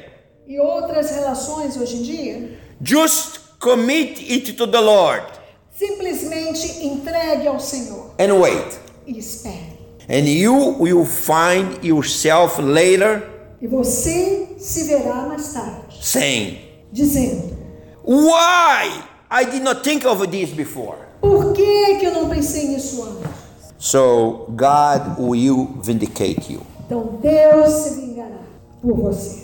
e 0.49 0.59
outras 0.59 1.11
relações 1.11 1.77
hoje 1.77 1.97
em 1.97 2.03
dia, 2.03 2.59
just 2.83 3.39
commit 3.65 4.21
it 4.31 4.53
to 4.53 4.67
the 4.67 4.81
Lord 4.81 5.25
simplesmente 5.73 6.85
entregue 6.85 7.49
ao 7.49 7.59
Senhor 7.59 8.11
and 8.19 8.35
wait. 8.39 8.79
e 9.07 9.19
espere. 9.19 9.73
And 10.07 10.29
you 10.29 10.77
will 10.79 11.07
find 11.07 11.83
yourself 11.83 12.61
later 12.61 13.23
E 13.62 13.67
você 13.67 14.49
se 14.59 14.85
verá 14.85 15.27
mais 15.27 15.55
tarde, 15.55 15.97
saying, 16.03 16.59
dizendo: 16.93 17.57
Why 18.05 19.03
I 19.31 19.45
did 19.51 19.62
not 19.62 19.83
think 19.83 20.05
of 20.07 20.27
this 20.27 20.51
before? 20.51 20.99
Por 21.23 21.55
que, 21.55 21.97
que 21.99 22.05
eu 22.05 22.12
não 22.12 22.29
pensei 22.29 22.69
nisso 22.69 23.03
antes? 23.03 23.31
So 23.79 24.47
God 24.51 25.19
will 25.19 25.69
vindicate 25.83 26.53
you. 26.53 26.61
Então 26.85 27.19
Deus 27.23 27.73
se 27.73 27.95
vingará 28.01 28.41
por 28.83 28.95
você. 28.95 29.43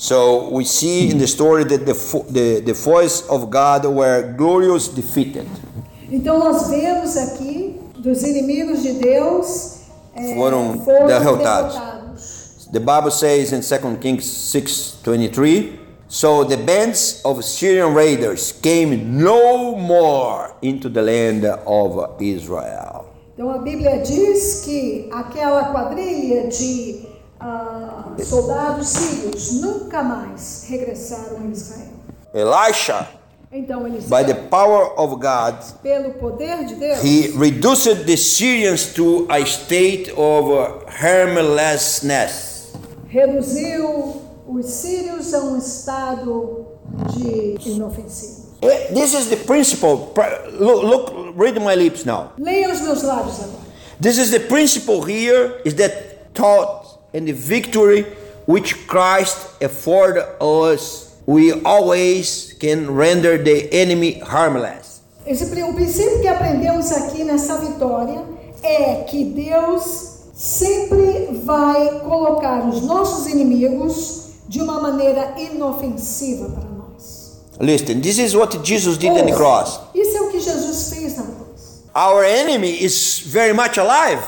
So 0.00 0.48
we 0.48 0.64
see 0.64 1.10
in 1.10 1.18
the 1.18 1.26
story 1.26 1.62
that 1.64 1.84
the, 1.84 1.92
the, 2.30 2.62
the 2.64 2.72
voice 2.72 3.20
of 3.28 3.50
God 3.50 3.84
were 3.84 4.32
glorious 4.34 4.88
defeated. 4.88 5.46
Então 6.10 6.38
nós 6.38 6.68
vemos 6.70 7.18
aqui 7.18 7.78
dos 7.98 8.22
inimigos 8.22 8.82
de 8.82 8.94
Deus 8.94 9.80
é, 10.16 10.34
Foram 10.36 10.80
foram 10.80 11.06
derrotados. 11.06 11.74
derrotados. 11.74 12.68
The 12.72 12.80
Bible 12.80 13.10
says 13.10 13.52
in 13.52 13.60
2 13.60 13.98
Kings 14.00 14.24
6:23, 14.24 15.78
so 16.08 16.44
the 16.44 16.56
bands 16.56 17.20
of 17.22 17.44
Syrian 17.44 17.92
raiders 17.92 18.52
came 18.52 18.96
no 18.96 19.76
more 19.76 20.54
into 20.62 20.88
the 20.88 21.02
land 21.02 21.44
of 21.66 22.16
Israel. 22.22 23.04
Então 23.34 23.50
a 23.50 23.58
Bíblia 23.58 23.98
diz 23.98 24.62
que 24.64 25.10
aquela 25.12 25.64
quadrilha 25.72 26.48
de 26.48 27.09
ah, 27.40 28.14
soldados 28.24 28.88
sírios 28.88 29.52
nunca 29.60 30.02
mais 30.02 30.64
regressaram 30.68 31.38
a 31.42 31.46
Israel. 31.50 31.90
Elisha, 32.34 33.08
Então 33.52 33.84
eles, 33.86 34.04
by 34.04 34.22
the 34.24 34.34
power 34.48 34.92
of 34.96 35.16
God, 35.20 35.56
pelo 35.82 36.12
poder 36.14 36.64
de 36.66 36.74
Deus, 36.76 37.02
he 37.02 37.32
reduced 37.36 38.04
the 38.06 38.16
Syrians 38.16 38.92
to 38.94 39.26
a 39.28 39.44
state 39.44 40.12
of 40.16 40.84
harmlessness. 40.86 42.72
reduziu 43.08 44.22
os 44.46 44.66
sírios 44.66 45.34
a 45.34 45.40
um 45.40 45.58
estado 45.58 46.66
de 47.16 47.56
inofensivo. 47.68 48.50
Eh, 48.62 48.92
This 48.92 49.14
is 49.14 49.26
the 49.28 49.36
principle. 49.36 50.12
Pr- 50.14 50.50
Look, 50.52 50.82
look, 50.84 51.34
read 51.36 51.58
my 51.60 51.74
lips 51.74 52.04
now. 52.04 52.32
Leia 52.38 52.70
os 52.70 52.80
meus 52.82 53.02
lábios 53.02 53.40
agora. 53.40 53.58
This 54.00 54.18
is 54.18 54.30
the 54.30 54.40
principle 54.40 55.02
here 55.02 55.60
is 55.64 55.74
that 55.74 56.32
thought 56.34 56.79
and 57.14 57.26
the 57.26 57.32
victory 57.32 58.06
which 58.46 58.86
Christ 58.86 59.62
afford 59.62 60.18
us, 60.40 61.16
we 61.26 61.52
always 61.62 62.54
can 62.58 62.90
render 62.90 63.38
the 63.38 63.68
enemy 63.72 64.20
harmless. 64.20 65.00
Esse, 65.26 65.44
o 65.62 65.74
princípio 65.74 66.20
que 66.20 66.28
aprendemos 66.28 66.90
aqui 66.90 67.22
nessa 67.24 67.58
vitória 67.58 68.24
é 68.62 69.04
que 69.04 69.24
Deus 69.24 70.10
sempre 70.34 71.28
vai 71.44 72.00
colocar 72.00 72.66
os 72.66 72.82
nossos 72.82 73.26
inimigos 73.26 74.30
de 74.48 74.60
uma 74.60 74.80
maneira 74.80 75.34
inofensiva 75.38 76.48
para 76.48 76.64
nós. 76.64 77.38
Listen, 77.60 78.00
this 78.00 78.18
is 78.18 78.34
what 78.34 78.58
Jesus 78.64 78.96
did 78.96 79.10
on 79.10 79.26
the 79.26 79.34
cross. 79.34 79.78
Isso 79.94 80.16
é 80.16 80.20
o 80.22 80.30
que 80.30 80.40
Jesus 80.40 80.88
fez 80.94 81.16
na 81.16 81.24
cruz. 81.24 81.84
Our 81.94 82.24
enemy 82.24 82.82
is 82.82 83.20
very 83.26 83.52
much 83.52 83.78
alive, 83.78 84.22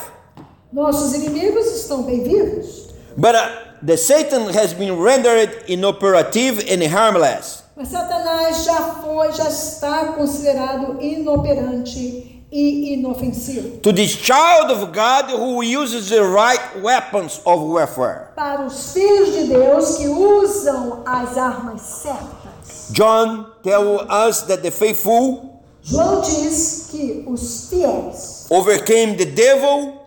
Nossos 0.72 1.14
inimigos 1.14 1.66
estão 1.66 2.02
bem 2.02 2.22
vivos, 2.22 2.88
but 3.16 3.34
uh, 3.34 3.48
the 3.84 3.96
Satan 3.96 4.48
has 4.54 4.72
been 4.72 4.98
rendered 4.98 5.50
inoperative 5.68 6.60
and 6.72 6.82
harmless. 6.88 7.62
mas 7.76 7.88
Satanás 7.88 8.64
já 8.64 8.80
foi, 9.02 9.32
já 9.32 9.48
está 9.48 10.12
considerado 10.14 11.02
inoperante 11.02 12.42
e 12.50 12.94
inofensivo. 12.94 13.78
To 13.78 13.92
this 13.92 14.10
child 14.10 14.70
of 14.70 14.92
God 14.92 15.30
who 15.30 15.62
uses 15.62 16.10
the 16.10 16.22
right 16.22 16.60
weapons 16.82 17.40
of 17.44 17.62
warfare. 17.64 18.28
Para 18.36 18.64
os 18.66 18.92
filhos 18.92 19.32
de 19.32 19.44
Deus 19.48 19.96
que 19.96 20.08
usam 20.08 21.02
as 21.06 21.36
armas 21.38 21.80
certas. 21.80 22.90
John 22.92 23.46
tells 23.62 24.02
us 24.10 24.42
that 24.42 24.62
the 24.62 24.70
faithful 24.70 25.62
João 25.82 26.20
diz 26.20 26.88
que 26.90 27.24
os 27.26 27.68
fiéis 27.68 28.46
overcame 28.50 29.16
the 29.16 29.24
devil 29.24 30.01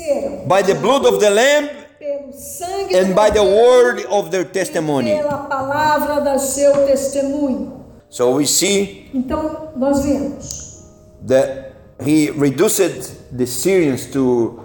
venceram 0.00 0.46
by 0.46 0.62
the 0.62 0.74
blood 0.74 1.04
of 1.06 1.20
the 1.20 1.30
Lamb 1.30 1.68
pelo 1.98 2.32
sangue 2.32 2.94
and 2.94 3.14
by 3.14 3.30
the 3.30 3.42
word 3.42 4.04
of 4.06 4.30
their 4.30 4.44
testimony. 4.44 5.10
pela 5.10 5.46
palavra 5.48 6.20
do 6.20 6.38
seu 6.38 6.72
testemunho. 6.86 7.80
So 8.08 8.32
we 8.36 8.46
see 8.46 9.08
Então, 9.14 9.70
nós 9.76 10.02
vemos 10.04 10.84
that 11.26 11.72
he 12.04 12.30
reduced 12.30 13.12
the 13.36 13.46
Syrians 13.46 14.06
to 14.12 14.58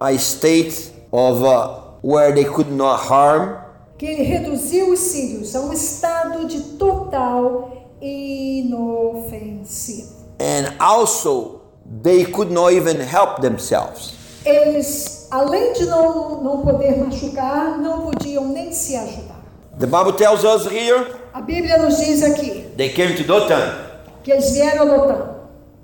a 0.00 0.16
state 0.18 0.90
of 1.12 1.42
uh, 1.42 1.80
where 2.02 2.32
they 2.32 2.44
could 2.44 2.70
not 2.70 3.00
harm, 3.00 3.58
que 3.98 4.06
ele 4.06 4.22
reduziu 4.22 4.92
os 4.92 5.00
sírios 5.00 5.54
a 5.56 5.60
um 5.62 5.72
estado 5.72 6.46
de 6.46 6.60
total 6.78 7.72
inofensivo. 8.00 10.14
and 10.38 10.72
also 10.78 11.62
they 12.02 12.24
could 12.24 12.50
not 12.50 12.72
even 12.72 13.00
help 13.00 13.40
themselves. 13.40 14.14
Eles, 14.48 15.26
além 15.30 15.72
de 15.72 15.86
não, 15.86 16.40
não 16.42 16.62
poder 16.62 16.96
machucar, 16.98 17.78
não 17.78 18.02
podiam 18.02 18.46
nem 18.48 18.72
se 18.72 18.96
ajudar. 18.96 19.36
The 19.78 19.86
Bible 19.86 20.12
tells 20.12 20.44
us 20.44 20.66
here 20.70 21.06
A 21.34 21.40
Bíblia 21.42 21.76
nos 21.78 21.98
diz 21.98 22.22
aqui 22.22 22.66
they 22.76 22.88
came 22.90 23.14
to 23.14 23.24
Dothan. 23.24 23.74
que 24.22 24.30
eles 24.32 24.52
vieram 24.52 24.82
a 24.82 24.96
Dotã. 24.96 25.28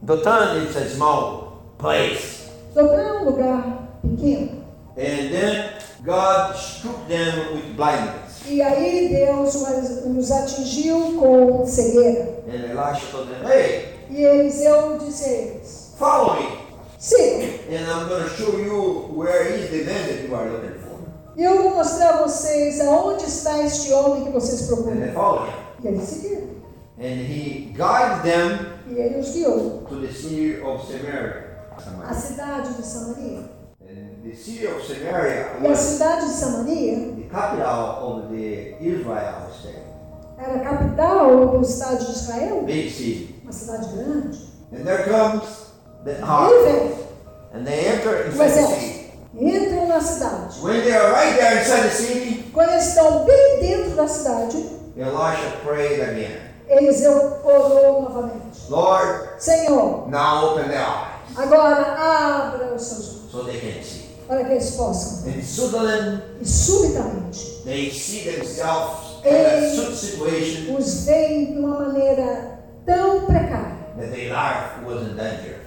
Dothan 0.01 0.65
is 0.69 0.77
a 0.77 0.89
small 0.89 1.63
place. 1.79 2.43
Dotã 2.75 2.95
é 3.01 3.13
um 3.21 3.25
lugar 3.25 3.89
pequeno. 4.01 4.63
And 4.97 5.31
then 5.31 5.65
God 6.05 6.55
struck 6.57 6.97
them 7.09 7.55
with 7.55 7.75
blindness. 7.77 8.43
E 8.49 8.61
aí 8.63 9.09
Deus 9.09 9.55
os 9.55 10.31
atingiu 10.33 11.17
com 11.19 11.67
cegueira. 11.67 12.43
And 12.49 12.71
Elisha 12.71 13.07
told 13.13 13.29
them, 13.29 13.47
Hey, 13.51 13.89
E 14.11 14.23
Eliseu 14.25 14.99
disse 14.99 15.25
a 15.25 15.33
eles: 15.33 15.93
follow 15.99 16.35
me. 16.37 16.62
Siga, 17.03 17.67
And 17.69 17.85
I'm 17.91 18.09
going 18.09 18.23
to 18.23 18.31
show 18.31 18.57
you 18.59 19.09
where 19.13 19.43
is 19.49 19.71
the 19.71 19.83
man 19.85 20.07
that 20.07 20.29
you 20.29 20.33
are 20.37 20.49
looking 20.49 20.79
for. 20.81 20.99
e 21.37 21.43
eu 21.43 21.63
vou 21.63 21.75
mostrar 21.75 22.11
a 22.15 22.23
vocês 22.23 22.79
aonde 22.81 23.25
está 23.25 23.59
este 23.65 23.93
homem 23.93 24.25
que 24.25 24.31
vocês 24.31 24.71
And 24.71 24.77
they 24.77 25.11
procuram. 25.11 25.13
follow 25.15 25.47
him. 25.47 25.53
E 25.83 25.89
eles 25.89 26.03
seguiram. 26.09 26.49
And 26.99 27.27
he 27.27 27.73
guided 27.77 28.23
them 28.23 28.67
E 28.89 28.95
ele 28.95 29.19
os 29.19 29.31
guiou. 29.33 29.83
to 29.89 29.97
the 30.01 30.13
city 30.13 30.61
of 30.63 30.81
Samaria. 30.87 31.59
A 32.09 32.15
cidade 32.15 32.75
de 32.75 32.83
Samaria. 32.87 33.51
And 33.81 34.23
the 34.23 34.37
city 34.37 34.67
of 34.69 34.81
Samaria 34.87 35.57
E 35.61 35.67
a 35.67 35.75
cidade 35.75 36.27
de 36.27 36.33
Samaria 36.35 36.97
the 37.17 37.29
capital 37.29 38.23
of 38.23 38.29
the 38.33 38.77
Israel 38.81 39.51
state. 39.59 39.83
era 40.39 40.55
a 40.55 40.61
capital 40.61 41.49
do 41.49 41.63
estado 41.63 42.05
de 42.05 42.13
Israel, 42.13 42.63
Big 42.63 42.89
city. 42.91 43.41
uma 43.43 43.53
cidade 43.53 43.89
grande. 43.93 44.39
And 44.73 44.85
there 44.85 45.03
comes 45.03 45.72
the 46.05 46.11
Ele 46.13 46.23
army. 46.23 46.65
vem, 46.65 46.93
And 47.55 47.65
they 47.67 47.87
enter 47.87 48.27
inside 48.27 49.13
the 49.35 49.45
entram 49.47 49.89
na 49.89 50.01
cidade. 50.01 50.61
When 50.63 50.81
they 50.83 50.93
are 50.95 51.13
right 51.13 51.37
there 51.37 51.59
inside 51.61 51.83
the 51.83 51.91
city, 51.91 52.51
Quando 52.53 52.71
eles 52.71 52.87
estão 52.89 53.25
bem 53.25 53.61
dentro 53.61 53.97
da 53.97 54.09
cidade, 54.09 54.57
Elisha 54.97 55.57
prayed 55.65 56.01
again. 56.01 56.39
Eliseu 56.69 57.41
orou 57.45 58.03
novamente. 58.03 58.71
Lord, 58.71 59.29
Senhor, 59.39 60.09
now 60.09 60.53
open 60.53 60.69
their 60.69 60.81
eyes 60.81 61.13
agora 61.37 61.97
abra 61.99 62.75
os 62.75 62.83
seus 62.83 63.09
olhos 63.09 63.31
so 63.33 63.45
they 63.45 63.59
can 63.61 63.83
see. 63.83 64.09
para 64.29 64.45
que 64.45 64.53
eles 64.53 64.71
possam. 64.77 65.29
And 65.31 65.43
suddenly 65.43 66.23
E 66.41 66.47
subitamente 66.47 67.63
they 67.65 67.91
see 67.91 68.31
themselves 68.31 69.19
in 69.25 69.35
a 69.35 69.95
situation 69.95 70.75
os 70.77 71.05
veem 71.05 71.53
de 71.53 71.59
uma 71.59 71.81
maneira 71.81 72.59
tão 72.87 73.21
precária 73.27 73.77
that 73.99 74.11
their 74.11 74.33
life 74.33 74.85
was 74.87 75.03
in 75.03 75.17
danger. 75.17 75.62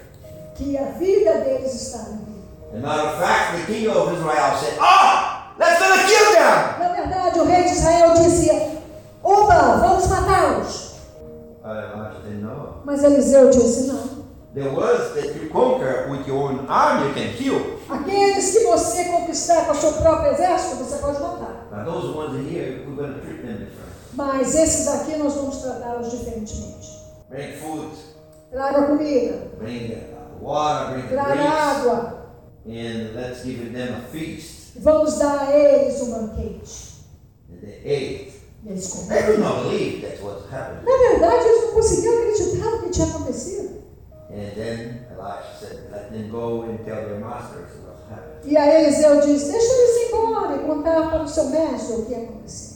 Que 0.56 0.78
a 0.78 0.86
vida 0.92 1.34
deles 1.40 1.74
está 1.74 2.10
em 2.12 2.18
perigo. 2.18 2.36
As 2.74 2.82
matter 2.82 3.06
of 3.06 3.20
fact, 3.20 3.58
the 3.58 3.74
king 3.74 3.88
of 3.88 4.14
Israel 4.14 4.58
said, 4.58 4.78
Ah, 4.80 5.54
let's 5.60 5.80
gonna 5.80 6.04
kill 6.04 6.32
them. 6.32 6.80
Na 6.80 6.94
verdade, 6.96 7.40
o 7.40 7.46
rei 7.46 7.64
de 7.64 7.70
Israel 7.70 8.14
disse: 8.14 8.52
Oba, 9.24 9.78
vamos 9.78 10.08
matá-los. 10.08 10.96
Uh. 11.64 12.82
Mas 12.86 13.04
Eliseu 13.04 13.50
disse: 13.50 13.88
Não. 13.88 14.26
The 14.54 14.70
ones 14.70 15.14
that 15.16 15.36
you 15.36 15.50
conquer 15.50 16.10
with 16.10 16.26
your 16.26 16.50
own 16.50 16.66
army, 16.70 17.10
you 17.10 17.14
can 17.14 17.34
kill. 17.38 17.80
Aqueles 17.90 18.52
que 18.52 18.64
você 18.64 19.06
conquistar 19.06 19.66
com 19.66 19.74
o 19.74 19.76
seu 19.76 19.92
próprio 19.94 20.32
exército, 20.32 20.84
você 20.84 20.98
pode 20.98 21.20
matar. 21.20 21.68
But 21.70 21.86
those 21.86 22.16
ones 22.16 22.50
here, 22.50 22.86
we're 22.88 22.96
going 22.96 23.14
to 23.14 23.20
treat 23.20 23.42
them 23.42 23.58
different. 23.58 23.92
Mas 24.14 24.56
esses 24.56 24.88
aqui 24.88 25.18
nós 25.18 25.34
vamos 25.34 25.58
tratá-los 25.58 26.10
diferentemente. 26.10 27.04
Bring 27.30 27.52
food, 27.58 27.92
Traga 28.52 28.84
comida, 28.84 29.50
bring 29.60 30.15
water, 30.42 30.94
bring 30.94 31.08
traga 31.10 31.42
água. 31.42 32.26
and 32.66 33.16
let's 33.16 33.44
give 33.44 33.72
them 33.72 33.96
a 33.96 34.02
feast. 34.12 34.78
Vamos 34.80 35.18
dar 35.20 35.48
a 35.48 35.52
eles 35.52 36.02
um 36.02 36.12
banquete. 36.12 36.96
And 37.50 37.62
they 37.62 37.82
ate. 37.84 38.34
Eles 38.66 38.88
comeram. 38.88 39.26
could 39.28 39.40
not 39.40 39.64
believe 39.64 40.02
that's 40.02 40.22
what 40.22 40.42
happened. 40.52 40.86
Na 40.86 40.98
verdade, 40.98 41.46
eles 41.48 41.64
não 41.66 41.72
conseguiam 41.74 42.14
acreditar 42.18 42.72
no 42.72 42.82
que 42.84 42.90
tinha 42.90 43.08
acontecido. 43.08 43.76
And 44.30 44.52
then 44.56 45.06
Elisha 45.12 45.60
said, 45.60 45.92
Let 45.92 46.12
them 46.12 46.30
go 46.30 46.64
and 46.64 46.80
tell 46.84 47.06
their 47.06 47.20
masters 47.20 47.70
what 47.86 47.98
happened. 48.10 48.42
E 48.44 48.58
aí 48.58 48.84
Eliseu 48.84 49.22
diz: 49.22 49.44
Deixa 49.44 49.74
eles 49.74 49.96
ir 49.96 50.08
embora 50.08 50.56
e 50.56 50.60
contar 50.66 51.10
para 51.10 51.24
o 51.24 51.28
seu 51.28 51.46
mestre 51.46 51.96
o 51.96 52.06
que 52.06 52.16
aconteceu. 52.16 52.76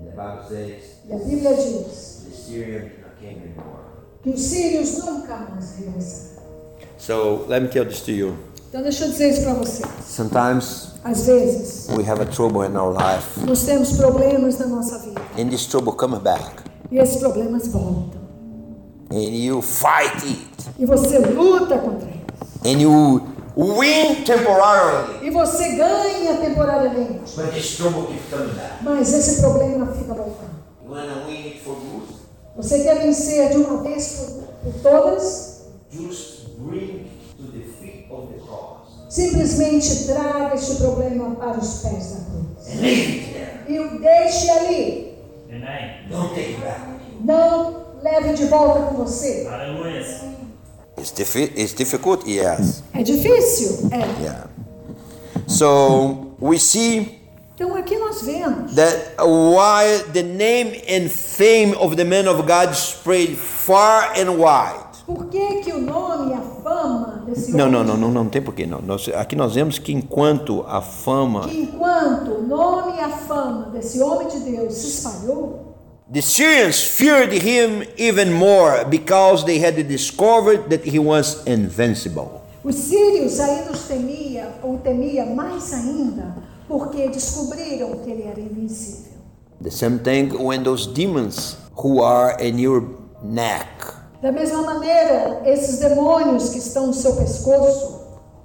And 0.00 0.04
the 0.04 0.10
Bible 0.10 0.44
says, 0.48 0.82
E 1.08 1.12
a 1.12 1.16
Bíblia 1.16 1.54
diz 1.54 2.24
the 2.24 2.36
Syrians 2.36 2.92
came 3.22 3.40
anymore. 3.40 3.82
que 4.22 4.30
os 4.30 4.40
sírios 4.40 4.98
nunca 4.98 5.36
mais 5.36 5.76
regressaram. 5.78 6.31
So 7.04 7.44
let 7.48 7.62
me 7.62 7.68
tell 7.68 7.84
this 7.84 8.02
to 8.02 8.12
you. 8.12 8.36
Então, 8.68 8.80
deixa 8.82 9.04
eu 9.04 9.10
dizer 9.10 9.30
isso 9.30 9.42
para 9.42 9.54
você. 9.54 9.82
Sometimes 10.06 10.92
Às 11.02 11.26
vezes, 11.26 11.88
we 11.96 12.04
have 12.08 12.22
a 12.22 12.26
trouble 12.26 12.62
in 12.64 12.76
our 12.76 12.92
life, 12.92 13.40
nós 13.44 13.64
temos 13.64 13.96
problemas 13.96 14.56
na 14.58 14.66
nossa 14.66 14.98
vida. 15.00 15.20
and 15.36 15.50
this 15.50 15.66
trouble 15.66 15.92
comes 15.94 16.20
back, 16.20 16.62
E 16.92 16.98
esses 16.98 17.16
problemas 17.16 17.66
voltam. 17.66 18.20
and 19.10 19.34
you 19.34 19.60
fight 19.60 20.14
it, 20.24 20.70
E 20.78 20.86
você 20.86 21.18
luta 21.18 21.76
contra 21.78 22.08
eles. 22.08 22.22
and 22.64 22.80
you 22.80 23.20
win 23.56 24.22
temporarily, 24.24 25.26
E 25.26 25.30
você 25.30 25.70
ganha 25.74 26.36
temporariamente. 26.36 27.34
but 27.34 27.50
this 27.52 27.76
trouble 27.76 28.04
keeps 28.06 28.30
coming 28.30 28.54
back. 28.54 28.82
Mas 28.84 29.12
esse 29.12 29.40
problema 29.42 29.86
fica 29.88 30.14
voltando. 30.14 30.52
You 30.86 30.92
want 30.92 31.08
to 31.08 31.26
win 31.26 31.46
it 31.48 31.60
for 31.64 31.74
good? 31.74 32.06
Você 32.56 32.84
quer 32.84 33.00
vencer 33.02 33.50
de 33.50 33.56
uma 33.56 33.82
vez 33.82 34.06
por, 34.62 34.72
por 34.72 34.80
todas? 34.82 35.62
Just 35.90 36.42
bring 36.60 36.78
it 36.80 37.10
to 37.36 37.50
the 37.50 37.64
feet 37.80 37.82
of 37.82 37.90
the 37.92 38.06
cross 38.08 38.11
Simplesmente 39.08 40.04
traga 40.06 40.54
este 40.54 40.76
problema 40.76 41.34
para 41.34 41.58
os 41.58 41.82
pés 41.82 42.12
da 42.12 42.20
cruz. 42.24 42.82
E 43.68 43.78
o 43.78 44.00
deixe 44.00 44.50
ali. 44.50 45.14
Não 47.24 47.76
leve 48.02 48.32
de 48.34 48.46
volta 48.46 48.80
com 48.82 48.96
você. 49.04 49.46
It's, 50.98 51.10
diffi- 51.12 51.52
it's 51.56 51.72
difficult, 51.74 52.26
yes. 52.28 52.82
É 52.94 53.02
difícil? 53.02 53.88
É. 53.90 53.98
Yeah. 54.22 54.46
So 55.46 56.34
we 56.40 56.58
see 56.58 57.20
Então 57.54 57.74
aqui 57.76 57.96
nós 57.98 58.22
vemos 58.22 58.74
that 58.74 59.14
while 59.20 60.02
the 60.12 60.22
name 60.22 60.82
and 60.88 61.08
fame 61.08 61.74
of 61.76 61.96
the 61.96 62.04
man 62.04 62.26
of 62.28 62.42
God 62.42 62.74
spread 62.74 63.36
far 63.36 64.12
and 64.18 64.30
wide. 64.38 65.04
por 65.06 65.26
que, 65.26 65.60
que 65.62 65.72
o 65.72 65.80
nome 65.80 66.30
e 66.32 66.34
a 66.34 66.40
fama 66.62 67.11
desse 67.32 67.52
Não, 67.52 67.70
não, 67.70 67.82
não, 67.82 67.96
não, 67.96 68.10
não 68.10 68.28
tem 68.28 68.40
porquê 68.42 68.66
não. 68.66 68.80
Nós, 68.80 69.08
aqui 69.08 69.34
nós 69.34 69.54
vemos 69.54 69.78
que 69.78 69.92
enquanto 69.92 70.64
a 70.68 70.80
fama, 70.80 71.48
que 71.48 71.62
enquanto 71.62 72.30
o 72.30 72.42
nome 72.46 72.96
e 72.96 73.00
a 73.00 73.08
fama 73.08 73.70
desse 73.72 74.00
homem 74.00 74.28
de 74.28 74.40
Deus 74.40 74.74
se 74.74 74.88
espalhou, 74.88 75.74
the 76.12 76.20
Syrians 76.20 76.82
feared 76.82 77.34
him 77.34 77.86
even 77.98 78.32
more 78.32 78.84
because 78.84 79.44
they 79.44 79.64
had 79.64 79.82
discovered 79.88 80.68
that 80.68 80.86
he 80.88 80.98
was 80.98 81.42
invincible. 81.46 82.42
os 82.64 82.76
sírios 82.76 83.40
ainda 83.40 83.72
os 83.72 83.82
temia, 83.82 84.48
ou 84.62 84.78
temia 84.78 85.26
mais 85.26 85.72
ainda, 85.72 86.36
porque 86.68 87.08
descobriram 87.08 87.98
que 87.98 88.10
ele 88.10 88.22
era 88.22 88.40
invencível. 88.40 89.12
The 89.62 89.70
same 89.70 89.98
thing 89.98 90.32
when 90.36 90.62
those 90.62 90.88
demons 90.88 91.56
who 91.76 92.02
are 92.02 92.36
in 92.40 92.58
your 92.60 92.82
neck, 93.22 93.91
Da 94.22 94.30
mesma 94.30 94.62
maneira, 94.62 95.42
esses 95.44 95.78
demônios 95.80 96.50
que 96.50 96.58
estão 96.58 96.86
no 96.86 96.94
seu 96.94 97.16
pescoço, 97.16 98.00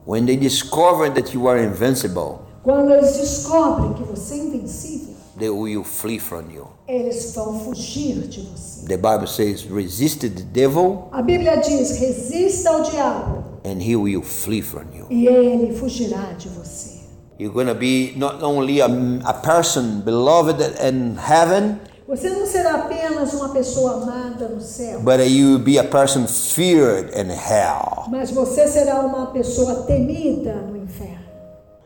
when 0.08 0.26
they 0.26 0.36
discover 0.36 1.14
that 1.14 1.36
you 1.36 1.48
are 1.48 1.64
invincible, 1.64 2.40
quando 2.64 2.92
eles 2.92 3.16
descobrem 3.18 3.94
que 3.94 4.02
você 4.04 4.34
é 4.34 4.38
invencível, 4.38 5.14
they 5.38 5.50
will 5.52 5.84
flee 5.84 6.18
from 6.20 6.46
you. 6.52 6.66
eles 6.88 7.32
vão 7.36 7.60
fugir 7.60 8.28
de 8.28 8.42
você. 8.42 8.88
The 8.88 8.98
Bible 8.98 9.28
says, 9.28 9.66
resist 9.70 10.22
the 10.22 10.30
devil 10.30 11.10
A 11.12 11.22
Bíblia 11.22 11.58
diz: 11.58 11.92
resista 12.00 12.72
ao 12.72 12.82
diabo 12.82 13.44
and 13.64 13.80
he 13.80 13.96
will 13.96 14.24
flee 14.24 14.64
from 14.64 14.86
you. 14.96 15.06
e 15.12 15.28
ele 15.28 15.76
fugirá 15.76 16.34
de 16.40 16.50
você. 16.50 16.98
You're 17.40 17.54
going 17.54 17.68
to 17.68 17.76
be 17.76 18.14
not 18.18 18.42
only 18.42 18.82
a, 18.82 18.88
a 19.26 19.34
person 19.34 20.02
beloved 20.04 20.60
in 20.84 21.16
heaven, 21.18 21.80
Você 22.08 22.30
não 22.30 22.46
será 22.48 22.76
apenas 22.76 23.34
uma 23.34 23.50
pessoa 23.50 23.96
amada 24.02 24.48
no 24.48 24.62
céu, 24.62 25.02
but 25.02 25.20
you 25.28 25.50
will 25.50 25.60
be 25.60 25.78
a 25.78 25.84
person 25.84 26.26
feared 26.26 27.12
in 27.14 27.30
hell. 27.30 28.06
mas 28.10 28.32
você 28.32 28.66
será 28.66 29.02
uma 29.02 29.26
pessoa 29.28 29.84
temida 29.84 30.54
no 30.54 30.78
inferno. 30.78 31.28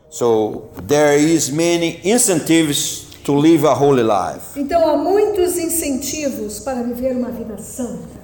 So 0.08 0.68
there 0.86 1.18
is 1.18 1.50
many 1.50 1.98
incentives 2.04 3.08
to 3.24 3.34
live 3.34 3.66
a 3.66 3.74
holy 3.74 4.04
life. 4.04 4.56
Então 4.56 4.88
há 4.88 4.96
muitos 4.96 5.58
incentivos 5.58 6.60
para 6.60 6.84
viver 6.84 7.16
uma 7.16 7.32
vida 7.32 7.58
santa. 7.58 8.22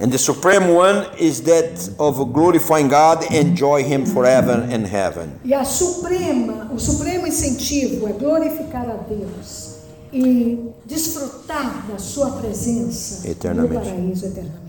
And 0.00 0.10
the 0.10 0.18
supreme 0.18 0.70
one 0.70 1.06
is 1.18 1.40
that 1.40 1.90
of 1.98 2.22
glorifying 2.26 2.88
God, 2.88 3.24
enjoy 3.32 3.82
him 3.82 4.04
forever 4.04 4.64
in 4.70 4.84
heaven. 4.84 5.30
E 5.44 5.54
a 5.54 5.64
suprema, 5.64 6.70
o 6.74 6.78
supremo 6.78 7.26
incentivo 7.26 8.06
é 8.06 8.12
glorificar 8.12 8.86
a 8.88 8.96
Deus 9.08 9.67
e 10.12 10.70
desfrutar 10.84 11.86
da 11.86 11.98
sua 11.98 12.30
presença 12.32 13.28
Eternamente. 13.28 13.74
no 13.74 13.80
paraíso 13.80 14.26
eternamente. 14.26 14.68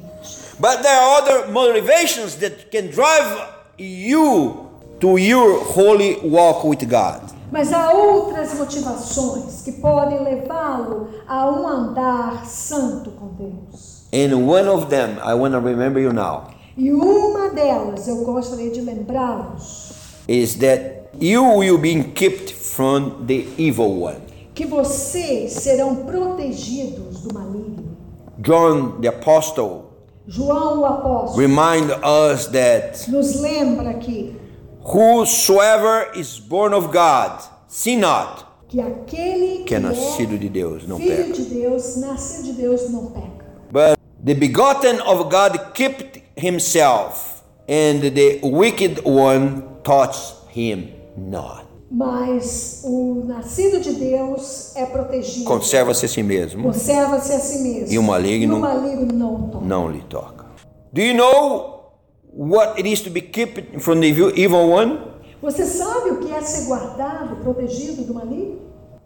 But 0.59 0.81
there 0.81 0.95
are 0.95 1.21
other 1.21 1.51
motivations 1.51 2.35
that 2.35 2.69
can 2.71 2.87
drive 2.87 3.47
you 3.77 4.67
to 4.99 5.17
your 5.17 5.63
holy 5.63 6.19
walk 6.23 6.67
with 6.67 6.85
God. 6.89 7.21
Mas 7.51 7.71
há 7.73 7.91
outras 7.93 8.53
motivações 8.53 9.61
que 9.63 9.71
podem 9.73 10.21
levá-lo 10.23 11.09
a 11.27 11.49
um 11.49 11.67
andar 11.67 12.45
santo 12.45 13.11
com 13.11 13.27
Deus. 13.37 14.03
And 14.13 14.45
one 14.47 14.67
of 14.67 14.87
them, 14.87 15.17
I 15.23 15.33
want 15.33 15.53
to 15.53 15.59
remember 15.59 15.99
you 16.01 16.11
now, 16.13 16.49
E 16.77 16.91
uma 16.91 17.49
delas 17.49 18.07
eu 18.07 18.17
gostaria 18.23 18.69
de 18.71 18.81
lembrá-los 18.81 19.89
is 20.27 20.55
that 20.55 21.09
you 21.19 21.43
will 21.57 21.77
be 21.77 22.03
kept 22.03 22.53
from 22.53 23.25
the 23.25 23.47
evil 23.57 24.01
one. 24.03 24.28
Que 24.59 24.65
vocês 24.65 25.53
serão 25.53 25.95
protegidos 25.95 27.21
do 27.21 27.33
maligno. 27.33 27.95
John 28.39 28.99
the 28.99 29.07
Apostle 29.07 29.85
João 30.27 30.81
o 30.81 30.85
apóstolo 30.85 31.39
remind 31.39 31.89
us 32.03 32.47
that 32.47 33.09
nos 33.09 33.39
lembra 33.39 33.93
que 33.93 34.35
whosoever 34.83 36.11
is 36.13 36.37
born 36.39 36.75
of 36.75 36.87
God, 36.87 37.39
sin 37.69 37.99
not, 38.01 38.45
que 38.67 38.81
aquele 38.81 39.59
que 39.59 39.63
que 39.63 39.75
é 39.75 39.79
nascido 39.79 40.37
de 40.37 40.49
Deus, 40.49 40.85
não 40.85 40.97
filho 40.97 41.27
peca. 41.27 41.33
de 41.33 41.45
Deus, 41.45 41.95
nascido 41.95 42.43
de 42.43 42.51
Deus, 42.51 42.89
não 42.89 43.05
peca. 43.05 43.45
But 43.71 43.97
the 44.21 44.33
begotten 44.33 44.99
of 44.99 45.29
God 45.29 45.73
kept 45.73 46.21
himself, 46.35 47.43
and 47.65 48.01
the 48.13 48.41
wicked 48.43 49.05
one 49.05 49.63
touched 49.85 50.35
him 50.53 50.89
not. 51.15 51.68
Mas 51.91 52.81
o 52.83 53.23
nascido 53.25 53.79
de 53.81 53.93
Deus 53.93 54.75
é 54.75 54.85
protegido. 54.85 55.45
Conserva-se 55.45 56.05
a 56.05 56.09
si 56.09 56.21
mesmo, 56.21 56.63
Conserva-se 56.63 57.33
a 57.33 57.39
si 57.39 57.59
mesmo. 57.63 57.91
E 57.93 57.97
o 57.97 58.03
maligno- 58.03 58.55
E 58.55 58.57
o 58.57 58.61
maligno 58.61 59.05
não 59.13 59.49
toma. 59.49 59.65
não 59.67 59.89
lhe 59.89 60.01
toca. 60.03 60.45
Do 60.93 61.01
you 61.01 61.15
know 61.15 61.93
what 62.31 62.73
it 62.79 62.87
is 62.91 63.01
to 63.01 63.09
be 63.09 63.21
kept 63.21 63.79
from 63.79 63.99
the 64.01 64.07
evil- 64.07 64.31
evil 64.35 64.69
one? 64.69 64.99
Você 65.41 65.65
sabe 65.65 66.11
o 66.11 66.17
que 66.17 66.31
é 66.31 66.41
ser 66.41 66.65
guardado, 66.67 67.37
protegido 67.37 68.03
do 68.03 68.13
maligno? 68.13 68.59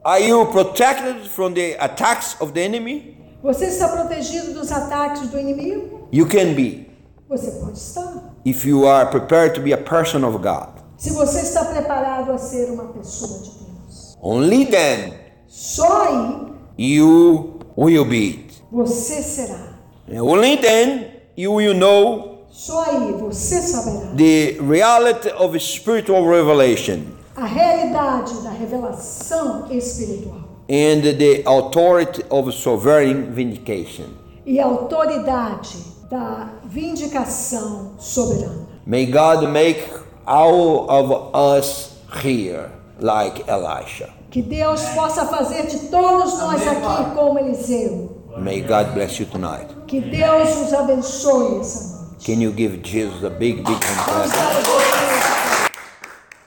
Are 0.03 0.21
you 0.21 0.45
protected 0.47 1.29
from 1.29 1.53
the 1.53 1.77
attacks 1.79 2.35
of 2.41 2.51
the 2.51 2.61
enemy? 2.65 3.17
Você 3.41 3.65
está 3.67 3.87
protegido 3.87 4.53
dos 4.53 4.71
ataques 4.71 5.29
do 5.29 5.39
inimigo? 5.39 6.07
You 6.11 6.27
can 6.27 6.53
be 6.53 6.87
Você 7.29 7.49
pode 7.51 7.77
estar. 7.77 8.33
if 8.43 8.65
you 8.65 8.85
are 8.87 9.09
prepared 9.09 9.53
to 9.55 9.61
be 9.61 9.71
a 9.73 9.77
person 9.77 10.25
of 10.25 10.37
God. 10.39 10.72
Se 10.97 11.11
você 11.11 11.41
está 11.41 11.65
preparado 11.65 12.31
a 12.31 12.37
ser 12.37 12.69
uma 12.71 12.85
pessoa 12.85 13.39
de 13.39 13.49
Deus. 13.49 14.17
Only 14.21 14.65
then 14.65 15.13
Só 15.47 16.03
aí 16.03 16.53
you 16.77 17.59
will 17.77 18.05
be 18.05 18.47
você 18.71 19.21
será. 19.21 19.73
And 20.11 20.21
Only 20.23 20.57
then 20.57 21.07
you 21.37 21.53
will 21.53 21.73
know 21.75 22.45
Só 22.49 22.83
aí 22.85 23.11
você 23.13 23.61
saberá 23.61 24.13
the 24.15 24.57
reality 24.61 25.29
of 25.37 25.57
spiritual 25.59 26.25
revelation 26.27 27.01
a 27.35 27.45
realidade 27.45 28.33
da 28.43 28.51
revelação 28.51 29.65
espiritual 29.71 30.37
and 30.69 31.01
the 31.17 31.41
authority 31.45 32.23
of 32.29 32.51
sovereign 32.53 33.31
vindication. 33.31 34.05
e 34.45 34.59
a 34.59 34.65
autoridade 34.65 35.77
da 36.09 36.49
vindicação 36.65 37.93
soberana. 37.97 38.67
May 38.85 39.05
God 39.07 39.49
make 39.49 39.83
all 40.27 40.89
of 40.89 41.35
us 41.35 41.95
here 42.23 42.69
like 42.99 43.43
Elisha. 43.47 44.09
Que 44.31 44.41
Deus 44.41 44.81
possa 44.95 45.25
fazer 45.25 45.67
de 45.67 45.79
todos 45.89 46.39
nós 46.39 46.61
aqui 46.67 47.15
como 47.15 47.39
Eliseu. 47.39 48.23
May 48.37 48.61
God 48.61 48.93
bless 48.93 49.19
you 49.19 49.27
tonight. 49.27 49.67
Que 49.87 50.01
Deus 50.01 50.55
nos 50.55 50.73
abençoe 50.73 51.59
essa 51.59 51.97
noite. 51.97 52.25
Can 52.25 52.41
you 52.41 52.51
give 52.51 52.81
Jesus 52.81 53.23
a 53.23 53.29
big, 53.29 53.57
big 53.57 53.77
hand 53.83 54.93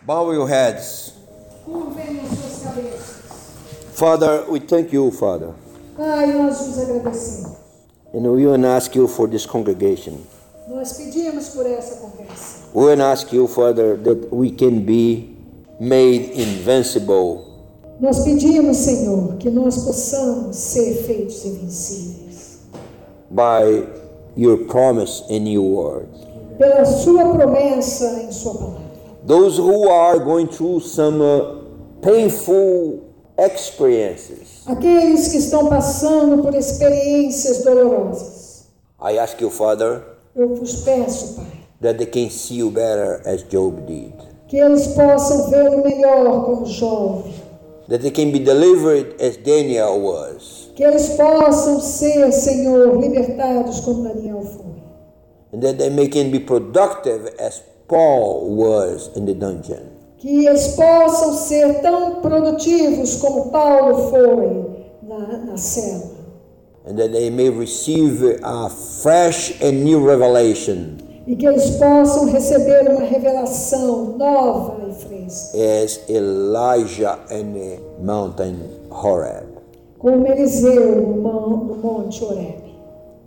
Bow 0.03 0.33
your 0.33 0.49
heads. 0.49 1.13
Curvem 1.65 2.21
as 2.21 2.39
suas 2.39 2.63
cabeças. 2.63 3.17
Father, 3.95 4.45
we 4.49 4.61
thank 4.61 4.93
you, 4.93 5.11
Father. 5.11 5.51
Ai, 5.99 6.27
nós 6.33 6.59
vos 6.59 6.79
agradecemos. 6.79 7.57
And 8.15 8.23
we 8.33 8.47
want 8.47 8.63
to 8.63 8.69
ask 8.69 8.95
you 8.97 9.07
for 9.07 9.29
this 9.29 9.47
congregation. 9.47 10.19
Nós 10.69 10.93
pedimos 10.93 11.51
por 11.51 11.67
essa 11.67 11.97
conversa. 11.97 12.66
To 12.77 13.03
ask 13.03 13.33
you, 13.33 13.49
Father, 13.49 13.97
that 13.97 14.31
we 14.31 14.51
can 14.51 14.85
be 14.85 15.35
made 15.81 16.31
invincible 16.33 17.43
Nós 17.99 18.23
pedimos, 18.23 18.77
Senhor, 18.77 19.37
que 19.39 19.49
nós 19.49 19.79
possamos 19.79 20.57
ser 20.57 20.95
feitos 21.05 21.43
invencíveis. 21.47 22.59
by 23.31 23.87
your 24.37 24.59
promise 24.67 25.25
in 25.31 25.47
your 25.47 25.65
word. 25.65 26.09
Pela 26.59 26.85
sua 26.85 27.35
promessa 27.35 28.23
em 28.23 28.31
sua 28.31 28.55
palavra. 28.55 28.83
Those 29.27 29.59
who 29.59 29.89
are 29.89 30.19
going 30.19 30.47
through 30.47 30.81
some 30.81 31.23
uh, 31.23 31.63
painful 32.03 33.05
experiences, 33.39 34.63
Aqueles 34.67 35.29
que 35.29 35.39
estão 35.39 35.69
passando 35.71 36.43
por 36.43 36.55
experiências 36.55 37.65
dolorosas. 37.65 38.67
I 39.01 39.19
ask 39.19 39.41
you, 39.41 39.49
Father, 39.51 40.03
Eu 40.35 40.55
vos 40.55 40.83
peço, 40.83 41.35
Pai, 41.37 41.56
that 41.81 41.99
they 41.99 42.07
can 42.07 42.31
see 42.31 42.57
you 42.57 42.71
better 42.71 43.21
as 43.27 43.43
Job 43.45 43.87
did, 43.87 44.13
que 44.49 44.57
eles 44.59 44.87
possam 44.89 45.51
vê-lo 45.51 45.83
melhor 45.83 46.45
como 46.45 46.67
jovem. 46.67 47.33
that 47.89 48.01
they 48.03 48.11
can 48.11 48.33
be 48.33 48.39
delivered 48.41 49.15
as 49.21 49.37
Daniel 49.37 50.01
was, 50.01 50.71
Que 50.75 50.85
eles 50.85 51.09
possam 51.17 51.81
ser, 51.81 52.31
Senhor, 52.33 52.97
libertados 52.99 53.81
como 53.81 54.05
Daniel 54.05 54.43
foi. 54.43 54.77
and 55.53 55.63
that 55.63 55.79
they 55.79 55.89
may 55.91 56.09
can 56.09 56.31
be 56.31 56.39
productive 56.41 57.29
as 57.39 57.63
Paul 57.89 58.57
was 58.57 59.11
in 59.17 59.27
the 59.27 59.35
dungeon. 59.35 59.91
Que 60.19 60.47
eles 60.47 60.69
possam 60.75 61.35
ser 61.35 61.81
tão 61.83 62.21
produtivos 62.21 63.17
como 63.21 63.51
Paulo 63.53 64.11
foi 64.11 64.87
na, 65.03 65.37
na 65.45 65.57
cela. 65.57 66.17
and 66.87 66.97
that 66.99 67.13
they 67.13 67.31
may 67.31 67.49
receive 67.51 68.23
a 68.43 68.69
fresh 68.69 69.61
and 69.63 69.85
new 69.85 69.99
revelation 70.05 70.99
E 71.27 71.35
que 71.35 71.45
eles 71.47 71.71
possam 71.77 72.27
receber 72.31 72.89
uma 72.89 73.01
revelação 73.05 74.17
nova 74.17 74.77
e 74.89 74.93
fresca. 74.95 75.57
as 75.59 76.01
Elijah 76.09 77.19
in 77.31 77.53
the 77.53 77.81
mountain 78.01 78.57
Horeb. 78.91 79.47
Como 79.99 80.27
Eliseu 80.27 81.03
no, 81.03 81.17
mon- 81.23 81.65
no 81.65 81.75
Monte 81.77 82.23
Horeb. 82.25 82.65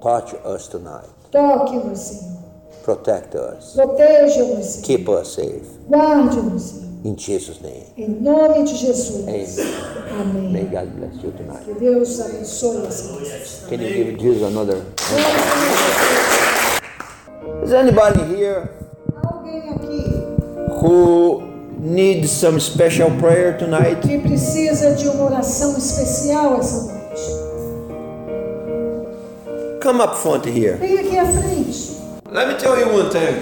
Touch 0.01 0.33
us 0.45 0.67
tonight, 0.69 1.09
Toque-nos, 1.31 1.99
Senhor. 1.99 2.37
protect 2.85 3.35
us, 3.35 3.73
Proteja-nos, 3.75 4.65
Senhor. 4.65 4.83
keep 4.85 5.09
us 5.09 5.33
safe. 5.33 5.65
Guarde-nos, 5.89 6.61
Senhor. 6.63 6.89
In 7.03 7.15
Jesus' 7.17 7.59
name, 7.61 7.85
Em 7.97 8.07
nome 8.21 8.63
de 8.63 8.75
Jesus. 8.75 9.23
Amen. 9.27 10.51
May 10.51 10.61
Amém. 10.61 10.69
God 10.71 10.87
bless 10.97 11.23
you 11.23 11.31
tonight. 11.31 11.65
Que 11.65 11.73
Deus 11.73 12.19
abençoe 12.21 12.85
essa 12.87 13.11
noite. 13.11 13.65
Can 13.69 13.81
you 13.81 13.89
give 13.93 14.17
Jesus 14.19 14.43
another? 14.43 14.81
Is 17.69 17.75
anybody 17.75 18.23
here 18.35 18.67
Alguém 19.23 19.69
aqui 19.69 20.01
who 20.81 21.43
needs 21.77 22.31
some 22.31 22.59
special 22.59 23.11
prayer 23.19 23.59
tonight? 23.59 24.01
que 24.01 24.17
precisa 24.17 24.95
de 24.95 25.07
uma 25.07 25.25
oração 25.25 25.77
especial 25.77 26.57
essa 26.57 26.91
noite? 26.91 27.21
Come 29.83 30.01
up 30.01 30.17
front 30.17 30.47
here. 30.47 30.77
Vem 30.77 30.97
aqui 30.97 31.19
à 31.19 31.27
frente. 31.27 31.95
Let 32.31 32.47
me 32.47 32.55
tell 32.55 32.75
you 32.75 32.87
one 32.91 33.11
thing. 33.11 33.39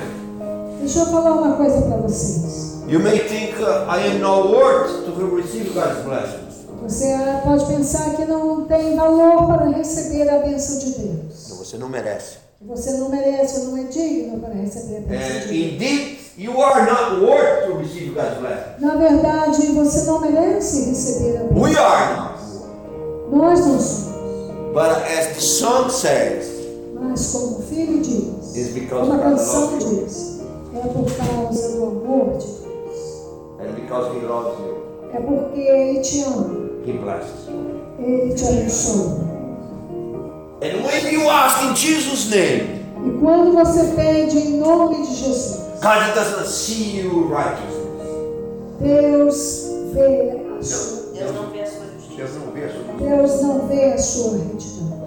Deixa 0.82 1.00
eu 1.00 1.06
falar 1.06 1.32
uma 1.32 1.56
coisa 1.56 1.84
para 1.84 1.96
vocês. 1.96 2.84
You 2.86 3.00
may 3.00 3.20
think 3.20 3.54
uh, 3.62 3.88
I 3.90 4.12
am 4.12 4.20
not 4.20 4.50
worth 4.50 5.06
to 5.06 5.38
receive 5.38 5.74
God's 5.74 6.04
blessings. 6.04 6.66
Você 6.84 7.14
ah, 7.14 7.44
pode 7.46 7.66
pensar 7.66 8.18
que 8.18 8.26
não 8.26 8.66
tem 8.66 8.94
valor 8.94 9.48
para 9.48 9.70
receber 9.70 10.28
a 10.28 10.40
bênção 10.40 10.80
de 10.80 11.00
Deus. 11.00 11.48
Você 11.48 11.78
não 11.78 11.88
merece. 11.88 12.47
Você 12.62 12.92
não 12.98 13.10
merece, 13.10 13.66
não 13.68 13.78
é 13.78 13.84
digno 13.84 14.40
para 14.40 14.54
receber 14.54 14.98
a 14.98 15.02
bênção 15.02 15.54
indeed, 15.54 16.18
you 16.38 16.60
are 16.62 16.90
not 16.90 17.24
worth 17.24 17.68
to 17.68 17.78
receive 17.78 18.14
God's 18.16 18.38
blessing. 18.40 18.80
Na 18.80 18.96
verdade, 18.96 19.68
você 19.74 20.04
não 20.06 20.22
merece 20.22 20.90
receber 20.90 21.38
a 21.38 21.44
bênção. 21.44 21.62
We 21.62 21.76
are 21.78 22.16
not. 22.16 22.38
Nós 23.32 23.60
não 23.60 23.80
somos. 23.80 24.08
But 24.74 25.04
as 25.08 25.28
the 25.36 25.40
song 25.42 25.90
says, 25.92 26.48
Mas 27.00 27.32
como 27.32 27.60
o 27.60 27.62
filho 27.62 28.02
diz, 28.02 28.56
It's 28.56 28.74
because 28.74 29.08
como 29.08 29.14
a 29.14 29.18
God 29.18 29.24
canção 29.38 29.78
diz, 29.78 30.40
é 30.76 30.80
por 30.88 31.06
causa 31.16 31.70
do 31.78 31.84
amor 31.86 32.38
de 32.38 32.48
Deus. 32.48 32.58
and 33.60 33.76
because 33.76 34.16
He 34.18 34.26
loves 34.26 34.60
you, 34.60 34.78
É 35.14 35.20
porque 35.20 35.60
Ele 35.62 36.00
te 36.02 36.22
ama, 36.24 36.70
He 36.86 36.94
blesses 36.94 37.48
you. 37.48 38.04
Ele 38.04 38.34
te 38.34 38.46
abençoa. 38.46 39.37
And 40.62 40.84
when 40.84 41.14
you 41.14 41.30
ask 41.30 41.64
in 41.64 41.76
Jesus' 41.76 42.30
name, 42.32 42.78
E 43.06 43.12
quando 43.20 43.54
você 43.54 43.94
pede 43.96 44.38
em 44.38 44.58
nome 44.58 44.96
de 45.06 45.14
Jesus, 45.16 45.58
God 45.82 46.14
doesn't 46.16 46.48
see 46.48 47.00
you 47.00 47.28
righteousness. 47.30 47.78
Deus 48.82 49.68
vê 49.94 50.32
a 50.60 50.64
sua, 50.64 51.14
Deus 51.14 51.34
não 51.36 51.52
vê 51.52 51.62
a 51.62 51.68
sua 51.68 51.86
justiça. 51.96 52.18
Deus 52.18 52.34
não 52.36 52.52
vê 52.52 52.64
a 52.66 52.70
sua 52.70 52.84
Deus 52.98 53.42
não 53.42 53.68
vê 53.68 53.84
a 53.94 53.98
sua 53.98 54.32
retidão, 54.38 54.98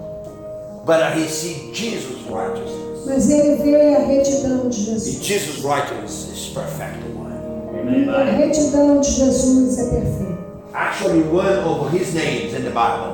But 0.85 1.17
He 1.17 1.27
sees 1.27 1.75
Jesus' 1.77 2.23
righteousness. 2.29 3.05
mas 3.05 3.29
Ele 3.29 3.55
vê 3.63 3.95
a 3.95 3.99
retidão 3.99 4.69
de 4.69 4.79
And 4.79 4.85
Jesus. 4.85 5.23
Jesus' 5.23 5.63
righteousness 5.63 6.29
is 6.33 6.45
perfect 6.53 6.97
one. 7.13 8.09
A 8.09 8.23
retidão 8.23 9.01
de 9.01 9.11
Jesus 9.11 9.77
é 9.79 9.83
perfeita. 9.89 10.41
Actually, 10.73 11.23
one 11.23 11.59
of 11.65 11.89
His 11.95 12.13
names 12.13 12.53
in 12.53 12.63
the 12.63 12.69
Bible 12.69 13.10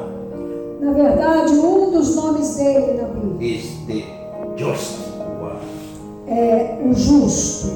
Na 0.79 0.91
verdade, 0.93 1.53
um 1.53 1.91
dos 1.91 2.15
nomes 2.15 2.55
dele 2.55 3.01
na 3.01 3.07
Bíblia 3.07 3.57
is 3.57 3.65
the 3.87 4.03
just 4.55 4.99
one. 5.39 5.57
é 6.27 6.77
o 6.85 6.93
justo. 6.93 7.67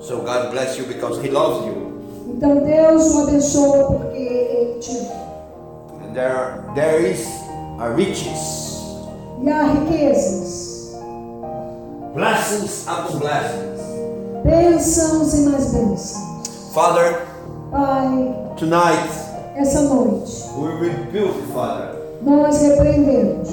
So 0.00 0.18
God 0.18 0.50
bless 0.50 0.78
you 0.78 0.86
because 0.86 1.18
He 1.20 1.30
loves 1.30 1.66
you. 1.66 1.88
Então 2.28 2.56
Deus 2.64 3.14
o 3.14 3.22
abençoa 3.22 3.84
porque 3.84 4.16
Ele 4.18 4.78
te 4.80 4.96
ama. 4.98 5.28
And 6.08 6.14
there, 6.14 6.62
there 6.74 7.10
is 7.12 7.26
a 7.80 7.88
riches, 7.94 8.78
E 9.42 9.50
há 9.50 9.64
riquezas, 9.64 10.96
blessings 12.14 12.86
upon 12.88 13.18
blessings. 13.18 13.80
bênçãos 14.44 15.34
e 15.34 15.40
mais 15.42 15.72
bênçãos. 15.72 16.14
Father, 16.72 17.22
Pai, 17.70 18.34
tonight 18.56 19.10
essa 19.58 19.82
noite, 19.82 20.30
we 20.56 20.68
rebuke, 20.88 21.42
Father, 21.52 21.88
nós 22.22 22.60
repreendemos 22.62 23.48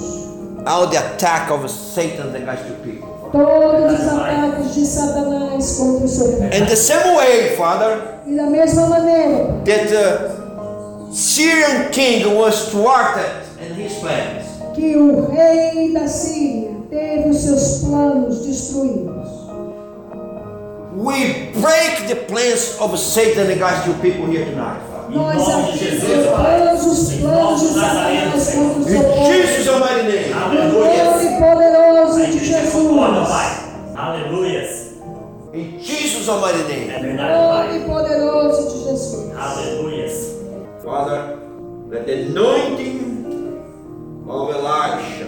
all 0.66 0.88
the 0.88 0.96
attack 0.98 1.50
of 1.52 1.68
Satan 1.70 2.34
against 2.34 2.64
your 2.68 2.78
people. 2.82 3.08
todos 3.32 3.92
os 4.00 4.08
ataques 4.08 4.74
de 4.74 4.86
Satanás 4.86 5.76
contra 5.78 6.04
o 6.04 6.08
seu 6.08 6.26
povo. 6.32 6.44
In 6.54 6.66
the 6.66 6.76
same 6.76 7.16
way, 7.16 7.56
Father, 7.56 7.98
E 8.26 8.34
da 8.36 8.46
mesma 8.46 8.86
maneira 8.86 9.46
that 9.64 9.88
the 9.88 11.12
Syrian 11.12 11.90
king 11.90 12.24
was 12.36 12.70
thwarted 12.70 13.30
in 13.60 13.74
his 13.74 13.94
plans. 13.94 14.46
que 14.74 14.96
o 14.96 15.26
rei 15.30 15.92
da 15.92 16.06
Síria 16.06 16.72
teve 16.90 17.30
os 17.30 17.36
seus 17.38 17.78
planos 17.84 18.44
destruídos, 18.46 19.26
We 20.98 21.52
break 21.60 22.08
the 22.08 22.16
plans 22.26 22.76
of 22.80 22.96
Satan 22.98 23.50
against 23.50 23.86
your 23.86 23.96
people 24.00 24.26
here 24.26 24.46
tonight. 24.46 24.80
Nós 25.10 25.48
nome 25.48 25.72
de 25.72 25.78
Jesus, 25.78 26.26
articulamos 26.26 26.86
os 26.86 27.08
Pai. 27.08 27.16
Em 27.16 27.20
planos 27.20 27.60
de 27.60 27.66
nome 27.66 27.70
de 27.70 27.76
Nazareno, 27.76 28.40
Satanás 28.40 28.42
Senhor. 28.42 28.74
contra 28.74 28.80
o 28.80 28.84
seu 28.84 28.96
In 28.96 29.02
povo. 29.02 29.32
Jesus' 29.32 29.68
almighty 29.68 30.02
name. 30.02 30.28
No 30.30 30.44
Aleluia. 30.44 31.04
nome 31.04 31.28
poderoso 31.40 32.26
de 32.26 32.38
Jesus. 32.38 33.28
Pai. 33.28 33.50
Aleluias. 33.96 34.86
In 35.54 35.78
Jesus' 35.80 36.28
almighty 36.28 36.60
É 36.60 36.68
name. 36.68 37.16
verdade, 37.16 37.78
Nome 37.78 37.84
poderoso 37.86 38.62
de 38.68 38.84
Jesus. 38.90 39.32
Aleluias. 39.36 40.36
Father, 40.84 41.36
let 41.90 42.04
the 42.06 42.12
anointing 42.12 43.00
of 44.28 44.50
Elisha 44.50 45.26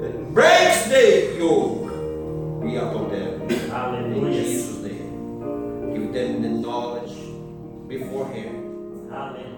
that 0.00 0.32
breaks 0.32 0.84
the 0.88 1.36
yoke 1.38 1.90
be 2.62 2.76
upon 2.76 3.08
them. 3.10 3.42
In 3.50 3.70
Aleluia. 3.72 4.42
Jesus' 4.42 4.82
name. 4.82 5.92
Give 5.92 6.12
them 6.12 6.42
the 6.42 6.48
knowledge 6.48 7.12
beforehand. 7.98 9.12
Aleluia. 9.12 9.42
Jesus' 9.42 9.51